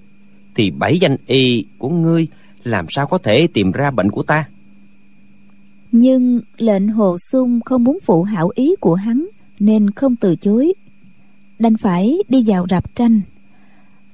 thì 0.56 0.72
bảy 0.72 1.00
danh 1.00 1.18
y 1.26 1.66
của 1.78 1.90
ngươi 1.90 2.28
làm 2.64 2.86
sao 2.90 3.08
có 3.08 3.18
thể 3.18 3.48
tìm 3.54 3.72
ra 3.72 3.92
bệnh 3.92 4.12
của 4.12 4.24
ta 4.24 4.46
nhưng 5.92 6.42
lệnh 6.58 6.88
hồ 6.88 7.18
sung 7.32 7.62
không 7.66 7.84
muốn 7.84 8.00
phụ 8.06 8.24
hảo 8.24 8.52
ý 8.56 8.76
của 8.80 8.96
hắn 8.96 9.28
nên 9.60 9.92
không 9.92 10.16
từ 10.16 10.36
chối. 10.36 10.74
Đành 11.60 11.78
phải 11.78 12.18
đi 12.30 12.44
vào 12.48 12.66
rạp 12.70 12.96
tranh. 12.96 13.22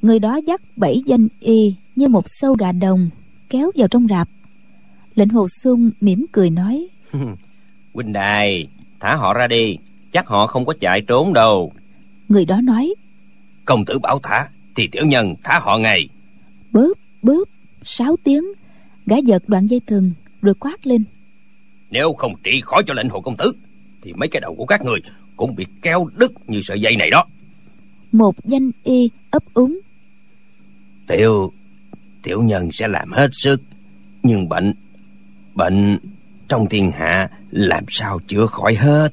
Người 0.02 0.20
đó 0.20 0.36
dắt 0.36 0.62
bảy 0.76 1.02
danh 1.06 1.28
y 1.40 1.76
như 1.96 2.08
một 2.08 2.24
sâu 2.28 2.54
gà 2.54 2.72
đồng 2.72 3.10
kéo 3.50 3.72
vào 3.76 3.88
trong 3.88 4.08
rạp. 4.10 4.30
Lệnh 5.16 5.30
hồ 5.30 5.48
sung 5.48 5.92
mỉm 6.02 6.26
cười 6.32 6.50
nói 6.50 6.88
huynh 7.94 8.14
đài 8.14 8.68
thả 9.00 9.16
họ 9.16 9.34
ra 9.34 9.48
đi 9.48 9.78
chắc 10.12 10.28
họ 10.28 10.48
không 10.48 10.66
có 10.66 10.74
chạy 10.80 11.02
trốn 11.02 11.34
đâu. 11.34 11.72
Người 12.30 12.46
đó 12.46 12.62
nói 12.64 12.94
công 13.66 13.86
tử 13.86 14.00
bảo 14.00 14.20
thả 14.24 14.48
thì 14.76 14.88
tiểu 14.88 15.06
nhân 15.06 15.36
thả 15.44 15.60
họ 15.60 15.78
ngay. 15.78 16.10
Bớp 16.72 16.98
bớp 17.22 17.44
sáu 17.84 18.16
tiếng 18.24 18.44
gã 19.06 19.18
giật 19.18 19.44
đoạn 19.48 19.68
dây 19.68 19.82
thừng 19.88 20.12
rồi 20.42 20.54
quát 20.60 20.88
lên 20.88 21.04
nếu 21.94 22.14
không 22.14 22.34
trị 22.44 22.62
khỏi 22.64 22.84
cho 22.88 22.94
lệnh 22.94 23.10
hồ 23.10 23.22
công 23.22 23.38
tử 23.38 23.54
thì 24.02 24.14
mấy 24.14 24.30
cái 24.30 24.42
đầu 24.42 24.56
của 24.56 24.66
các 24.66 24.82
người 24.82 25.00
cũng 25.38 25.56
bị 25.56 25.66
kéo 25.82 26.08
đứt 26.16 26.32
như 26.48 26.62
sợi 26.64 26.82
dây 26.82 26.96
này 26.96 27.10
đó. 27.10 27.26
Một 28.12 28.36
danh 28.46 28.72
y 28.84 29.10
ấp 29.32 29.44
úng. 29.54 29.80
Tiểu 31.08 31.54
tiểu 32.24 32.42
nhân 32.42 32.70
sẽ 32.72 32.88
làm 32.88 33.12
hết 33.12 33.30
sức 33.32 33.62
nhưng 34.24 34.50
bệnh 34.50 34.74
bệnh 35.56 36.00
trong 36.48 36.70
thiên 36.70 36.92
hạ 36.92 37.30
làm 37.52 37.84
sao 37.90 38.20
chữa 38.28 38.46
khỏi 38.46 38.76
hết? 38.76 39.10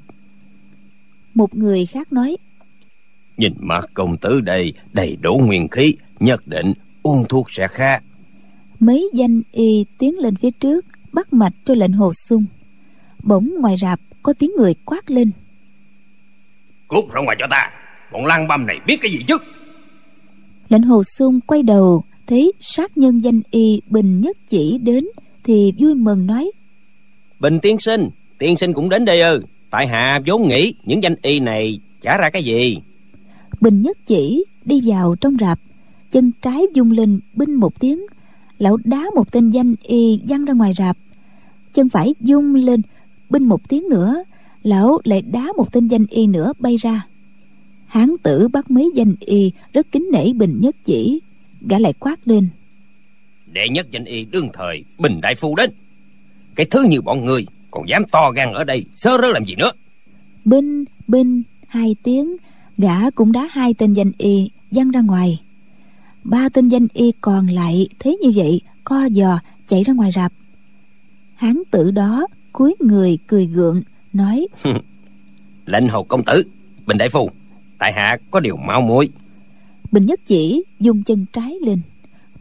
Một 1.34 1.54
người 1.54 1.86
khác 1.86 2.12
nói 2.12 2.36
nhìn 3.36 3.52
mặt 3.58 3.90
công 3.94 4.16
tử 4.16 4.40
đây 4.40 4.72
đầy 4.92 5.16
đủ 5.16 5.42
nguyên 5.46 5.68
khí 5.68 5.96
nhất 6.20 6.46
định 6.46 6.72
uống 7.02 7.24
thuốc 7.28 7.46
sẽ 7.50 7.68
khác. 7.68 8.02
Mấy 8.80 9.10
danh 9.14 9.42
y 9.52 9.84
tiến 9.98 10.18
lên 10.18 10.36
phía 10.36 10.50
trước 10.50 10.86
bắt 11.12 11.32
mạch 11.32 11.52
cho 11.64 11.74
lệnh 11.74 11.92
hồ 11.92 12.12
sung 12.28 12.44
bỗng 13.22 13.54
ngoài 13.60 13.76
rạp 13.80 14.00
có 14.22 14.32
tiếng 14.38 14.50
người 14.58 14.74
quát 14.84 15.10
lên. 15.10 15.30
Cút 16.88 17.04
ra 17.12 17.20
ngoài 17.20 17.36
cho 17.40 17.46
ta. 17.50 17.70
Bọn 18.12 18.26
lang 18.26 18.48
băm 18.48 18.66
này 18.66 18.76
biết 18.86 18.96
cái 19.00 19.10
gì 19.12 19.18
chứ? 19.26 19.36
Lệnh 20.68 20.82
hồ 20.82 21.02
sung 21.04 21.40
quay 21.46 21.62
đầu 21.62 22.04
thấy 22.26 22.52
sát 22.60 22.98
nhân 22.98 23.20
danh 23.20 23.40
y 23.50 23.80
bình 23.90 24.20
nhất 24.20 24.36
chỉ 24.48 24.78
đến 24.78 25.04
thì 25.44 25.72
vui 25.78 25.94
mừng 25.94 26.26
nói. 26.26 26.50
Bình 27.40 27.58
tiên 27.60 27.78
sinh 27.78 28.08
tiên 28.38 28.56
sinh 28.56 28.72
cũng 28.72 28.88
đến 28.88 29.04
đây 29.04 29.20
ư. 29.20 29.44
Tại 29.70 29.86
hạ 29.86 30.20
vốn 30.26 30.48
nghĩ 30.48 30.74
những 30.84 31.02
danh 31.02 31.14
y 31.22 31.40
này 31.40 31.80
chả 32.02 32.16
ra 32.16 32.30
cái 32.30 32.44
gì. 32.44 32.78
Bình 33.60 33.82
nhất 33.82 33.98
chỉ 34.06 34.44
đi 34.64 34.80
vào 34.84 35.16
trong 35.20 35.36
rạp 35.40 35.58
chân 36.12 36.32
trái 36.42 36.62
dung 36.74 36.90
lên 36.90 37.20
binh 37.34 37.54
một 37.54 37.80
tiếng 37.80 38.06
lão 38.58 38.76
đá 38.84 39.04
một 39.14 39.32
tên 39.32 39.50
danh 39.50 39.74
y 39.82 40.20
văng 40.28 40.44
ra 40.44 40.52
ngoài 40.52 40.72
rạp. 40.78 40.96
Chân 41.74 41.88
phải 41.88 42.14
dung 42.20 42.54
lên 42.54 42.82
binh 43.30 43.44
một 43.44 43.68
tiếng 43.68 43.88
nữa 43.88 44.22
lão 44.62 45.00
lại 45.04 45.22
đá 45.22 45.46
một 45.56 45.72
tên 45.72 45.88
danh 45.88 46.06
y 46.06 46.26
nữa 46.26 46.52
bay 46.58 46.76
ra. 46.76 47.06
Hán 47.86 48.14
tử 48.22 48.48
bắt 48.48 48.70
mấy 48.70 48.90
danh 48.94 49.14
y 49.20 49.52
rất 49.72 49.86
kính 49.92 50.08
nể 50.12 50.32
bình 50.32 50.58
nhất 50.60 50.76
chỉ 50.84 51.20
gã 51.60 51.78
lại 51.78 51.92
quát 51.92 52.28
lên. 52.28 52.48
Đệ 53.52 53.68
nhất 53.68 53.86
danh 53.90 54.04
y 54.04 54.24
đương 54.24 54.48
thời 54.52 54.84
bình 54.98 55.20
đại 55.20 55.34
phu 55.34 55.54
đến. 55.54 55.70
Cái 56.54 56.66
thứ 56.70 56.82
như 56.82 57.00
bọn 57.00 57.24
người 57.24 57.46
còn 57.70 57.88
dám 57.88 58.02
to 58.12 58.30
gan 58.30 58.52
ở 58.52 58.64
đây 58.64 58.84
sơ 58.94 59.18
rớ 59.22 59.28
làm 59.32 59.44
gì 59.44 59.54
nữa? 59.54 59.72
Binh 60.44 60.84
binh 61.08 61.42
hai 61.68 61.96
tiếng 62.02 62.36
gã 62.78 63.10
cũng 63.10 63.32
đá 63.32 63.48
hai 63.50 63.74
tên 63.74 63.94
danh 63.94 64.12
y 64.18 64.50
văng 64.70 64.90
ra 64.90 65.00
ngoài. 65.00 65.40
Ba 66.24 66.48
tên 66.48 66.68
danh 66.68 66.86
y 66.92 67.12
còn 67.20 67.46
lại 67.46 67.88
thấy 67.98 68.18
như 68.22 68.32
vậy 68.34 68.60
co 68.84 69.08
giò 69.08 69.38
chạy 69.68 69.82
ra 69.82 69.92
ngoài 69.92 70.10
rạp. 70.14 70.32
Hán 71.34 71.62
tử 71.70 71.90
đó 71.90 72.26
cúi 72.52 72.74
người 72.80 73.18
cười 73.26 73.46
gượng 73.46 73.82
nói 74.12 74.46
lệnh 75.66 75.88
hầu 75.88 76.04
công 76.04 76.24
tử 76.24 76.42
bình 76.86 76.98
đại 76.98 77.08
phu 77.08 77.30
tại 77.78 77.92
hạ 77.92 78.18
có 78.30 78.40
điều 78.40 78.56
mau 78.56 78.80
muội. 78.80 79.08
Bình 79.92 80.06
nhất 80.06 80.20
chỉ 80.26 80.62
dùng 80.80 81.02
chân 81.02 81.26
trái 81.32 81.56
lên. 81.62 81.80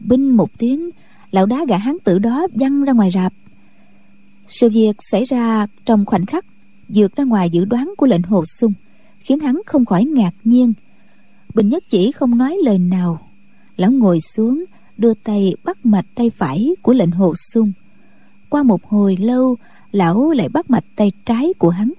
Binh 0.00 0.36
một 0.36 0.58
tiếng 0.58 0.90
lão 1.30 1.46
đá 1.46 1.64
gã 1.68 1.76
hán 1.76 1.96
tử 2.04 2.18
đó 2.18 2.46
văng 2.54 2.84
ra 2.84 2.92
ngoài 2.92 3.10
rạp. 3.14 3.32
Sự 4.48 4.68
việc 4.68 4.96
xảy 5.10 5.24
ra 5.24 5.66
trong 5.84 6.06
khoảnh 6.06 6.26
khắc 6.26 6.44
vượt 6.88 7.16
ra 7.16 7.24
ngoài 7.24 7.50
dự 7.50 7.64
đoán 7.64 7.94
của 7.96 8.06
lệnh 8.06 8.22
hồ 8.22 8.44
sung 8.58 8.72
khiến 9.20 9.40
hắn 9.40 9.60
không 9.66 9.84
khỏi 9.84 10.04
ngạc 10.04 10.34
nhiên. 10.44 10.72
Bình 11.54 11.68
nhất 11.68 11.84
chỉ 11.90 12.12
không 12.12 12.38
nói 12.38 12.56
lời 12.64 12.78
nào. 12.78 13.20
Lão 13.76 13.90
ngồi 13.90 14.18
xuống 14.34 14.64
đưa 14.98 15.14
tay 15.14 15.54
bắt 15.64 15.86
mạch 15.86 16.06
tay 16.14 16.30
phải 16.30 16.70
của 16.82 16.92
lệnh 16.92 17.10
hồ 17.10 17.34
sung. 17.52 17.72
Qua 18.48 18.62
một 18.62 18.84
hồi 18.84 19.16
lâu 19.16 19.56
lão 19.92 20.30
lại 20.30 20.48
bắt 20.48 20.70
mạch 20.70 20.84
tay 20.96 21.12
trái 21.26 21.52
của 21.58 21.70
hắn. 21.70 21.92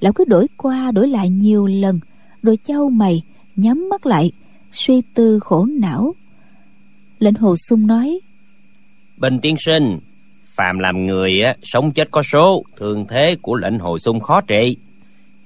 Lão 0.00 0.12
cứ 0.12 0.24
đổi 0.24 0.46
qua 0.56 0.90
đổi 0.90 1.08
lại 1.08 1.28
nhiều 1.28 1.66
lần 1.66 2.00
rồi 2.42 2.58
châu 2.66 2.90
mày 2.90 3.22
nhắm 3.56 3.88
mắt 3.88 4.06
lại 4.06 4.32
suy 4.72 5.02
tư 5.14 5.38
khổ 5.40 5.64
não. 5.64 6.14
Lệnh 7.18 7.34
hồ 7.34 7.56
sung 7.68 7.86
nói 7.86 8.20
bình 9.16 9.38
tiên 9.40 9.56
sinh 9.58 9.98
phàm 10.54 10.78
làm 10.78 11.06
người 11.06 11.42
á 11.42 11.54
sống 11.62 11.92
chết 11.92 12.10
có 12.10 12.22
số 12.22 12.64
thường 12.76 13.06
thế 13.08 13.36
của 13.42 13.54
lệnh 13.54 13.78
hồi 13.78 13.98
xung 14.00 14.20
khó 14.20 14.40
trị. 14.40 14.76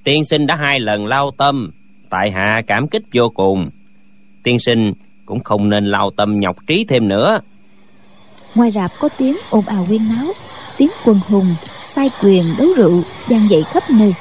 Tiên 0.04 0.24
sinh 0.24 0.46
đã 0.46 0.56
hai 0.56 0.80
lần 0.80 1.06
lao 1.06 1.30
tâm 1.30 1.70
tại 2.10 2.30
hạ 2.30 2.62
cảm 2.66 2.88
kích 2.88 3.02
vô 3.14 3.28
cùng. 3.28 3.70
Tiên 4.42 4.58
sinh 4.58 4.92
cũng 5.26 5.40
không 5.40 5.68
nên 5.68 5.84
lao 5.86 6.10
tâm 6.10 6.40
nhọc 6.40 6.56
trí 6.66 6.84
thêm 6.88 7.08
nữa. 7.08 7.40
Ngoài 8.54 8.72
rạp 8.72 8.92
có 9.00 9.08
tiếng 9.18 9.36
ồn 9.50 9.66
ào 9.66 9.84
huyên 9.84 10.08
náo 10.08 10.32
tiếng 10.78 10.90
quần 11.04 11.20
hùng, 11.28 11.54
sai 11.84 12.10
quyền 12.22 12.44
đấu 12.58 12.68
rượu 12.76 13.02
gian 13.28 13.50
dậy 13.50 13.62
khắp 13.62 13.90
nơi. 13.90 14.14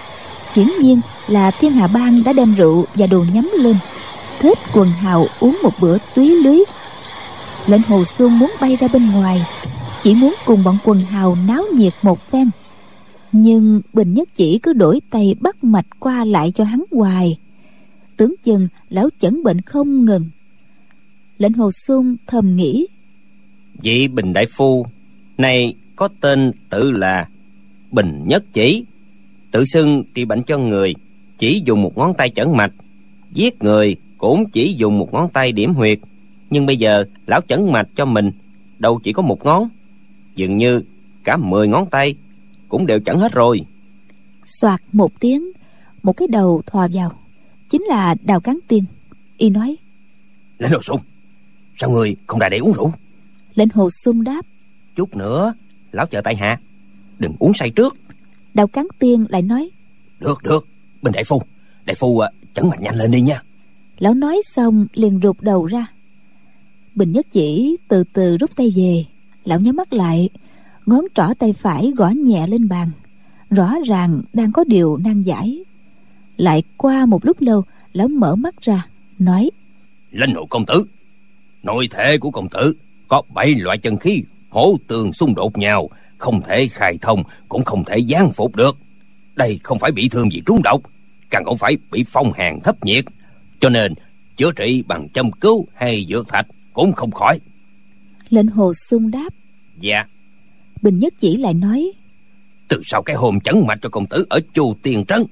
Hiển 0.54 0.68
nhiên 0.82 1.02
là 1.28 1.52
thiên 1.52 1.72
hạ 1.72 1.88
bang 1.88 2.24
đã 2.24 2.34
đem 2.34 2.56
rượu 2.56 2.86
và 2.96 3.08
đồ 3.08 3.26
nhắm 3.34 3.52
lên. 3.60 3.78
Thết 4.40 4.58
quần 4.74 4.90
hào 4.90 5.28
uống 5.40 5.60
một 5.64 5.74
bữa 5.80 5.98
túy 6.16 6.28
lưới. 6.30 6.60
Lệnh 7.68 7.82
hồ 7.82 8.06
xuân 8.06 8.40
muốn 8.40 8.52
bay 8.62 8.76
ra 8.76 8.88
bên 8.88 9.12
ngoài, 9.12 9.46
chỉ 10.04 10.16
muốn 10.16 10.36
cùng 10.46 10.64
bọn 10.64 10.78
quần 10.84 11.00
hào 11.00 11.38
náo 11.48 11.64
nhiệt 11.74 11.94
một 12.02 12.32
phen. 12.32 12.50
Nhưng 13.32 13.82
bình 13.94 14.14
nhất 14.14 14.30
chỉ 14.36 14.60
cứ 14.60 14.74
đổi 14.74 15.02
tay 15.10 15.36
bắt 15.40 15.64
mạch 15.64 15.86
qua 16.00 16.26
lại 16.26 16.52
cho 16.56 16.64
hắn 16.64 16.84
hoài. 16.92 17.38
Tướng 18.18 18.36
chừng 18.44 18.68
lão 18.90 19.10
chẩn 19.20 19.44
bệnh 19.44 19.62
không 19.62 20.06
ngừng. 20.06 20.26
Lệnh 21.38 21.54
hồ 21.54 21.72
xuân 21.88 22.18
thầm 22.28 22.56
nghĩ 22.56 22.88
vị 23.82 24.08
bình 24.08 24.34
đại 24.34 24.46
phu 24.46 24.86
này 25.38 25.74
có 25.96 26.10
tên 26.22 26.52
tự 26.70 26.92
là 26.92 27.30
bình 27.92 28.24
nhất 28.26 28.44
chỉ. 28.54 28.86
Tự 29.52 29.66
xưng 29.66 30.04
trị 30.14 30.26
bệnh 30.26 30.44
cho 30.44 30.58
người 30.58 30.94
chỉ 31.38 31.62
dùng 31.66 31.82
một 31.82 31.98
ngón 31.98 32.14
tay 32.14 32.30
chẩn 32.30 32.58
mạch. 32.58 32.72
Giết 33.32 33.64
người 33.64 33.96
cũng 34.18 34.50
chỉ 34.50 34.74
dùng 34.78 34.98
một 34.98 35.14
ngón 35.14 35.30
tay 35.30 35.52
điểm 35.52 35.74
huyệt. 35.74 36.00
Nhưng 36.50 36.66
bây 36.66 36.78
giờ 36.78 37.06
lão 37.28 37.42
chẩn 37.48 37.72
mạch 37.72 37.88
cho 37.96 38.06
mình 38.06 38.32
đâu 38.80 39.00
chỉ 39.04 39.14
có 39.14 39.22
một 39.22 39.46
ngón. 39.46 39.70
Dường 40.36 40.58
như 40.58 40.82
cả 41.24 41.38
mười 41.38 41.68
ngón 41.68 41.90
tay 41.90 42.16
cũng 42.70 42.86
đều 42.86 43.00
chẩn 43.00 43.18
hết 43.18 43.34
rồi. 43.34 43.62
Soạt 44.46 44.82
một 44.92 45.20
tiếng 45.20 45.52
một 46.04 46.14
cái 46.14 46.28
đầu 46.28 46.62
thò 46.66 46.88
vào. 46.94 47.12
Chính 47.70 47.84
là 47.84 48.16
đào 48.24 48.40
cán 48.40 48.60
tiên. 48.68 48.84
Y 49.38 49.50
nói 49.50 49.76
lên 50.60 50.72
hồ 50.72 50.82
sung. 50.82 51.02
Sao 51.78 51.90
người 51.90 52.16
không 52.28 52.40
ra 52.40 52.50
để 52.50 52.58
uống 52.58 52.74
rượu? 52.74 52.94
Lệnh 53.56 53.70
hồ 53.74 53.90
sung 54.04 54.24
đáp 54.24 54.46
chút 54.96 55.16
nữa 55.16 55.54
lão 55.96 56.06
chờ 56.06 56.22
tại 56.22 56.36
hạ. 56.36 56.60
Đừng 57.20 57.36
uống 57.40 57.54
say 57.54 57.70
trước. 57.70 57.98
Đào 58.54 58.68
cán 58.68 58.88
tiên 59.00 59.26
lại 59.30 59.42
nói 59.42 59.70
được 60.20 60.44
được. 60.44 60.68
Bên 61.02 61.14
đại 61.14 61.24
phu. 61.24 61.42
Đại 61.86 61.96
phu 61.96 62.20
à, 62.20 62.30
chẩn 62.54 62.70
mạch 62.70 62.82
nhanh 62.82 62.96
lên 62.96 63.12
đi 63.12 63.22
nha. 63.22 63.42
Lão 64.00 64.14
nói 64.14 64.42
xong 64.46 64.88
liền 64.94 65.20
rụt 65.24 65.38
đầu 65.42 65.66
ra. 65.66 65.86
Bình 66.96 67.12
nhất 67.12 67.28
chỉ 67.32 67.78
từ 67.88 68.04
từ 68.14 68.38
rút 68.38 68.56
tay 68.56 68.74
về. 68.76 69.06
Lão 69.44 69.60
nhắm 69.60 69.76
mắt 69.76 69.94
lại 69.94 70.30
ngón 70.86 71.06
trỏ 71.16 71.34
tay 71.40 71.54
phải 71.54 71.94
gõ 71.96 72.10
nhẹ 72.10 72.48
lên 72.48 72.68
bàn. 72.68 72.92
Rõ 73.50 73.74
ràng 73.86 74.22
đang 74.34 74.52
có 74.52 74.64
điều 74.64 74.98
nan 74.98 75.24
giải. 75.24 75.64
Lại 76.38 76.64
qua 76.78 77.06
một 77.06 77.26
lúc 77.26 77.42
lâu 77.42 77.64
lão 77.94 78.08
mở 78.08 78.36
mắt 78.36 78.62
ra 78.62 78.88
nói 79.20 79.50
linh 80.12 80.36
hộ 80.36 80.46
công 80.46 80.66
tử. 80.66 80.86
Nội 81.64 81.88
thể 81.92 82.18
của 82.18 82.32
công 82.32 82.50
tử 82.50 82.76
có 83.08 83.22
bảy 83.34 83.56
loại 83.56 83.78
chân 83.78 83.98
khí 83.98 84.24
hỗ 84.56 84.78
tường 84.88 85.14
xung 85.14 85.36
đột 85.36 85.58
nhau 85.58 85.90
không 86.18 86.42
thể 86.42 86.68
khai 86.68 86.98
thông 87.02 87.24
cũng 87.50 87.64
không 87.64 87.84
thể 87.86 87.98
gián 87.98 88.32
phục 88.32 88.56
được. 88.56 88.78
Đây 89.36 89.60
không 89.64 89.80
phải 89.80 89.92
bị 89.92 90.10
thương 90.10 90.32
gì 90.32 90.42
trúng 90.46 90.62
độc 90.64 90.82
càng 91.30 91.46
không 91.46 91.58
phải 91.58 91.78
bị 91.92 92.06
phong 92.08 92.34
hàn 92.34 92.60
thấp 92.64 92.86
nhiệt. 92.86 93.06
Cho 93.60 93.70
nên 93.70 93.94
chữa 94.38 94.52
trị 94.52 94.84
bằng 94.88 95.10
châm 95.10 95.32
cứu 95.32 95.68
hay 95.76 96.06
dược 96.10 96.28
thạch 96.28 96.48
cũng 96.74 96.94
không 96.94 97.12
khỏi. 97.12 97.40
Lệnh 98.30 98.48
hồ 98.48 98.74
sung 98.74 99.12
đáp. 99.12 99.30
Dạ. 99.80 100.06
Bình 100.82 101.00
nhất 101.00 101.14
chỉ 101.20 101.38
lại 101.38 101.54
nói. 101.54 101.92
Từ 102.68 102.82
sau 102.86 103.04
cái 103.04 103.16
hôm 103.16 103.40
chấn 103.40 103.64
mạch 103.68 103.80
cho 103.82 103.90
công 103.90 104.06
tử 104.06 104.26
ở 104.30 104.40
chu 104.54 104.76
tiền 104.84 105.06
trấn 105.06 105.24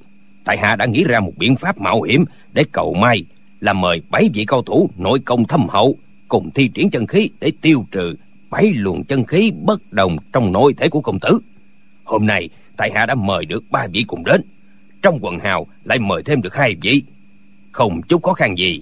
tại 0.45 0.57
hạ 0.57 0.75
đã 0.75 0.85
nghĩ 0.85 1.03
ra 1.03 1.19
một 1.19 1.33
biện 1.37 1.55
pháp 1.55 1.81
mạo 1.81 2.01
hiểm 2.01 2.25
để 2.53 2.65
cầu 2.71 2.93
may 2.93 3.25
là 3.59 3.73
mời 3.73 4.01
bảy 4.09 4.29
vị 4.33 4.45
cao 4.45 4.61
thủ 4.61 4.89
nội 4.97 5.19
công 5.19 5.45
thâm 5.45 5.67
hậu 5.69 5.97
cùng 6.27 6.49
thi 6.55 6.69
triển 6.73 6.89
chân 6.89 7.07
khí 7.07 7.29
để 7.39 7.51
tiêu 7.61 7.85
trừ 7.91 8.15
bảy 8.53 8.73
luồng 8.75 9.03
chân 9.03 9.25
khí 9.25 9.51
bất 9.63 9.93
đồng 9.93 10.17
trong 10.33 10.51
nội 10.51 10.73
thể 10.77 10.89
của 10.89 11.01
công 11.01 11.19
tử. 11.19 11.39
Hôm 12.03 12.25
nay 12.25 12.49
tại 12.77 12.91
hạ 12.95 13.05
đã 13.05 13.15
mời 13.15 13.45
được 13.45 13.63
ba 13.71 13.87
vị 13.91 14.03
cùng 14.07 14.23
đến. 14.23 14.41
Trong 15.01 15.19
quần 15.21 15.39
hào 15.39 15.67
lại 15.83 15.99
mời 15.99 16.23
thêm 16.23 16.41
được 16.41 16.55
hai 16.55 16.75
vị. 16.81 17.03
Không 17.71 18.01
chút 18.01 18.23
khó 18.23 18.33
khăn 18.33 18.57
gì. 18.57 18.81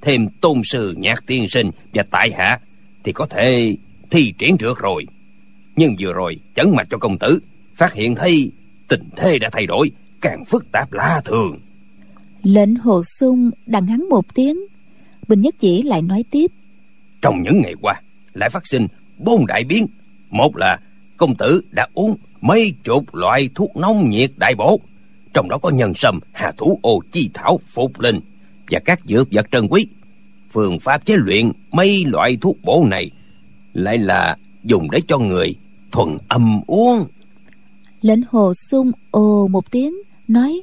Thêm 0.00 0.28
tôn 0.40 0.62
sư 0.64 0.94
nhạc 0.96 1.26
tiên 1.26 1.48
sinh 1.48 1.70
và 1.94 2.04
tại 2.10 2.32
hạ 2.32 2.58
thì 3.04 3.12
có 3.12 3.26
thể 3.26 3.76
thi 4.10 4.34
triển 4.38 4.56
được 4.58 4.78
rồi. 4.78 5.06
Nhưng 5.76 5.96
vừa 6.00 6.12
rồi 6.12 6.36
chấn 6.54 6.70
mạch 6.76 6.86
cho 6.90 6.98
công 6.98 7.18
tử 7.18 7.38
phát 7.74 7.92
hiện 7.92 8.14
thấy 8.14 8.50
tình 8.88 9.08
thế 9.16 9.38
đã 9.38 9.48
thay 9.52 9.66
đổi 9.66 9.90
càng 10.20 10.44
phức 10.44 10.72
tạp 10.72 10.92
lạ 10.92 11.22
thường. 11.24 11.58
Lệnh 12.42 12.74
hồ 12.74 13.04
sung 13.04 13.50
đằng 13.66 13.86
hắn 13.86 14.08
một 14.08 14.34
tiếng 14.34 14.56
bình 15.28 15.40
nhất 15.40 15.54
chỉ 15.58 15.82
lại 15.82 16.02
nói 16.02 16.24
tiếp. 16.30 16.46
Trong 17.22 17.42
những 17.42 17.62
ngày 17.62 17.74
qua 17.80 18.00
lại 18.34 18.50
phát 18.50 18.66
sinh 18.66 18.86
bốn 19.24 19.46
đại 19.46 19.64
biến. 19.64 19.86
Một 20.30 20.56
là 20.56 20.78
công 21.16 21.34
tử 21.34 21.62
đã 21.70 21.86
uống 21.94 22.16
mấy 22.40 22.72
chục 22.84 23.14
loại 23.14 23.48
thuốc 23.54 23.76
nóng 23.76 24.10
nhiệt 24.10 24.30
đại 24.36 24.54
bổ. 24.54 24.80
Trong 25.34 25.48
đó 25.48 25.58
có 25.58 25.70
nhân 25.70 25.92
sâm 25.96 26.20
hà 26.32 26.52
thủ 26.52 26.78
ô 26.82 27.00
chi 27.12 27.30
thảo 27.34 27.60
phục 27.66 28.00
linh 28.00 28.20
và 28.70 28.78
các 28.84 29.00
dược 29.04 29.28
vật 29.30 29.46
trân 29.52 29.68
quý. 29.68 29.86
Phương 30.50 30.78
pháp 30.80 31.06
chế 31.06 31.14
luyện 31.18 31.52
mấy 31.72 32.04
loại 32.04 32.36
thuốc 32.40 32.56
bổ 32.62 32.84
này 32.90 33.10
lại 33.72 33.98
là 33.98 34.36
dùng 34.64 34.90
để 34.90 35.00
cho 35.08 35.18
người 35.18 35.54
thuần 35.92 36.18
âm 36.28 36.60
uống. 36.66 37.04
Lệnh 38.00 38.20
hồ 38.28 38.52
sung 38.70 38.92
ồ 39.10 39.48
một 39.48 39.70
tiếng 39.70 39.94
nói 40.28 40.62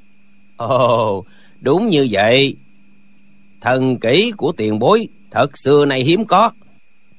ồ 0.57 1.26
đúng 1.62 1.88
như 1.88 2.07
vậy. 2.12 2.55
Thần 3.62 3.97
kỹ 3.97 4.32
của 4.38 4.51
tiền 4.51 4.80
bối 4.80 5.07
thật 5.32 5.57
xưa 5.57 5.86
này 5.86 6.03
hiếm 6.03 6.26
có. 6.26 6.51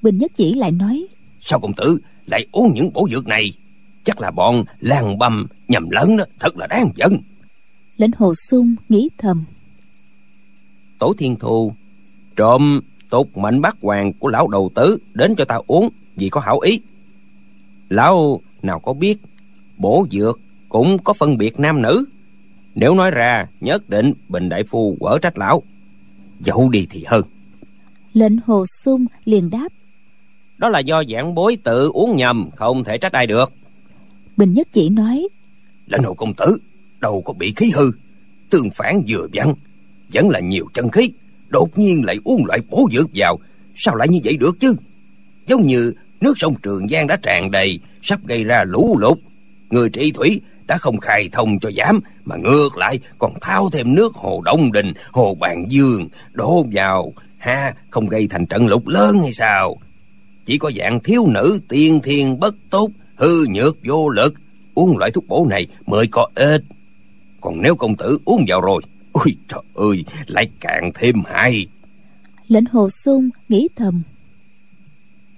Bình 0.03 0.19
nhất 0.19 0.33
chỉ 0.37 0.55
lại 0.55 0.73
nói 0.73 1.07
sao 1.41 1.61
công 1.61 1.75
tử 1.75 1.99
lại 2.27 2.47
uống 2.53 2.73
những 2.75 2.93
bổ 2.93 3.09
dược 3.11 3.27
này? 3.27 3.53
Chắc 4.05 4.21
là 4.21 4.31
bọn 4.31 4.65
làng 4.81 5.19
băm 5.19 5.47
nhầm 5.69 5.91
lẫn 5.91 6.17
đó 6.17 6.25
thật 6.39 6.57
là 6.57 6.67
đáng 6.67 6.91
giận. 6.95 7.17
Lệnh 7.97 8.11
hồ 8.17 8.35
sung 8.35 8.75
nghĩ 8.89 9.09
thầm. 9.19 9.45
Tổ 10.99 11.15
thiên 11.19 11.37
thu 11.37 11.73
trộm 12.37 12.81
tục 13.11 13.39
mệnh 13.39 13.61
bát 13.61 13.77
hoàng 13.83 14.13
của 14.13 14.29
lão 14.29 14.49
đầu 14.49 14.71
tứ 14.75 14.99
đến 15.15 15.35
cho 15.37 15.45
ta 15.45 15.59
uống 15.67 15.89
vì 16.17 16.29
có 16.29 16.41
hảo 16.41 16.61
ý. 16.61 16.81
Lão 17.89 18.41
nào 18.63 18.81
có 18.81 18.93
biết 18.93 19.19
bổ 19.79 20.07
dược 20.11 20.41
cũng 20.69 20.99
có 21.05 21.13
phân 21.13 21.39
biệt 21.39 21.61
nam 21.61 21.83
nữ. 21.83 22.05
Nếu 22.75 22.95
nói 22.95 23.11
ra 23.11 23.47
nhất 23.61 23.91
định 23.91 24.13
bình 24.29 24.49
đại 24.49 24.63
phu 24.69 24.97
quở 25.01 25.19
trách 25.23 25.39
lão. 25.39 25.63
Dẫu 26.41 26.69
đi 26.69 26.87
thì 26.91 27.05
hơn. 27.07 27.23
Lệnh 28.13 28.37
hồ 28.47 28.65
sung 28.85 29.07
liền 29.25 29.51
đáp 29.51 29.69
đó 30.61 30.69
là 30.69 30.79
do 30.79 31.03
giảng 31.09 31.35
bối 31.35 31.59
tự 31.65 31.91
uống 31.95 32.17
nhầm 32.17 32.51
không 32.57 32.85
thể 32.85 32.99
trách 32.99 33.13
ai 33.13 33.27
được. 33.27 33.53
Bình 34.37 34.55
nhất 34.55 34.69
chỉ 34.73 34.89
nói 34.89 35.29
lệnh 35.87 36.03
hồ 36.03 36.15
công 36.15 36.35
tử 36.35 36.57
đâu 37.01 37.23
có 37.25 37.33
bị 37.33 37.53
khí 37.57 37.71
hư. 37.75 37.91
Tương 38.51 38.71
phản 38.71 39.03
vừa 39.09 39.27
vặn 39.33 39.55
vẫn 40.13 40.29
là 40.29 40.41
nhiều 40.41 40.67
chân 40.75 40.91
khí 40.91 41.13
đột 41.49 41.79
nhiên 41.79 42.05
lại 42.05 42.19
uống 42.25 42.47
loại 42.47 42.61
bổ 42.71 42.89
dược 42.93 43.07
vào. 43.15 43.39
Sao 43.75 43.95
lại 43.95 44.09
như 44.09 44.19
vậy 44.25 44.37
được 44.37 44.61
chứ? 44.61 44.77
Giống 45.47 45.67
như 45.67 45.93
nước 46.21 46.35
sông 46.37 46.55
trường 46.63 46.89
giang 46.89 47.07
đã 47.07 47.17
tràn 47.23 47.51
đầy 47.51 47.79
sắp 48.03 48.19
gây 48.27 48.45
ra 48.45 48.65
lũ 48.67 48.97
lụt. 49.01 49.19
Người 49.71 49.89
trị 49.89 50.13
thủy 50.13 50.41
đã 50.67 50.79
không 50.79 51.01
khai 51.01 51.29
thông 51.33 51.59
cho 51.59 51.71
giảm 51.71 52.01
mà 52.25 52.37
ngược 52.37 52.77
lại 52.77 52.99
còn 53.19 53.33
thao 53.41 53.71
thêm 53.71 53.95
nước 53.95 54.15
hồ 54.15 54.43
đông 54.45 54.73
đình 54.73 54.93
hồ 55.13 55.35
bàn 55.35 55.65
dương 55.69 56.09
đổ 56.33 56.67
vào. 56.73 57.13
Ha 57.39 57.75
không 57.91 58.09
gây 58.09 58.27
thành 58.31 58.47
trận 58.47 58.67
lụt 58.67 58.83
lớn 58.87 59.19
hay 59.23 59.33
sao 59.33 59.77
chỉ 60.47 60.59
có 60.59 60.71
dạng 60.79 61.01
thiếu 61.01 61.27
nữ 61.27 61.61
tiên 61.69 62.01
thiên 62.05 62.41
bất 62.41 62.55
tốt 62.71 62.89
hư 63.15 63.47
nhược 63.49 63.77
vô 63.85 64.09
lực. 64.09 64.35
Uống 64.75 64.99
loại 64.99 65.11
thuốc 65.11 65.29
bổ 65.29 65.47
này 65.51 65.67
mới 65.87 66.07
có 66.07 66.29
ích. 66.35 66.63
Còn 67.41 67.63
nếu 67.63 67.77
công 67.77 67.97
tử 67.97 68.19
uống 68.25 68.45
vào 68.49 68.61
rồi 68.61 68.83
ôi 69.13 69.37
trời 69.49 69.61
ơi 69.75 70.05
lại 70.27 70.49
càng 70.61 70.91
thêm 70.95 71.15
hay. 71.27 71.67
Lệnh 72.49 72.65
hồ 72.73 72.89
sung 73.05 73.31
nghĩ 73.49 73.69
thầm. 73.77 74.03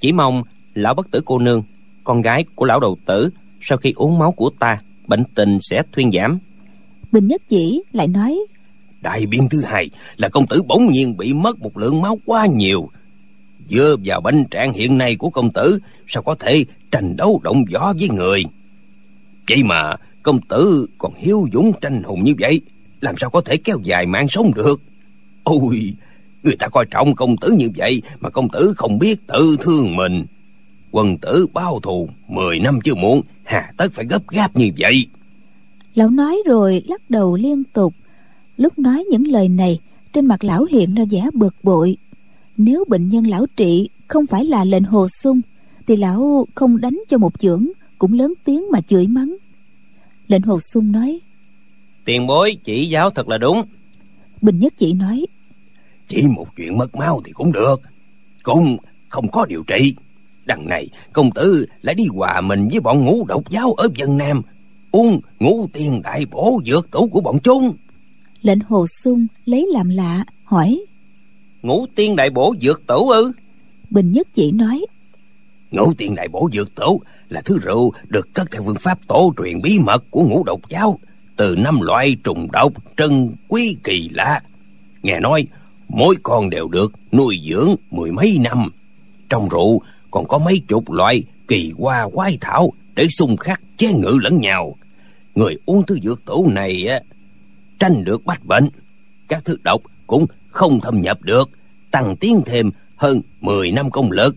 Chỉ 0.01 0.13
mong 0.13 0.43
lão 0.75 0.95
bất 0.95 1.11
tử 1.11 1.21
cô 1.25 1.39
nương 1.39 1.63
con 2.05 2.23
gái 2.23 2.45
của 2.55 2.65
lão 2.65 2.81
đầu 2.81 2.97
tử 3.07 3.31
sau 3.61 3.79
khi 3.79 3.93
uống 3.97 4.19
máu 4.19 4.33
của 4.33 4.51
ta 4.59 4.83
bệnh 5.07 5.25
tình 5.35 5.59
sẽ 5.61 5.83
thuyên 5.93 6.11
giảm. 6.13 6.39
Bình 7.13 7.27
nhất 7.27 7.43
chỉ 7.49 7.83
lại 7.93 8.09
nói 8.09 8.39
đại 9.03 9.27
biên 9.27 9.49
thứ 9.51 9.63
hai 9.65 9.91
là 10.17 10.29
công 10.29 10.47
tử 10.47 10.63
bỗng 10.63 10.87
nhiên 10.87 11.17
bị 11.17 11.33
mất 11.33 11.61
một 11.61 11.79
lượng 11.79 12.03
máu 12.03 12.19
quá 12.27 12.47
nhiều 12.47 12.91
dựa 13.73 13.97
vào 14.05 14.21
bệnh 14.21 14.45
trạng 14.45 14.73
hiện 14.73 14.99
nay 14.99 15.17
của 15.17 15.31
công 15.31 15.53
tử, 15.53 15.79
sao 16.09 16.23
có 16.23 16.35
thể 16.35 16.65
tranh 16.91 17.17
đấu 17.17 17.41
động 17.45 17.65
võ 17.73 17.93
với 17.93 18.09
người? 18.09 18.45
Vậy 19.49 19.63
mà 19.63 19.97
công 20.23 20.41
tử 20.41 20.87
còn 20.99 21.13
hiếu 21.17 21.49
dũng 21.53 21.73
tranh 21.81 22.03
hùng 22.03 22.25
như 22.25 22.35
vậy, 22.39 22.61
làm 23.01 23.15
sao 23.19 23.31
có 23.31 23.41
thể 23.41 23.57
kéo 23.57 23.79
dài 23.83 24.07
mạng 24.07 24.29
sống 24.29 24.53
được? 24.55 24.81
Ôi, 25.45 25.95
người 26.43 26.57
ta 26.57 26.69
coi 26.69 26.87
trọng 26.91 27.15
công 27.15 27.37
tử 27.37 27.51
như 27.59 27.69
vậy 27.77 28.03
mà 28.21 28.31
công 28.31 28.49
tử 28.49 28.75
không 28.77 28.99
biết 28.99 29.27
tự 29.27 29.57
thương 29.61 29.97
mình. 29.97 30.25
Quân 30.91 31.19
tử 31.19 31.47
bao 31.53 31.81
thù 31.81 32.09
Mười 32.29 32.59
năm 32.59 32.79
chưa 32.85 32.95
muộn, 32.95 33.23
Hà 33.45 33.73
tất 33.77 33.89
phải 33.93 34.07
gấp 34.07 34.29
gáp 34.29 34.57
như 34.57 34.71
vậy. 34.79 35.07
Lão 35.95 36.11
nói 36.11 36.43
rồi 36.47 36.83
lắc 36.89 37.11
đầu 37.11 37.37
liên 37.37 37.63
tục. 37.73 37.95
Lúc 38.57 38.79
nói 38.79 39.05
những 39.11 39.27
lời 39.29 39.49
này, 39.49 39.81
Trên 40.13 40.27
mặt 40.27 40.45
lão 40.45 40.65
hiện 40.71 40.95
ra 40.95 41.05
vẻ 41.11 41.31
bực 41.35 41.55
bội. 41.63 41.97
Nếu 42.57 42.85
bệnh 42.89 43.09
nhân 43.09 43.27
lão 43.27 43.47
trị 43.57 43.89
Không 44.09 44.27
phải 44.27 44.45
là 44.45 44.65
lệnh 44.65 44.85
hồ 44.85 45.09
sung 45.09 45.41
Thì 45.87 45.97
lão 45.97 46.47
không 46.55 46.81
đánh 46.81 47.01
cho 47.09 47.19
một 47.19 47.41
chưởng 47.41 47.67
Cũng 47.99 48.13
lớn 48.13 48.35
tiếng 48.45 48.65
mà 48.71 48.81
chửi 48.81 49.07
mắng. 49.07 49.37
Lệnh 50.29 50.43
hồ 50.43 50.61
sung 50.61 50.93
nói 50.93 51.21
Tiền 52.05 52.27
bối 52.27 52.57
chỉ 52.65 52.89
giáo 52.89 53.11
thật 53.11 53.29
là 53.29 53.39
đúng. 53.39 53.63
Bình 54.43 54.59
nhất 54.59 54.75
chỉ 54.77 54.93
nói 54.93 55.27
Chỉ 56.09 56.23
một 56.37 56.47
chuyện 56.57 56.79
mất 56.79 56.95
máu 56.95 57.23
thì 57.25 57.33
cũng 57.33 57.53
được. 57.53 57.81
Cũng 58.43 58.77
không 59.09 59.31
có 59.31 59.47
điều 59.47 59.63
trị. 59.67 59.95
Đằng 60.45 60.69
này 60.69 60.89
công 61.13 61.31
tử 61.31 61.67
lại 61.83 61.95
đi 61.95 62.05
hòa 62.07 62.41
mình 62.41 62.69
với 62.71 62.81
bọn 62.81 63.05
ngũ 63.05 63.25
độc 63.25 63.51
giáo 63.51 63.73
ở 63.73 63.89
dân 63.97 64.19
Nam. 64.19 64.43
Uống 64.91 65.21
ngũ 65.41 65.69
tiền 65.73 66.03
đại 66.03 66.27
bổ 66.31 66.61
dược 66.67 66.91
tủ 66.91 67.09
của 67.09 67.21
bọn 67.21 67.39
chúng. 67.43 67.75
Lệnh 68.43 68.61
hồ 68.61 68.87
sung 69.03 69.27
lấy 69.45 69.69
làm 69.73 69.89
lạ 69.89 70.25
hỏi 70.45 70.85
Ngũ 71.63 71.87
tiên 71.95 72.17
đại 72.17 72.31
bổ 72.31 72.55
dược 72.61 72.87
tủ 72.87 73.11
ư 73.11 73.33
Bình 73.91 74.13
nhất 74.13 74.29
chỉ 74.35 74.53
nói 74.53 74.87
Ngũ 75.71 75.93
tiên 75.99 76.15
đại 76.15 76.29
bổ 76.29 76.49
dược 76.53 76.75
tủ 76.75 77.03
là 77.29 77.41
thứ 77.41 77.59
rượu 77.59 77.93
được 78.09 78.35
cất 78.35 78.51
theo 78.51 78.63
phương 78.67 78.77
pháp 78.81 78.99
tổ 79.09 79.33
truyền 79.37 79.63
bí 79.63 79.79
mật 79.79 80.05
của 80.11 80.23
ngũ 80.23 80.45
độc 80.45 80.61
giáo 80.69 80.99
từ 81.37 81.57
năm 81.57 81.81
loại 81.81 82.17
trùng 82.25 82.49
độc 82.53 82.73
trân 82.97 83.31
quý 83.49 83.77
kỳ 83.85 84.09
lạ. 84.13 84.41
Nghe 85.03 85.21
nói, 85.21 85.47
mỗi 85.89 86.17
con 86.23 86.51
đều 86.51 86.69
được 86.69 86.93
nuôi 87.13 87.41
dưỡng 87.51 87.75
mười 87.91 88.11
mấy 88.11 88.39
năm. 88.41 88.69
Trong 89.29 89.49
rượu 89.49 89.81
còn 90.11 90.29
có 90.29 90.39
mấy 90.39 90.63
chục 90.69 90.91
loại 90.91 91.23
kỳ 91.49 91.73
hoa 91.79 92.09
quái 92.13 92.39
thảo 92.41 92.73
để 92.95 93.09
xung 93.09 93.37
khắc 93.37 93.61
chế 93.77 93.93
ngự 93.93 94.19
lẫn 94.23 94.41
nhau. 94.41 94.77
Người 95.35 95.57
uống 95.67 95.87
thứ 95.87 95.99
dược 96.03 96.25
tủ 96.25 96.49
này 96.49 96.87
á, 96.89 97.01
tranh 97.79 98.05
được 98.05 98.25
bách 98.25 98.45
bệnh. 98.45 98.69
Các 99.29 99.45
thứ 99.45 99.57
độc 99.63 99.83
cũng 100.07 100.27
không 100.53 100.81
thâm 100.81 101.01
nhập 101.01 101.23
được, 101.23 101.51
tăng 101.91 102.17
tiến 102.17 102.43
thêm 102.47 102.71
hơn 102.97 103.21
10 103.41 103.71
năm 103.71 103.91
công 103.91 104.11
lực. 104.11 104.37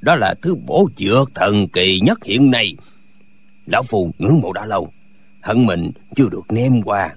Đó 0.00 0.14
là 0.14 0.34
thứ 0.42 0.54
bổ 0.54 0.88
dược 0.96 1.34
thần 1.34 1.68
kỳ 1.68 2.00
nhất 2.00 2.24
hiện 2.24 2.50
nay. 2.50 2.74
Lão 3.66 3.82
Phù 3.82 4.10
ngưỡng 4.18 4.40
mộ 4.40 4.52
đã 4.52 4.66
lâu, 4.66 4.92
hận 5.40 5.66
mình 5.66 5.90
chưa 6.16 6.28
được 6.30 6.52
nêm 6.52 6.82
qua. 6.82 7.14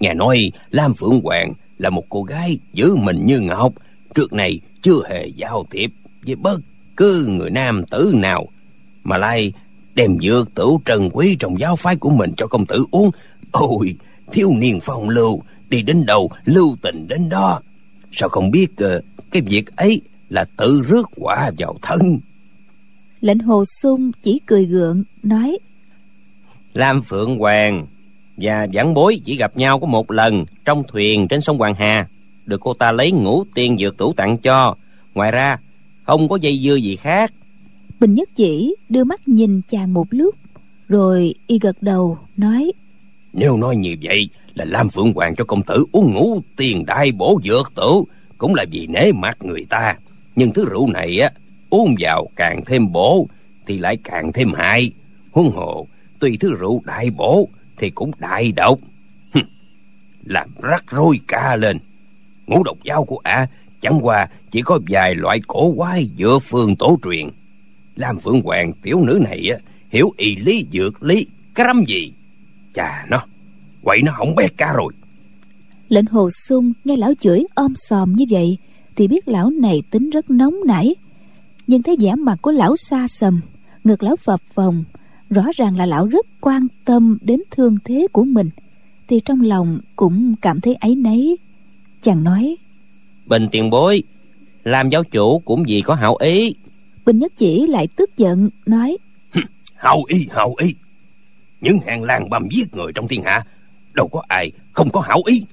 Nghe 0.00 0.14
nói 0.14 0.50
Lam 0.70 0.94
Phượng 0.94 1.20
Hoàng 1.24 1.52
là 1.78 1.90
một 1.90 2.04
cô 2.08 2.22
gái 2.22 2.58
giữ 2.72 2.94
mình 2.94 3.26
như 3.26 3.40
ngọc, 3.40 3.72
trước 4.14 4.32
này 4.32 4.60
chưa 4.82 5.02
hề 5.08 5.26
giao 5.26 5.66
thiệp 5.70 5.90
với 6.26 6.36
bất 6.36 6.60
cứ 6.96 7.26
người 7.26 7.50
nam 7.50 7.84
tử 7.90 8.12
nào, 8.14 8.46
mà 9.04 9.18
lại 9.18 9.52
đem 9.94 10.16
dược 10.22 10.54
tử 10.54 10.66
trần 10.84 11.10
quý 11.12 11.36
trong 11.38 11.60
giáo 11.60 11.76
phái 11.76 11.96
của 11.96 12.10
mình 12.10 12.32
cho 12.36 12.46
công 12.46 12.66
tử 12.66 12.84
uống. 12.90 13.10
Ôi, 13.52 13.94
thiếu 14.32 14.50
niên 14.50 14.80
phong 14.82 15.08
lưu, 15.08 15.42
đi 15.68 15.82
đến 15.82 16.06
đâu 16.06 16.30
lưu 16.44 16.76
tình 16.82 17.08
đến 17.08 17.28
đó. 17.28 17.60
Sao 18.12 18.28
không 18.28 18.50
biết 18.50 18.66
uh, 18.72 19.04
cái 19.30 19.42
việc 19.42 19.76
ấy 19.76 20.00
là 20.28 20.44
tự 20.56 20.82
rước 20.88 21.10
quả 21.16 21.50
vào 21.58 21.76
thân. 21.82 22.18
Lệnh 23.20 23.38
hồ 23.38 23.64
sung 23.82 24.12
chỉ 24.22 24.40
cười 24.46 24.64
gượng, 24.64 25.04
nói 25.22 25.58
Lam 26.74 27.02
Phượng 27.02 27.38
Hoàng 27.38 27.86
và 28.36 28.66
giảng 28.74 28.94
bối 28.94 29.20
chỉ 29.24 29.36
gặp 29.36 29.56
nhau 29.56 29.80
có 29.80 29.86
một 29.86 30.10
lần 30.10 30.44
trong 30.64 30.82
thuyền 30.88 31.28
trên 31.28 31.40
sông 31.40 31.58
Hoàng 31.58 31.74
Hà. 31.74 32.08
Được 32.46 32.60
cô 32.60 32.74
ta 32.74 32.92
lấy 32.92 33.12
ngũ 33.12 33.44
tiên 33.54 33.76
dược 33.78 33.96
tủ 33.96 34.12
tặng 34.12 34.36
cho. 34.38 34.76
Ngoài 35.14 35.30
ra, 35.30 35.58
không 36.02 36.28
có 36.28 36.36
dây 36.36 36.58
dưa 36.58 36.74
gì 36.74 36.96
khác. 36.96 37.32
Bình 38.00 38.14
Nhất 38.14 38.28
Chỉ 38.36 38.74
đưa 38.88 39.04
mắt 39.04 39.28
nhìn 39.28 39.60
chàng 39.70 39.94
một 39.94 40.06
lúc, 40.10 40.34
rồi 40.88 41.34
y 41.46 41.58
gật 41.58 41.82
đầu, 41.82 42.18
nói 42.36 42.72
Nếu 43.32 43.56
nói 43.56 43.76
như 43.76 43.96
vậy 44.02 44.28
là 44.58 44.64
Lam 44.64 44.88
Phượng 44.88 45.12
Hoàng 45.12 45.34
cho 45.36 45.44
công 45.44 45.62
tử 45.62 45.84
uống 45.92 46.14
ngủ 46.14 46.40
tiền 46.56 46.86
đại 46.86 47.12
bổ 47.12 47.40
dược 47.44 47.72
tử, 47.74 48.02
cũng 48.38 48.54
là 48.54 48.64
vì 48.70 48.86
nể 48.86 49.12
mặt 49.12 49.36
người 49.40 49.66
ta. 49.68 49.96
Nhưng 50.36 50.52
thứ 50.52 50.64
rượu 50.64 50.86
này 50.92 51.20
á, 51.20 51.30
uống 51.70 51.94
vào 51.98 52.28
càng 52.36 52.64
thêm 52.66 52.92
bổ, 52.92 53.28
thì 53.66 53.78
lại 53.78 53.98
càng 54.04 54.32
thêm 54.32 54.52
hại. 54.52 54.92
Huân 55.32 55.50
hồ, 55.50 55.86
tuy 56.18 56.36
thứ 56.36 56.54
rượu 56.54 56.82
đại 56.84 57.10
bổ, 57.10 57.48
thì 57.78 57.90
cũng 57.90 58.10
đại 58.18 58.52
độc. 58.52 58.78
Làm 60.24 60.50
rắc 60.62 60.84
rối 60.90 61.20
cả 61.28 61.56
lên. 61.56 61.78
Ngũ 62.46 62.62
độc 62.64 62.78
dao 62.84 63.04
của 63.04 63.20
ả 63.22 63.46
chẳng 63.80 63.98
qua 64.02 64.28
chỉ 64.50 64.62
có 64.62 64.80
vài 64.88 65.14
loại 65.14 65.40
cổ 65.46 65.74
quái 65.76 66.08
dựa 66.18 66.38
phương 66.38 66.76
tổ 66.76 66.98
truyền. 67.04 67.28
Lam 67.96 68.18
Phượng 68.18 68.42
Hoàng 68.42 68.72
tiểu 68.82 69.00
nữ 69.00 69.18
này 69.22 69.50
á, 69.52 69.58
hiểu 69.90 70.12
y 70.16 70.36
lý 70.36 70.66
dược 70.72 71.02
lý, 71.02 71.26
cái 71.54 71.66
rắm 71.66 71.84
gì. 71.86 72.12
Chà 72.74 73.04
nó, 73.08 73.24
quậy 73.82 74.02
nó 74.02 74.12
hỏng 74.12 74.34
bét 74.34 74.56
cả 74.56 74.72
rồi. 74.76 74.92
Lệnh 75.88 76.06
hồ 76.06 76.30
sung 76.30 76.72
nghe 76.84 76.96
lão 76.96 77.12
chửi 77.20 77.44
om 77.54 77.74
sòm 77.76 78.12
như 78.12 78.24
vậy 78.30 78.58
thì 78.96 79.08
biết 79.08 79.28
lão 79.28 79.50
này 79.50 79.82
tính 79.90 80.10
rất 80.10 80.30
nóng 80.30 80.54
nảy. 80.66 80.94
Nhưng 81.66 81.82
thấy 81.82 81.96
vẻ 82.00 82.14
mặt 82.14 82.38
của 82.42 82.50
lão 82.50 82.76
xa 82.76 83.06
sầm 83.08 83.40
ngực 83.84 84.02
lão 84.02 84.16
phập 84.16 84.40
phồng 84.54 84.84
rõ 85.30 85.42
ràng 85.56 85.76
là 85.76 85.86
lão 85.86 86.06
rất 86.06 86.26
quan 86.40 86.66
tâm 86.84 87.18
đến 87.20 87.40
thương 87.50 87.76
thế 87.84 88.06
của 88.12 88.24
mình 88.24 88.50
thì 89.08 89.20
trong 89.24 89.40
lòng 89.40 89.80
cũng 89.96 90.34
cảm 90.40 90.60
thấy 90.60 90.74
ấy 90.74 90.94
nấy. 90.94 91.36
Chàng 92.02 92.24
nói 92.24 92.56
bình 93.26 93.48
tiền 93.52 93.70
bối 93.70 94.02
làm 94.64 94.90
giáo 94.90 95.04
chủ 95.04 95.38
cũng 95.38 95.64
vì 95.68 95.82
có 95.82 95.94
hảo 95.94 96.16
ý. 96.16 96.54
Bình 97.06 97.18
nhất 97.18 97.32
chỉ 97.36 97.66
lại 97.66 97.88
tức 97.96 98.16
giận 98.16 98.50
nói 98.66 98.98
hảo 99.74 100.02
ý 100.08 100.28
hảo 100.30 100.54
ý. 100.58 100.74
Những 101.60 101.78
hàng 101.86 102.02
lang 102.02 102.30
băm 102.30 102.48
giết 102.50 102.74
người 102.74 102.92
trong 102.94 103.08
thiên 103.08 103.22
hạ 103.22 103.44
đâu 103.98 104.08
có 104.08 104.22
ai 104.28 104.52
không 104.72 104.90
có 104.90 105.00
hảo 105.00 105.22
ý. 105.26 105.44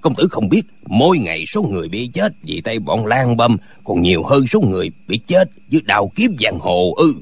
Công 0.00 0.14
tử 0.14 0.28
không 0.30 0.48
biết 0.48 0.62
mỗi 0.86 1.18
ngày 1.18 1.44
số 1.46 1.62
người 1.62 1.88
bị 1.88 2.10
chết 2.14 2.32
vì 2.42 2.60
tay 2.60 2.78
bọn 2.78 3.06
lan 3.06 3.36
băm 3.36 3.56
còn 3.84 4.02
nhiều 4.02 4.22
hơn 4.22 4.46
số 4.46 4.60
người 4.60 4.90
bị 5.08 5.18
chết 5.18 5.50
dưới 5.68 5.82
đào 5.84 6.10
kiếm 6.16 6.36
giang 6.40 6.58
hồ 6.58 6.94
ư. 6.96 7.14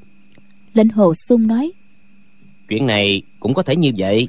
Lệnh 0.75 0.89
hồ 0.89 1.15
sung 1.29 1.47
nói 1.47 1.73
chuyện 2.69 2.87
này 2.87 3.23
cũng 3.41 3.55
có 3.55 3.63
thể 3.63 3.77
như 3.77 3.91
vậy. 3.99 4.29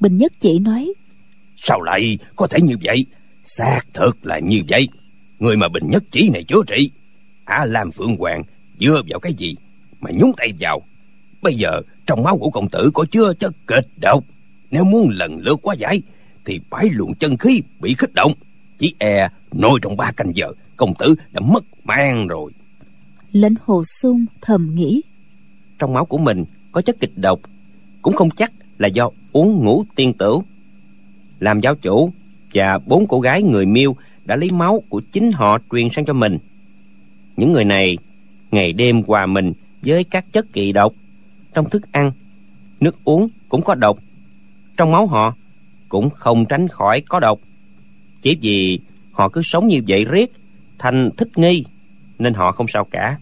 Bình 0.00 0.18
nhất 0.18 0.32
chỉ 0.40 0.58
nói 0.58 0.92
sao 1.56 1.82
lại 1.82 2.18
có 2.36 2.46
thể 2.46 2.58
như 2.62 2.74
vậy? 2.82 3.06
Xác 3.44 3.80
thực 3.94 4.26
là 4.26 4.38
như 4.38 4.60
vậy. 4.68 4.88
Người 5.38 5.56
mà 5.56 5.68
bình 5.68 5.90
nhất 5.90 6.02
chỉ 6.10 6.28
này 6.28 6.44
chữa 6.44 6.62
trị 6.66 6.90
á 7.44 7.64
lam 7.64 7.90
phượng 7.90 8.16
hoàng 8.16 8.42
dựa 8.80 9.02
vào 9.08 9.20
cái 9.20 9.34
gì 9.34 9.54
mà 10.00 10.10
nhúng 10.14 10.32
tay 10.36 10.52
vào? 10.60 10.82
Bây 11.42 11.54
giờ 11.54 11.80
trong 12.06 12.22
máu 12.22 12.38
của 12.38 12.50
công 12.50 12.68
tử 12.68 12.90
có 12.94 13.04
chứa 13.10 13.32
chất 13.40 13.52
kịch 13.66 13.88
độc 14.00 14.24
nếu 14.70 14.84
muốn 14.84 15.08
lần 15.08 15.38
lượt 15.38 15.58
quá 15.62 15.74
giải 15.74 16.02
thì 16.44 16.60
phải 16.70 16.88
luồng 16.92 17.14
chân 17.14 17.36
khí 17.36 17.62
bị 17.80 17.94
kích 17.98 18.14
động. 18.14 18.32
Chỉ 18.78 18.94
e 18.98 19.28
nôi 19.52 19.78
trong 19.82 19.96
ba 19.96 20.12
canh 20.12 20.36
giờ 20.36 20.52
công 20.76 20.94
tử 20.98 21.14
đã 21.32 21.40
mất 21.40 21.64
mang 21.84 22.26
rồi. 22.26 22.52
Lệnh 23.32 23.54
hồ 23.64 23.84
sung 23.84 24.26
thầm 24.40 24.74
nghĩ. 24.74 25.02
Trong 25.78 25.92
máu 25.92 26.04
của 26.04 26.18
mình 26.18 26.44
có 26.72 26.82
chất 26.82 26.96
kịch 27.00 27.12
độc 27.16 27.40
cũng 28.02 28.16
không 28.16 28.30
chắc 28.30 28.52
là 28.78 28.88
do 28.88 29.10
uống 29.32 29.64
ngũ 29.64 29.84
tiên 29.94 30.12
tửu 30.12 30.44
làm 31.40 31.60
giáo 31.60 31.74
chủ 31.74 32.12
và 32.54 32.78
bốn 32.78 33.06
cô 33.06 33.20
gái 33.20 33.42
người 33.42 33.66
miêu 33.66 33.96
đã 34.24 34.36
lấy 34.36 34.50
máu 34.50 34.82
của 34.88 35.00
chính 35.12 35.32
họ 35.32 35.58
truyền 35.72 35.88
sang 35.92 36.04
cho 36.04 36.12
mình. 36.12 36.38
Những 37.36 37.52
người 37.52 37.64
này 37.64 37.98
ngày 38.50 38.72
đêm 38.72 39.02
hòa 39.06 39.26
mình 39.26 39.52
với 39.82 40.04
các 40.04 40.24
chất 40.32 40.52
kỳ 40.52 40.72
độc. 40.72 40.92
Trong 41.54 41.70
thức 41.70 41.92
ăn 41.92 42.12
nước 42.80 43.04
uống 43.04 43.28
cũng 43.48 43.62
có 43.62 43.74
độc 43.74 43.98
trong 44.80 44.92
máu 44.92 45.06
họ 45.06 45.34
cũng 45.88 46.10
không 46.10 46.46
tránh 46.46 46.68
khỏi 46.68 47.00
có 47.00 47.20
độc. 47.20 47.38
Chỉ 48.22 48.36
vì 48.42 48.78
họ 49.12 49.28
cứ 49.28 49.42
sống 49.44 49.68
như 49.68 49.80
vậy 49.88 50.04
riết 50.04 50.32
thành 50.78 51.10
thích 51.16 51.38
nghi 51.38 51.64
nên 52.18 52.34
họ 52.34 52.52
không 52.52 52.66
sao 52.68 52.84
cả. 52.84 53.18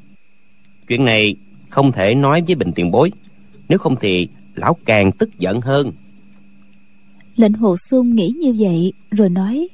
Chuyện 0.88 1.04
này 1.04 1.36
không 1.68 1.92
thể 1.92 2.14
nói 2.14 2.42
với 2.46 2.54
bình 2.54 2.72
tiền 2.74 2.90
bối 2.90 3.12
nếu 3.68 3.78
không 3.78 3.96
thì 4.00 4.28
lão 4.54 4.76
càng 4.84 5.12
tức 5.12 5.38
giận 5.38 5.60
hơn. 5.60 5.92
Lệnh 7.36 7.52
hồ 7.52 7.76
xuân 7.90 8.14
nghĩ 8.14 8.32
như 8.40 8.54
vậy 8.58 8.92
rồi 9.10 9.28
nói 9.28 9.68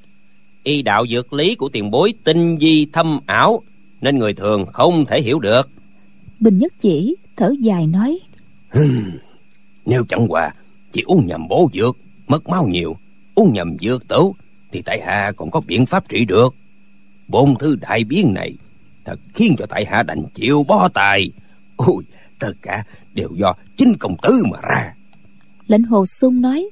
y 0.62 0.82
đạo 0.82 1.06
dược 1.06 1.32
lý 1.32 1.54
của 1.54 1.68
tiền 1.68 1.90
bối 1.90 2.14
tinh 2.24 2.58
di 2.60 2.86
thâm 2.92 3.20
ảo 3.26 3.62
nên 4.00 4.18
người 4.18 4.34
thường 4.34 4.66
không 4.66 5.06
thể 5.06 5.22
hiểu 5.22 5.38
được. 5.38 5.70
Bình 6.40 6.58
nhất 6.58 6.72
chỉ 6.80 7.16
thở 7.36 7.54
dài 7.60 7.86
nói 7.86 8.18
nếu 9.86 10.04
chẳng 10.08 10.26
qua 10.28 10.54
chỉ 10.94 11.02
uống 11.06 11.26
nhầm 11.26 11.48
bổ 11.48 11.70
dược 11.74 11.96
mất 12.26 12.48
máu 12.48 12.66
nhiều. 12.66 12.96
Uống 13.34 13.52
nhầm 13.52 13.76
dược 13.80 14.08
tử 14.08 14.22
thì 14.72 14.82
tại 14.82 15.02
hạ 15.06 15.32
còn 15.36 15.50
có 15.50 15.60
biện 15.60 15.86
pháp 15.86 16.08
trị 16.08 16.24
được. 16.24 16.54
Bốn 17.28 17.58
thứ 17.58 17.76
đại 17.80 18.04
biến 18.04 18.34
này 18.34 18.54
thật 19.04 19.18
khiến 19.34 19.54
cho 19.58 19.66
tại 19.66 19.84
hạ 19.84 20.02
đành 20.02 20.24
chịu 20.34 20.64
bó 20.68 20.88
tài. 20.88 21.30
Ôi 21.76 22.04
tất 22.38 22.52
cả 22.62 22.84
đều 23.14 23.28
do 23.36 23.54
chính 23.76 23.94
công 24.00 24.16
tử 24.22 24.42
mà 24.50 24.58
ra. 24.62 24.94
Lệnh 25.66 25.82
hồ 25.82 26.06
sung 26.06 26.40
nói 26.40 26.66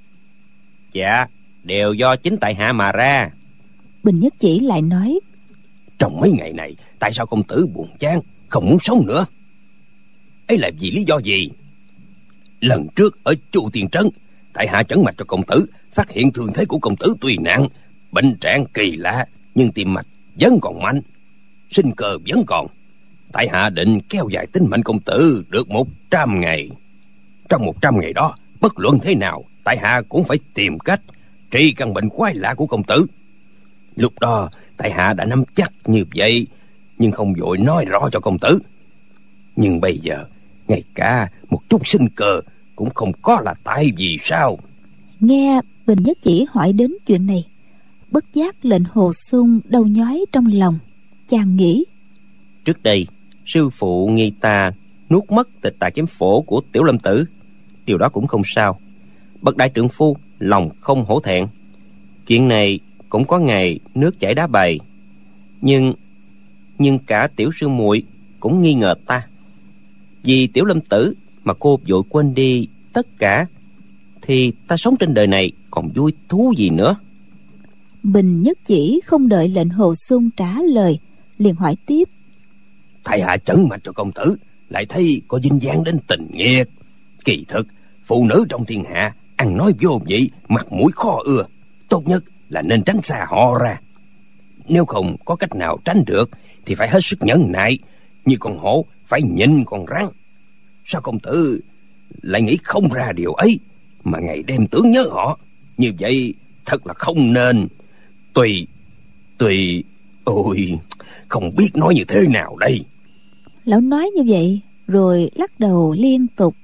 dạ 0.93 1.27
đều 1.65 1.93
do 1.93 2.17
chính 2.17 2.37
tại 2.37 2.55
hạ 2.55 2.73
mà 2.73 2.93
ra. 2.93 3.31
Bình 4.03 4.15
nhất 4.21 4.35
chỉ 4.39 4.61
lại 4.61 4.83
nói 4.83 5.21
trong 5.99 6.21
mấy 6.21 6.31
ngày 6.31 6.53
này 6.53 6.77
tại 6.99 7.13
sao 7.13 7.27
công 7.27 7.43
tử 7.43 7.67
buồn 7.75 7.89
chán 7.99 8.21
không 8.49 8.67
muốn 8.67 8.79
sống 8.81 9.07
nữa? 9.07 9.27
Ấy 10.47 10.59
là 10.59 10.71
vì 10.81 10.91
lý 10.91 11.05
do 11.05 11.19
gì 11.19 11.51
lần 12.63 12.89
trước 12.97 13.25
ở 13.25 13.35
chu 13.53 13.71
tiền 13.73 13.89
trấn, 13.89 14.09
tại 14.53 14.69
hạ 14.69 14.83
chẩn 14.83 15.03
mạch 15.05 15.15
cho 15.19 15.25
công 15.25 15.43
tử, 15.47 15.67
phát 15.95 16.11
hiện 16.11 16.33
thường 16.33 16.53
thế 16.55 16.65
của 16.65 16.79
công 16.79 16.97
tử 16.97 17.15
tuy 17.21 17.37
nặng, 17.37 17.69
bệnh 18.13 18.37
trạng 18.41 18.65
kỳ 18.75 18.97
lạ, 18.97 19.27
nhưng 19.55 19.73
tim 19.73 19.95
mạch 19.95 20.07
vẫn 20.41 20.59
còn 20.63 20.83
mạnh, 20.83 21.01
sinh 21.71 21.93
cơ 21.97 22.19
vẫn 22.29 22.45
còn. 22.47 22.67
Tại 23.33 23.49
hạ 23.49 23.71
định 23.71 24.01
kéo 24.09 24.29
dài 24.29 24.47
tính 24.47 24.67
mệnh 24.71 24.83
công 24.83 25.01
tử 25.01 25.45
được 25.49 25.71
một 25.71 25.89
trăm 26.11 26.41
ngày. 26.41 26.71
Trong 27.49 27.65
một 27.65 27.83
trăm 27.83 28.01
ngày 28.01 28.13
đó, 28.13 28.37
bất 28.61 28.79
luận 28.79 28.99
thế 29.03 29.15
nào, 29.15 29.45
tại 29.65 29.79
hạ 29.79 30.03
cũng 30.09 30.25
phải 30.25 30.39
tìm 30.55 30.79
cách 30.79 31.01
trị 31.51 31.75
căn 31.77 31.95
bệnh 31.95 32.09
quái 32.09 32.35
lạ 32.35 32.55
của 32.55 32.67
công 32.67 32.83
tử. 32.83 33.07
Lúc 33.97 34.13
đó, 34.21 34.51
tại 34.77 34.93
hạ 34.93 35.13
đã 35.13 35.25
nắm 35.25 35.45
chắc 35.55 35.73
như 35.85 36.05
vậy, 36.15 36.47
nhưng 36.99 37.13
không 37.13 37.35
vội 37.35 37.59
nói 37.59 37.85
rõ 37.85 38.09
cho 38.13 38.21
công 38.21 38.39
tử. 38.39 38.59
Nhưng 39.57 39.81
bây 39.81 39.99
giờ 39.99 40.25
ngay 40.69 40.83
cả 40.95 41.29
một 41.51 41.61
chút 41.69 41.89
sinh 41.89 42.09
cơ 42.09 42.41
cũng 42.77 42.91
không 42.95 43.13
có 43.23 43.41
là 43.45 43.55
tại 43.65 43.93
vì 43.97 44.19
sao? 44.23 44.59
Nghe 45.21 45.61
bình 45.87 45.99
nhất 46.03 46.19
chỉ 46.23 46.47
hỏi 46.51 46.73
đến 46.73 46.93
chuyện 47.07 47.27
này 47.27 47.45
bất 48.11 48.25
giác 48.35 48.65
lệnh 48.65 48.85
hồ 48.93 49.13
sung 49.13 49.61
đau 49.65 49.83
nhói 49.83 50.25
trong 50.33 50.47
lòng 50.47 50.79
chàng 51.29 51.57
nghĩ. 51.57 51.85
Trước 52.65 52.83
đây 52.83 53.07
sư 53.47 53.71
phụ 53.71 54.09
nghi 54.09 54.33
ta 54.41 54.73
nuốt 55.11 55.31
mất 55.31 55.49
tịch 55.61 55.77
tà 55.79 55.91
chém 55.91 56.07
phổ 56.07 56.43
của 56.43 56.63
tiểu 56.73 56.83
lâm 56.83 56.99
tử. 56.99 57.25
Điều 57.87 57.99
đó 57.99 58.09
cũng 58.09 58.27
không 58.27 58.43
sao. 58.45 58.79
Bậc 59.41 59.57
đại 59.57 59.71
trượng 59.75 59.89
phu 59.89 60.17
lòng 60.39 60.71
không 60.81 61.05
hổ 61.05 61.21
thẹn. 61.21 61.47
Chuyện 62.27 62.49
này 62.49 62.81
cũng 63.09 63.27
có 63.27 63.39
ngày 63.39 63.79
nước 63.95 64.21
chảy 64.21 64.35
đá 64.35 64.47
bày 64.47 64.79
nhưng 65.61 65.95
nhưng 66.79 66.99
cả 66.99 67.29
tiểu 67.37 67.51
sư 67.61 67.69
muội 67.69 68.03
cũng 68.41 68.63
nghi 68.63 68.75
ngờ 68.75 68.95
ta 69.07 69.27
vì 70.23 70.47
tiểu 70.47 70.65
lâm 70.65 70.81
tử 70.81 71.15
mà 71.45 71.55
cô 71.59 71.81
vội 71.89 72.03
quên 72.09 72.35
đi 72.35 72.69
tất 72.93 73.07
cả 73.19 73.47
thì 74.23 74.53
ta 74.67 74.77
sống 74.77 74.97
trên 74.97 75.15
đời 75.15 75.27
này 75.27 75.53
còn 75.71 75.89
vui 75.89 76.13
thú 76.29 76.55
gì 76.57 76.71
nữa? 76.71 76.97
Bình 78.03 78.43
nhất 78.43 78.59
chỉ 78.67 79.01
không 79.07 79.29
đợi 79.29 79.49
lệnh 79.49 79.69
hồ 79.69 79.95
sung 79.95 80.31
trả 80.37 80.55
lời 80.63 80.99
liền 81.39 81.55
hỏi 81.55 81.77
tiếp. 81.87 82.05
Thầy 83.05 83.21
hạ 83.21 83.37
chấn 83.37 83.69
mạch 83.69 83.81
cho 83.85 83.93
công 83.93 84.13
tử 84.13 84.37
lại 84.69 84.87
thấy 84.87 85.23
có 85.29 85.41
dinh 85.41 85.63
dáng 85.63 85.85
đến 85.85 85.99
tình 86.07 86.27
nghiệt. 86.33 86.69
Kỳ 87.25 87.45
thực 87.49 87.67
phụ 88.05 88.25
nữ 88.25 88.45
trong 88.49 88.65
thiên 88.65 88.85
hạ 88.85 89.15
ăn 89.37 89.57
nói 89.57 89.73
vô 89.81 90.01
vị 90.07 90.31
mặt 90.49 90.73
mũi 90.73 90.93
khó 90.95 91.19
ưa. 91.25 91.45
Tốt 91.89 92.09
nhất 92.09 92.25
là 92.49 92.63
nên 92.63 92.83
tránh 92.83 93.03
xa 93.03 93.27
họ 93.29 93.59
ra. 93.63 93.81
Nếu 94.69 94.85
không 94.85 95.17
có 95.25 95.37
cách 95.37 95.55
nào 95.55 95.79
tránh 95.85 96.05
được 96.07 96.31
thì 96.67 96.75
phải 96.75 96.89
hết 96.89 97.01
sức 97.03 97.23
nhẫn 97.23 97.53
nại. 97.53 97.79
Như 98.25 98.37
con 98.41 98.59
hổ 98.59 98.85
phải 99.13 99.23
nhịn 99.23 99.65
con 99.65 99.85
rắn. 99.91 100.09
Sao 100.85 101.01
công 101.01 101.21
tử 101.21 101.61
lại 102.23 102.43
nghĩ 102.43 102.59
không 102.63 102.89
ra 102.93 103.13
điều 103.13 103.33
ấy 103.33 103.59
mà 104.05 104.19
ngày 104.19 104.43
đêm 104.43 104.67
tưởng 104.67 104.91
nhớ 104.91 105.05
họ? 105.11 105.39
Như 105.77 105.93
vậy 105.99 106.35
thật 106.65 106.87
là 106.87 106.95
không 106.95 107.33
nên. 107.33 107.69
Tùy 108.35 108.67
tùy 109.39 109.85
ôi 110.25 110.79
không 111.29 111.57
biết 111.57 111.69
nói 111.75 111.95
như 111.95 112.05
thế 112.09 112.21
nào 112.29 112.57
đây. 112.57 112.85
Lão 113.65 113.81
nói 113.81 114.11
như 114.17 114.23
vậy 114.27 114.61
rồi 114.87 115.31
lắc 115.35 115.61
đầu 115.61 115.95
liên 115.99 116.27
tục. 116.37 116.55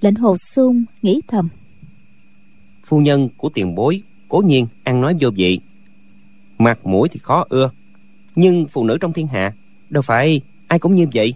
Lệnh 0.00 0.14
hồ 0.14 0.36
sung 0.54 0.84
nghĩ 1.02 1.20
thầm. 1.28 1.48
Phu 2.84 2.98
nhân 2.98 3.28
của 3.36 3.48
tiền 3.48 3.74
bối 3.74 4.02
cố 4.28 4.38
nhiên 4.38 4.66
ăn 4.84 5.00
nói 5.00 5.16
vô 5.20 5.30
vị. 5.34 5.60
Mặt 6.58 6.86
mũi 6.86 7.08
thì 7.08 7.20
khó 7.22 7.46
ưa 7.48 7.70
nhưng 8.34 8.66
phụ 8.68 8.84
nữ 8.84 8.98
trong 9.00 9.12
thiên 9.12 9.26
hạ 9.26 9.52
đâu 9.90 10.02
phải 10.02 10.40
ai 10.72 10.78
cũng 10.78 10.94
như 10.94 11.06
vậy. 11.14 11.34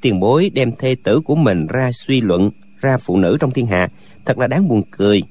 Tiền 0.00 0.20
bối 0.20 0.50
đem 0.54 0.72
thê 0.78 0.96
tử 1.02 1.20
của 1.20 1.34
mình 1.34 1.66
ra 1.66 1.90
suy 1.92 2.20
luận 2.20 2.50
ra 2.80 2.98
phụ 2.98 3.16
nữ 3.16 3.36
trong 3.40 3.50
thiên 3.50 3.66
hạ 3.66 3.88
thật 4.24 4.38
là 4.38 4.46
đáng 4.46 4.68
buồn 4.68 4.82
cười. 4.90 5.22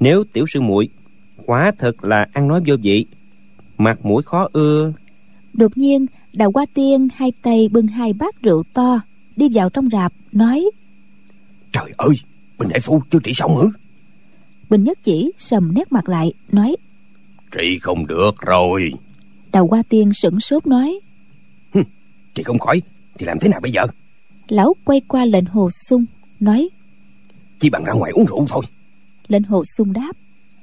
Nếu 0.00 0.24
tiểu 0.32 0.44
sư 0.48 0.60
muội 0.60 0.88
quá 1.46 1.72
thật 1.78 2.04
là 2.04 2.26
ăn 2.32 2.48
nói 2.48 2.62
vô 2.66 2.76
vị 2.82 3.06
mặt 3.78 4.04
mũi 4.04 4.22
khó 4.22 4.48
ưa. 4.52 4.92
Đột 5.52 5.78
nhiên 5.78 6.06
đào 6.32 6.50
hoa 6.54 6.66
tiên 6.74 7.08
hai 7.14 7.32
tay 7.42 7.68
bưng 7.72 7.86
hai 7.86 8.12
bát 8.12 8.42
rượu 8.42 8.62
to 8.72 9.00
đi 9.36 9.48
vào 9.52 9.70
trong 9.70 9.88
rạp 9.92 10.12
nói 10.32 10.64
trời 11.72 11.92
ơi 11.96 12.14
bình 12.58 12.68
đại 12.68 12.80
phu 12.80 13.02
chưa 13.10 13.18
trị 13.24 13.32
xong 13.34 13.56
hử? 13.56 13.68
Bình 14.70 14.84
nhất 14.84 14.98
chỉ 15.02 15.32
sầm 15.38 15.74
nét 15.74 15.92
mặt 15.92 16.08
lại 16.08 16.32
nói 16.52 16.76
trị 17.52 17.78
không 17.80 18.06
được 18.06 18.40
rồi. 18.40 18.92
Đào 19.52 19.66
hoa 19.66 19.82
tiên 19.88 20.12
sửng 20.12 20.40
sốt 20.40 20.66
nói 20.66 21.00
trị 22.34 22.42
không 22.42 22.58
khỏi 22.58 22.82
thì 23.18 23.26
làm 23.26 23.38
thế 23.38 23.48
nào 23.48 23.60
bây 23.60 23.72
giờ? 23.72 23.82
Lão 24.48 24.74
quay 24.84 25.00
qua 25.08 25.24
lệnh 25.24 25.44
hồ 25.44 25.70
sung 25.88 26.04
nói. 26.40 26.68
Chỉ 27.60 27.70
bằng 27.70 27.84
ra 27.84 27.92
ngoài 27.92 28.12
uống 28.12 28.24
rượu 28.24 28.46
thôi. 28.48 28.64
Lệnh 29.28 29.42
hồ 29.42 29.62
sung 29.76 29.92
đáp. 29.92 30.12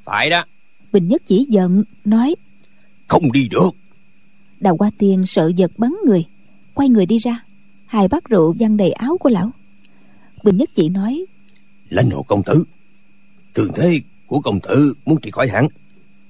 Phải 0.05 0.29
đó. 0.29 0.45
Bình 0.91 1.07
nhất 1.07 1.21
chỉ 1.27 1.45
giận 1.49 1.83
nói. 2.05 2.35
Không 3.07 3.31
đi 3.31 3.47
được. 3.47 3.69
Đào 4.59 4.75
hoa 4.79 4.91
tiên 4.97 5.25
sợ 5.25 5.51
giật 5.55 5.71
bắn 5.77 5.93
người. 6.05 6.25
Quay 6.73 6.89
người 6.89 7.05
đi 7.05 7.17
ra. 7.17 7.43
Hai 7.85 8.07
bát 8.07 8.25
rượu 8.25 8.55
văng 8.59 8.77
đầy 8.77 8.91
áo 8.91 9.17
của 9.19 9.29
lão. 9.29 9.51
Bình 10.43 10.57
nhất 10.57 10.69
chỉ 10.75 10.89
nói. 10.89 11.25
Lãnh 11.89 12.09
hồ 12.09 12.23
công 12.23 12.43
tử 12.43 12.63
thường 13.53 13.71
thế 13.75 13.99
của 14.27 14.39
công 14.39 14.59
tử 14.59 14.93
muốn 15.05 15.21
trị 15.21 15.31
khỏi 15.31 15.47
hẳn. 15.47 15.67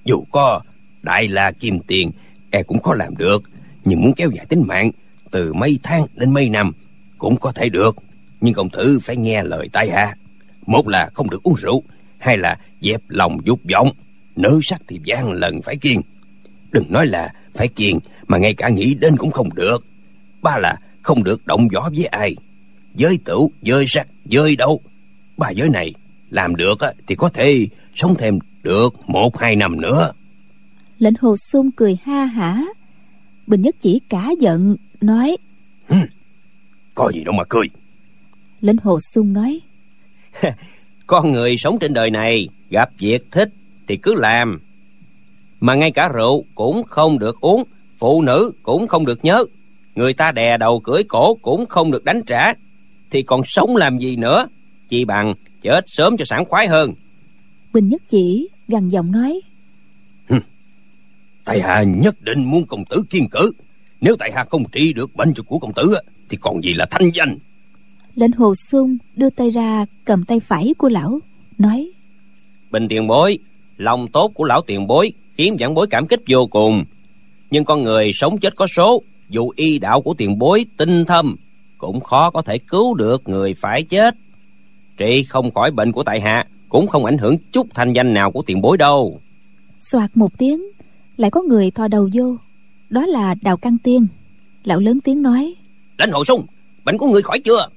Dù 0.06 0.24
có 0.32 0.62
đại 1.02 1.28
la 1.28 1.52
kim 1.52 1.80
tiền 1.80 2.12
e 2.52 2.64
cũng 2.64 2.82
khó 2.82 2.94
làm 2.94 3.18
được 3.18 3.44
nhưng 3.86 4.02
muốn 4.02 4.14
kéo 4.16 4.32
dài 4.36 4.46
tính 4.46 4.64
mạng 4.68 4.92
từ 5.32 5.54
mấy 5.54 5.80
tháng 5.84 6.06
đến 6.16 6.34
mấy 6.34 6.50
năm 6.50 6.72
cũng 7.18 7.38
có 7.38 7.52
thể 7.52 7.70
được, 7.70 7.96
nhưng 8.42 8.54
công 8.54 8.70
tử 8.70 9.00
phải 9.04 9.18
nghe 9.18 9.44
lời 9.44 9.70
tai 9.72 9.90
hạ 9.90 10.16
một 10.66 10.88
là 10.88 11.10
không 11.14 11.30
được 11.30 11.44
uống 11.44 11.56
rượu, 11.56 11.84
hai 12.18 12.38
là 12.38 12.58
dẹp 12.82 13.02
lòng 13.08 13.38
dục 13.44 13.60
vọng 13.74 13.92
nỡ 14.36 14.60
sắc 14.64 14.82
thì 14.88 15.00
gian 15.06 15.32
lần 15.32 15.62
phải 15.62 15.76
kiên 15.76 16.02
đừng 16.72 16.92
nói 16.92 17.06
là 17.06 17.34
phải 17.54 17.68
kiên 17.68 18.00
mà 18.28 18.38
ngay 18.38 18.54
cả 18.54 18.70
nghĩ 18.70 18.94
đến 18.94 19.18
cũng 19.18 19.32
không 19.32 19.56
được. 19.56 19.86
Ba 20.42 20.58
là 20.58 20.76
không 21.02 21.24
được 21.24 21.48
động 21.48 21.68
võ 21.68 21.90
với 21.90 22.06
ai. 22.06 22.36
Giới 22.96 23.20
tửu, 23.26 23.52
giới 23.62 23.86
sắc, 23.88 24.08
giới 24.26 24.56
đâu 24.56 24.82
ba 25.38 25.50
giới 25.50 25.70
này 25.70 25.94
làm 26.30 26.56
được 26.56 26.80
thì 27.08 27.16
có 27.16 27.30
thể 27.30 27.68
sống 27.96 28.16
thêm 28.20 28.40
được 28.64 29.10
một, 29.10 29.38
hai 29.38 29.56
năm 29.56 29.82
nữa. 29.82 30.12
Lệnh 31.00 31.14
hồ 31.22 31.36
sung 31.38 31.72
cười 31.72 31.98
ha 32.04 32.26
hả. 32.26 32.64
Bình 33.48 33.62
nhất 33.62 33.76
chỉ 33.82 34.02
cả 34.10 34.30
giận 34.40 34.76
nói. 35.04 35.38
Ừ, 35.88 35.96
có 36.96 37.12
gì 37.14 37.24
đâu 37.24 37.34
mà 37.34 37.44
cười. 37.50 37.70
Lệnh 38.62 38.78
hồ 38.84 39.00
sung 39.00 39.34
nói. 39.34 39.60
Con 41.08 41.32
người 41.32 41.58
sống 41.58 41.80
trên 41.80 41.94
đời 41.94 42.10
này 42.12 42.50
gặp 42.70 42.90
việc 42.98 43.32
thích 43.32 43.50
thì 43.88 43.98
cứ 43.98 44.16
làm. 44.16 44.60
Mà 45.60 45.76
ngay 45.76 45.92
cả 45.92 46.08
rượu 46.08 46.46
cũng 46.56 46.84
không 46.84 47.20
được 47.20 47.42
uống 47.42 47.64
phụ 47.98 48.22
nữ 48.22 48.52
cũng 48.64 48.88
không 48.88 49.06
được 49.06 49.26
nhớ. 49.26 49.46
Người 49.96 50.14
ta 50.14 50.32
đè 50.32 50.58
đầu 50.58 50.80
cưỡi 50.80 51.04
cổ 51.04 51.36
cũng 51.42 51.66
không 51.66 51.92
được 51.92 52.06
đánh 52.06 52.22
trả. 52.28 52.54
Thì 53.10 53.24
còn 53.24 53.42
sống 53.46 53.76
làm 53.76 53.98
gì 53.98 54.16
nữa? 54.16 54.48
Chỉ 54.90 55.06
bằng 55.06 55.34
chết 55.62 55.84
sớm 55.88 56.18
cho 56.18 56.26
sảng 56.26 56.46
khoái 56.46 56.68
hơn. 56.68 56.94
Bình 57.74 57.90
nhất 57.90 58.02
chỉ 58.10 58.48
gằn 58.68 58.90
giọng 58.90 59.12
nói. 59.12 59.42
Tại 61.46 61.62
hạ 61.62 61.84
nhất 61.84 62.16
định 62.22 62.44
muốn 62.44 62.66
công 62.66 62.86
tử 62.86 63.04
kiên 63.10 63.30
cử 63.30 63.52
nếu 64.02 64.16
tại 64.20 64.32
hạ 64.32 64.46
không 64.50 64.64
trị 64.72 64.94
được 64.94 65.16
bệnh 65.16 65.34
của 65.48 65.60
công 65.60 65.74
tử 65.74 65.94
thì 66.30 66.38
còn 66.42 66.64
gì 66.64 66.74
là 66.74 66.86
thanh 66.92 67.12
danh? 67.14 67.38
Lệnh 68.16 68.32
hồ 68.32 68.54
sung 68.56 68.98
đưa 69.16 69.30
tay 69.30 69.50
ra 69.50 69.86
cầm 70.06 70.26
tay 70.26 70.40
phải 70.40 70.74
của 70.78 70.90
lão 70.90 71.20
nói 71.58 71.92
bình 72.72 72.88
tiền 72.88 73.08
bối 73.08 73.40
lòng 73.78 74.08
tốt 74.08 74.32
của 74.34 74.44
lão 74.44 74.62
tiền 74.62 74.88
bối 74.88 75.14
khiến 75.38 75.58
giảng 75.60 75.74
bối 75.74 75.88
cảm 75.90 76.08
kích 76.08 76.22
vô 76.28 76.48
cùng. 76.48 76.84
Nhưng 77.52 77.66
con 77.66 77.84
người 77.84 78.12
sống 78.14 78.38
chết 78.38 78.56
có 78.56 78.68
số 78.68 79.02
dù 79.30 79.52
y 79.56 79.80
đạo 79.80 80.02
của 80.02 80.14
tiền 80.14 80.40
bối 80.40 80.66
tinh 80.78 81.06
thâm 81.06 81.36
cũng 81.78 82.00
khó 82.00 82.30
có 82.30 82.42
thể 82.42 82.58
cứu 82.58 82.94
được 82.94 83.30
người 83.30 83.54
phải 83.54 83.84
chết. 83.84 84.16
Trị 84.98 85.24
không 85.24 85.52
khỏi 85.52 85.72
bệnh 85.72 85.92
của 85.92 86.04
tại 86.04 86.22
hạ 86.22 86.48
cũng 86.70 86.88
không 86.88 87.06
ảnh 87.06 87.18
hưởng 87.18 87.38
chút 87.52 87.68
thanh 87.74 87.94
danh 87.94 88.14
nào 88.14 88.32
của 88.32 88.42
tiền 88.42 88.62
bối 88.62 88.78
đâu. 88.78 89.20
Soạt 89.80 90.18
một 90.18 90.38
tiếng 90.38 90.62
lại 91.18 91.32
có 91.32 91.42
người 91.42 91.72
thò 91.72 91.88
đầu 91.88 92.10
vô 92.14 92.36
đó 92.92 93.06
là 93.06 93.36
đào 93.42 93.58
căn 93.58 93.78
tiên. 93.78 94.08
Lão 94.64 94.80
lớn 94.80 95.00
tiếng 95.04 95.22
nói. 95.22 95.56
Lãnh 95.98 96.12
hồ 96.12 96.26
sung 96.26 96.46
bệnh 96.86 96.98
của 96.98 97.08
người 97.08 97.22
khỏi 97.22 97.40
chưa? 97.40 97.68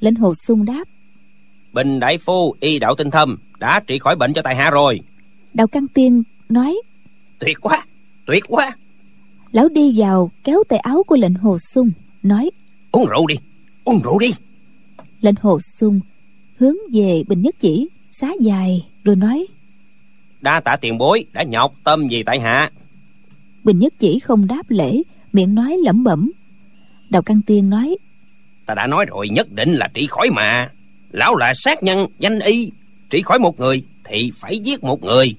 Lãnh 0.00 0.14
hồ 0.14 0.34
sung 0.34 0.64
đáp. 0.64 0.84
Bình 1.72 2.00
đại 2.00 2.18
phu 2.18 2.54
y 2.60 2.78
đạo 2.78 2.94
tinh 2.94 3.10
thâm 3.10 3.38
đã 3.58 3.80
trị 3.86 3.98
khỏi 3.98 4.16
bệnh 4.16 4.34
cho 4.34 4.42
tại 4.42 4.54
hạ 4.56 4.70
rồi. 4.70 5.00
Đào 5.54 5.66
căn 5.66 5.88
tiên 5.88 6.22
nói. 6.48 6.76
Tuyệt 7.38 7.58
quá 7.60 7.86
tuyệt 8.26 8.44
quá. 8.48 8.76
Lão 9.52 9.68
đi 9.68 9.92
vào 9.96 10.30
kéo 10.44 10.62
tay 10.68 10.78
áo 10.78 11.02
của 11.06 11.16
lệnh 11.16 11.34
hồ 11.34 11.58
sung 11.58 11.90
nói. 12.22 12.50
Uống 12.92 13.06
rượu 13.06 13.26
đi 13.26 13.34
uống 13.84 14.02
rượu 14.02 14.18
đi. 14.18 14.34
Lệnh 15.20 15.34
hồ 15.40 15.60
sung 15.78 16.00
hướng 16.56 16.76
về 16.92 17.22
bình 17.28 17.42
nhất 17.42 17.54
chỉ 17.60 17.88
xá 18.12 18.28
dài 18.40 18.86
rồi 19.04 19.16
nói. 19.16 19.46
Đa 20.40 20.60
tạ 20.60 20.76
tiền 20.80 20.98
bối 20.98 21.24
đã 21.32 21.42
nhọc 21.42 21.74
tâm 21.84 22.08
gì 22.08 22.22
tại 22.26 22.40
hạ 22.40 22.70
bình 23.64 23.78
nhất 23.78 23.92
chỉ 23.98 24.18
không 24.18 24.46
đáp 24.46 24.70
lễ 24.70 25.02
miệng 25.32 25.54
nói 25.54 25.76
lẩm 25.84 26.04
bẩm 26.04 26.32
đào 27.10 27.22
căn 27.22 27.42
tiên 27.46 27.70
nói 27.70 27.96
Ta 28.66 28.74
đã 28.74 28.86
nói 28.86 29.04
rồi 29.08 29.28
nhất 29.28 29.52
định 29.52 29.72
là 29.72 29.88
trị 29.94 30.06
khỏi 30.06 30.30
mà. 30.30 30.70
Lão 31.10 31.36
là 31.36 31.54
sát 31.54 31.82
nhân, 31.82 32.06
danh 32.18 32.38
y. 32.38 32.72
Trị 33.10 33.22
khỏi 33.22 33.38
một 33.38 33.60
người 33.60 33.84
thì 34.04 34.32
phải 34.40 34.58
giết 34.58 34.84
một 34.84 35.02
người. 35.02 35.34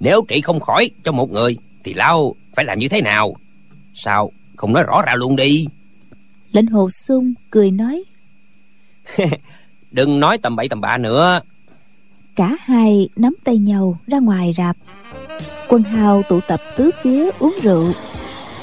Nếu 0.00 0.24
trị 0.28 0.40
không 0.40 0.60
khỏi 0.60 0.90
cho 1.04 1.12
một 1.12 1.30
người 1.30 1.56
thì 1.84 1.94
lão 1.94 2.34
phải 2.54 2.64
làm 2.64 2.78
như 2.78 2.88
thế 2.88 3.00
nào? 3.00 3.36
Sao 3.94 4.32
không 4.56 4.72
nói 4.72 4.82
rõ 4.86 5.02
ra 5.06 5.14
luôn 5.14 5.36
đi? 5.36 5.66
Lệnh 6.52 6.66
hồ 6.66 6.90
sung 6.90 7.34
cười 7.50 7.70
nói. 7.70 8.04
Đừng 9.90 10.20
nói 10.20 10.38
tầm 10.38 10.56
bậy 10.56 10.68
tầm 10.68 10.80
bạ 10.80 10.98
nữa. 10.98 11.40
Cả 12.36 12.56
hai 12.60 13.08
nắm 13.16 13.34
tay 13.44 13.58
nhau 13.58 13.98
ra 14.06 14.18
ngoài 14.18 14.54
rạp. 14.56 14.76
Quân 15.68 15.82
hào 15.82 16.22
tụ 16.22 16.40
tập 16.40 16.60
tứ 16.76 16.90
phía 17.02 17.30
uống 17.38 17.54
rượu. 17.62 17.92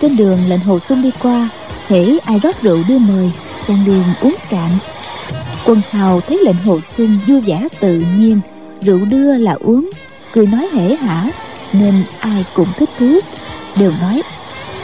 Trên 0.01 0.15
đường 0.17 0.39
lệnh 0.47 0.59
hồ 0.59 0.80
sung 0.80 1.01
đi 1.01 1.11
qua, 1.24 1.49
hễ 1.88 2.17
ai 2.26 2.39
rót 2.39 2.61
rượu 2.61 2.80
đưa 2.88 2.97
mời, 2.97 3.32
chàng 3.67 3.86
liền 3.86 4.03
uống 4.21 4.36
cạn. 4.49 4.69
Quân 5.65 5.82
hào 5.89 6.21
thấy 6.21 6.39
lệnh 6.45 6.63
hồ 6.65 6.82
sung 6.82 7.19
vui 7.28 7.41
vẻ 7.41 7.67
tự 7.80 8.03
nhiên, 8.17 8.41
rượu 8.82 8.99
đưa 9.05 9.38
là 9.38 9.57
uống, 9.59 9.89
cười 10.34 10.47
nói 10.47 10.69
hễ 10.74 10.95
hả, 10.95 11.32
nên 11.74 12.03
ai 12.19 12.45
cũng 12.53 12.67
thích 12.78 12.89
thú, 12.99 13.19
đều 13.76 13.91
nói 14.01 14.21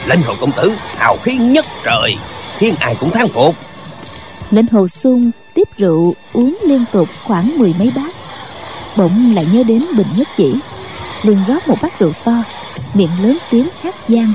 Lệnh 0.06 0.22
hồ 0.22 0.34
công 0.40 0.52
tử 0.52 0.72
hào 0.96 1.16
khí 1.22 1.36
nhất 1.36 1.66
trời, 1.84 2.16
khiến 2.56 2.74
ai 2.80 2.96
cũng 3.00 3.10
thán 3.10 3.26
phục. 3.26 3.54
Lệnh 4.50 4.66
hồ 4.66 4.88
sung 4.88 5.30
tiếp 5.54 5.68
rượu 5.76 6.14
uống 6.32 6.58
liên 6.66 6.84
tục 6.92 7.08
khoảng 7.24 7.58
mười 7.58 7.74
mấy 7.78 7.92
bát 7.96 8.14
bỗng 8.96 9.34
lại 9.34 9.46
nhớ 9.52 9.62
đến 9.62 9.84
bình 9.96 10.06
nhất 10.16 10.28
chỉ 10.36 10.54
liền 11.22 11.38
rót 11.48 11.68
một 11.68 11.76
bát 11.82 11.98
rượu 11.98 12.12
to 12.24 12.42
miệng 12.94 13.22
lớn 13.22 13.38
tiếng 13.50 13.68
hát 13.80 13.94
gian 14.08 14.32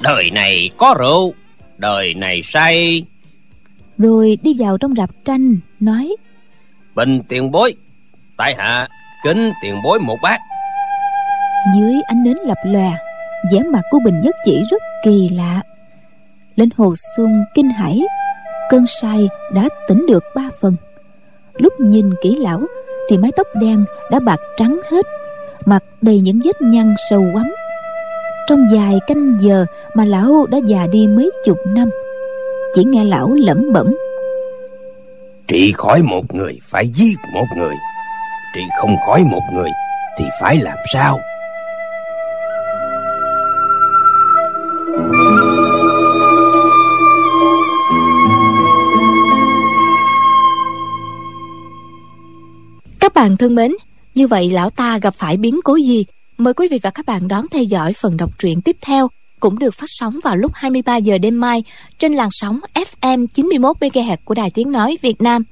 Đời 0.00 0.30
này 0.30 0.70
có 0.76 0.94
rượu, 0.98 1.34
đời 1.78 2.14
này 2.14 2.40
say. 2.44 3.04
rồi 3.98 4.38
đi 4.42 4.54
vào 4.58 4.78
trong 4.78 4.94
rạp 4.96 5.10
tranh 5.24 5.56
nói 5.80 6.16
Bình 6.94 7.22
tiền 7.28 7.50
bối, 7.50 7.74
tại 8.36 8.54
hạ 8.58 8.88
kính 9.24 9.52
tiền 9.62 9.80
bối 9.84 10.00
một 10.00 10.16
bát. 10.22 10.40
dưới 11.76 11.94
ánh 12.06 12.22
nến 12.24 12.36
lập 12.46 12.58
lòe 12.64 12.90
vẻ 13.52 13.60
mặt 13.72 13.82
của 13.90 13.98
bình 14.04 14.20
nhất 14.20 14.34
chỉ 14.44 14.62
rất 14.70 14.82
kỳ 15.04 15.28
lạ 15.28 15.60
lên 16.56 16.68
hồ 16.76 16.94
xuân 17.16 17.44
kinh 17.54 17.70
hãi 17.70 18.02
cơn 18.68 18.84
say 19.02 19.28
đã 19.52 19.68
tỉnh 19.88 20.06
được 20.08 20.24
ba 20.34 20.48
phần 20.60 20.76
lúc 21.54 21.72
nhìn 21.80 22.10
kỹ 22.22 22.36
lão 22.40 22.62
thì 23.10 23.18
mái 23.18 23.32
tóc 23.36 23.46
đen 23.54 23.84
đã 24.10 24.20
bạc 24.20 24.40
trắng 24.56 24.80
hết 24.90 25.06
mặt 25.64 25.84
đầy 26.02 26.20
những 26.20 26.40
vết 26.44 26.60
nhăn 26.60 26.94
sâu 27.10 27.24
quắm 27.32 27.52
trong 28.46 28.66
vài 28.72 29.00
canh 29.06 29.38
giờ 29.40 29.66
mà 29.94 30.04
lão 30.04 30.46
đã 30.46 30.58
già 30.66 30.86
đi 30.86 31.06
mấy 31.06 31.30
chục 31.44 31.58
năm, 31.66 31.90
chỉ 32.74 32.84
nghe 32.84 33.04
lão 33.04 33.32
lẩm 33.32 33.72
bẩm 33.72 33.96
Trị 35.48 35.72
khỏi 35.72 36.02
một 36.02 36.34
người, 36.34 36.58
phải 36.62 36.88
giết 36.88 37.14
một 37.34 37.44
người. 37.56 37.74
Trị 38.54 38.60
không 38.80 38.96
khỏi 39.06 39.24
một 39.30 39.42
người, 39.54 39.70
thì 40.18 40.24
phải 40.40 40.56
làm 40.56 40.76
sao? 40.92 41.20
Các 53.04 53.14
bạn 53.14 53.36
thân 53.36 53.54
mến, 53.54 53.72
như 54.14 54.26
vậy 54.26 54.50
lão 54.50 54.70
ta 54.70 54.98
gặp 54.98 55.14
phải 55.14 55.36
biến 55.36 55.60
cố 55.64 55.74
gì? 55.74 56.04
Mời 56.38 56.54
quý 56.54 56.68
vị 56.70 56.80
và 56.82 56.90
các 56.90 57.06
bạn 57.06 57.28
đón 57.28 57.46
theo 57.50 57.62
dõi 57.62 57.92
phần 57.92 58.16
đọc 58.16 58.30
truyện 58.38 58.62
tiếp 58.62 58.76
theo 58.80 59.08
cũng 59.40 59.58
được 59.58 59.74
phát 59.74 59.86
sóng 59.86 60.18
vào 60.24 60.36
lúc 60.36 60.52
23 60.54 60.96
giờ 60.96 61.18
đêm 61.18 61.40
mai 61.40 61.64
trên 61.98 62.14
làn 62.14 62.28
sóng 62.32 62.60
FM 62.74 63.26
91 63.26 63.76
MHz 63.80 64.16
của 64.24 64.34
Đài 64.34 64.50
Tiếng 64.50 64.72
nói 64.72 64.98
Việt 65.02 65.22
Nam. 65.22 65.42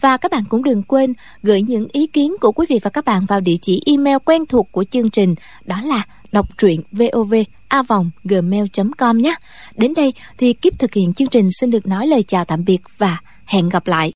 Và 0.00 0.16
các 0.16 0.30
bạn 0.30 0.42
cũng 0.48 0.64
đừng 0.64 0.82
quên 0.82 1.12
gửi 1.42 1.62
những 1.62 1.88
ý 1.92 2.06
kiến 2.06 2.36
của 2.40 2.52
quý 2.52 2.66
vị 2.68 2.80
và 2.82 2.90
các 2.90 3.04
bạn 3.04 3.26
vào 3.26 3.40
địa 3.40 3.56
chỉ 3.62 3.82
email 3.86 4.16
quen 4.24 4.46
thuộc 4.46 4.72
của 4.72 4.84
chương 4.84 5.10
trình 5.10 5.34
đó 5.64 5.80
là 5.84 6.02
đọc 6.32 6.58
truyện 6.58 6.82
vovavonggmail.com 6.92 9.18
nhé. 9.18 9.34
Đến 9.76 9.94
đây 9.94 10.12
thì 10.38 10.52
kiếp 10.52 10.78
thực 10.78 10.94
hiện 10.94 11.14
chương 11.14 11.28
trình 11.28 11.48
xin 11.60 11.70
được 11.70 11.86
nói 11.86 12.06
lời 12.06 12.22
chào 12.22 12.44
tạm 12.44 12.64
biệt 12.64 12.80
và 12.98 13.18
hẹn 13.44 13.68
gặp 13.68 13.86
lại. 13.86 14.10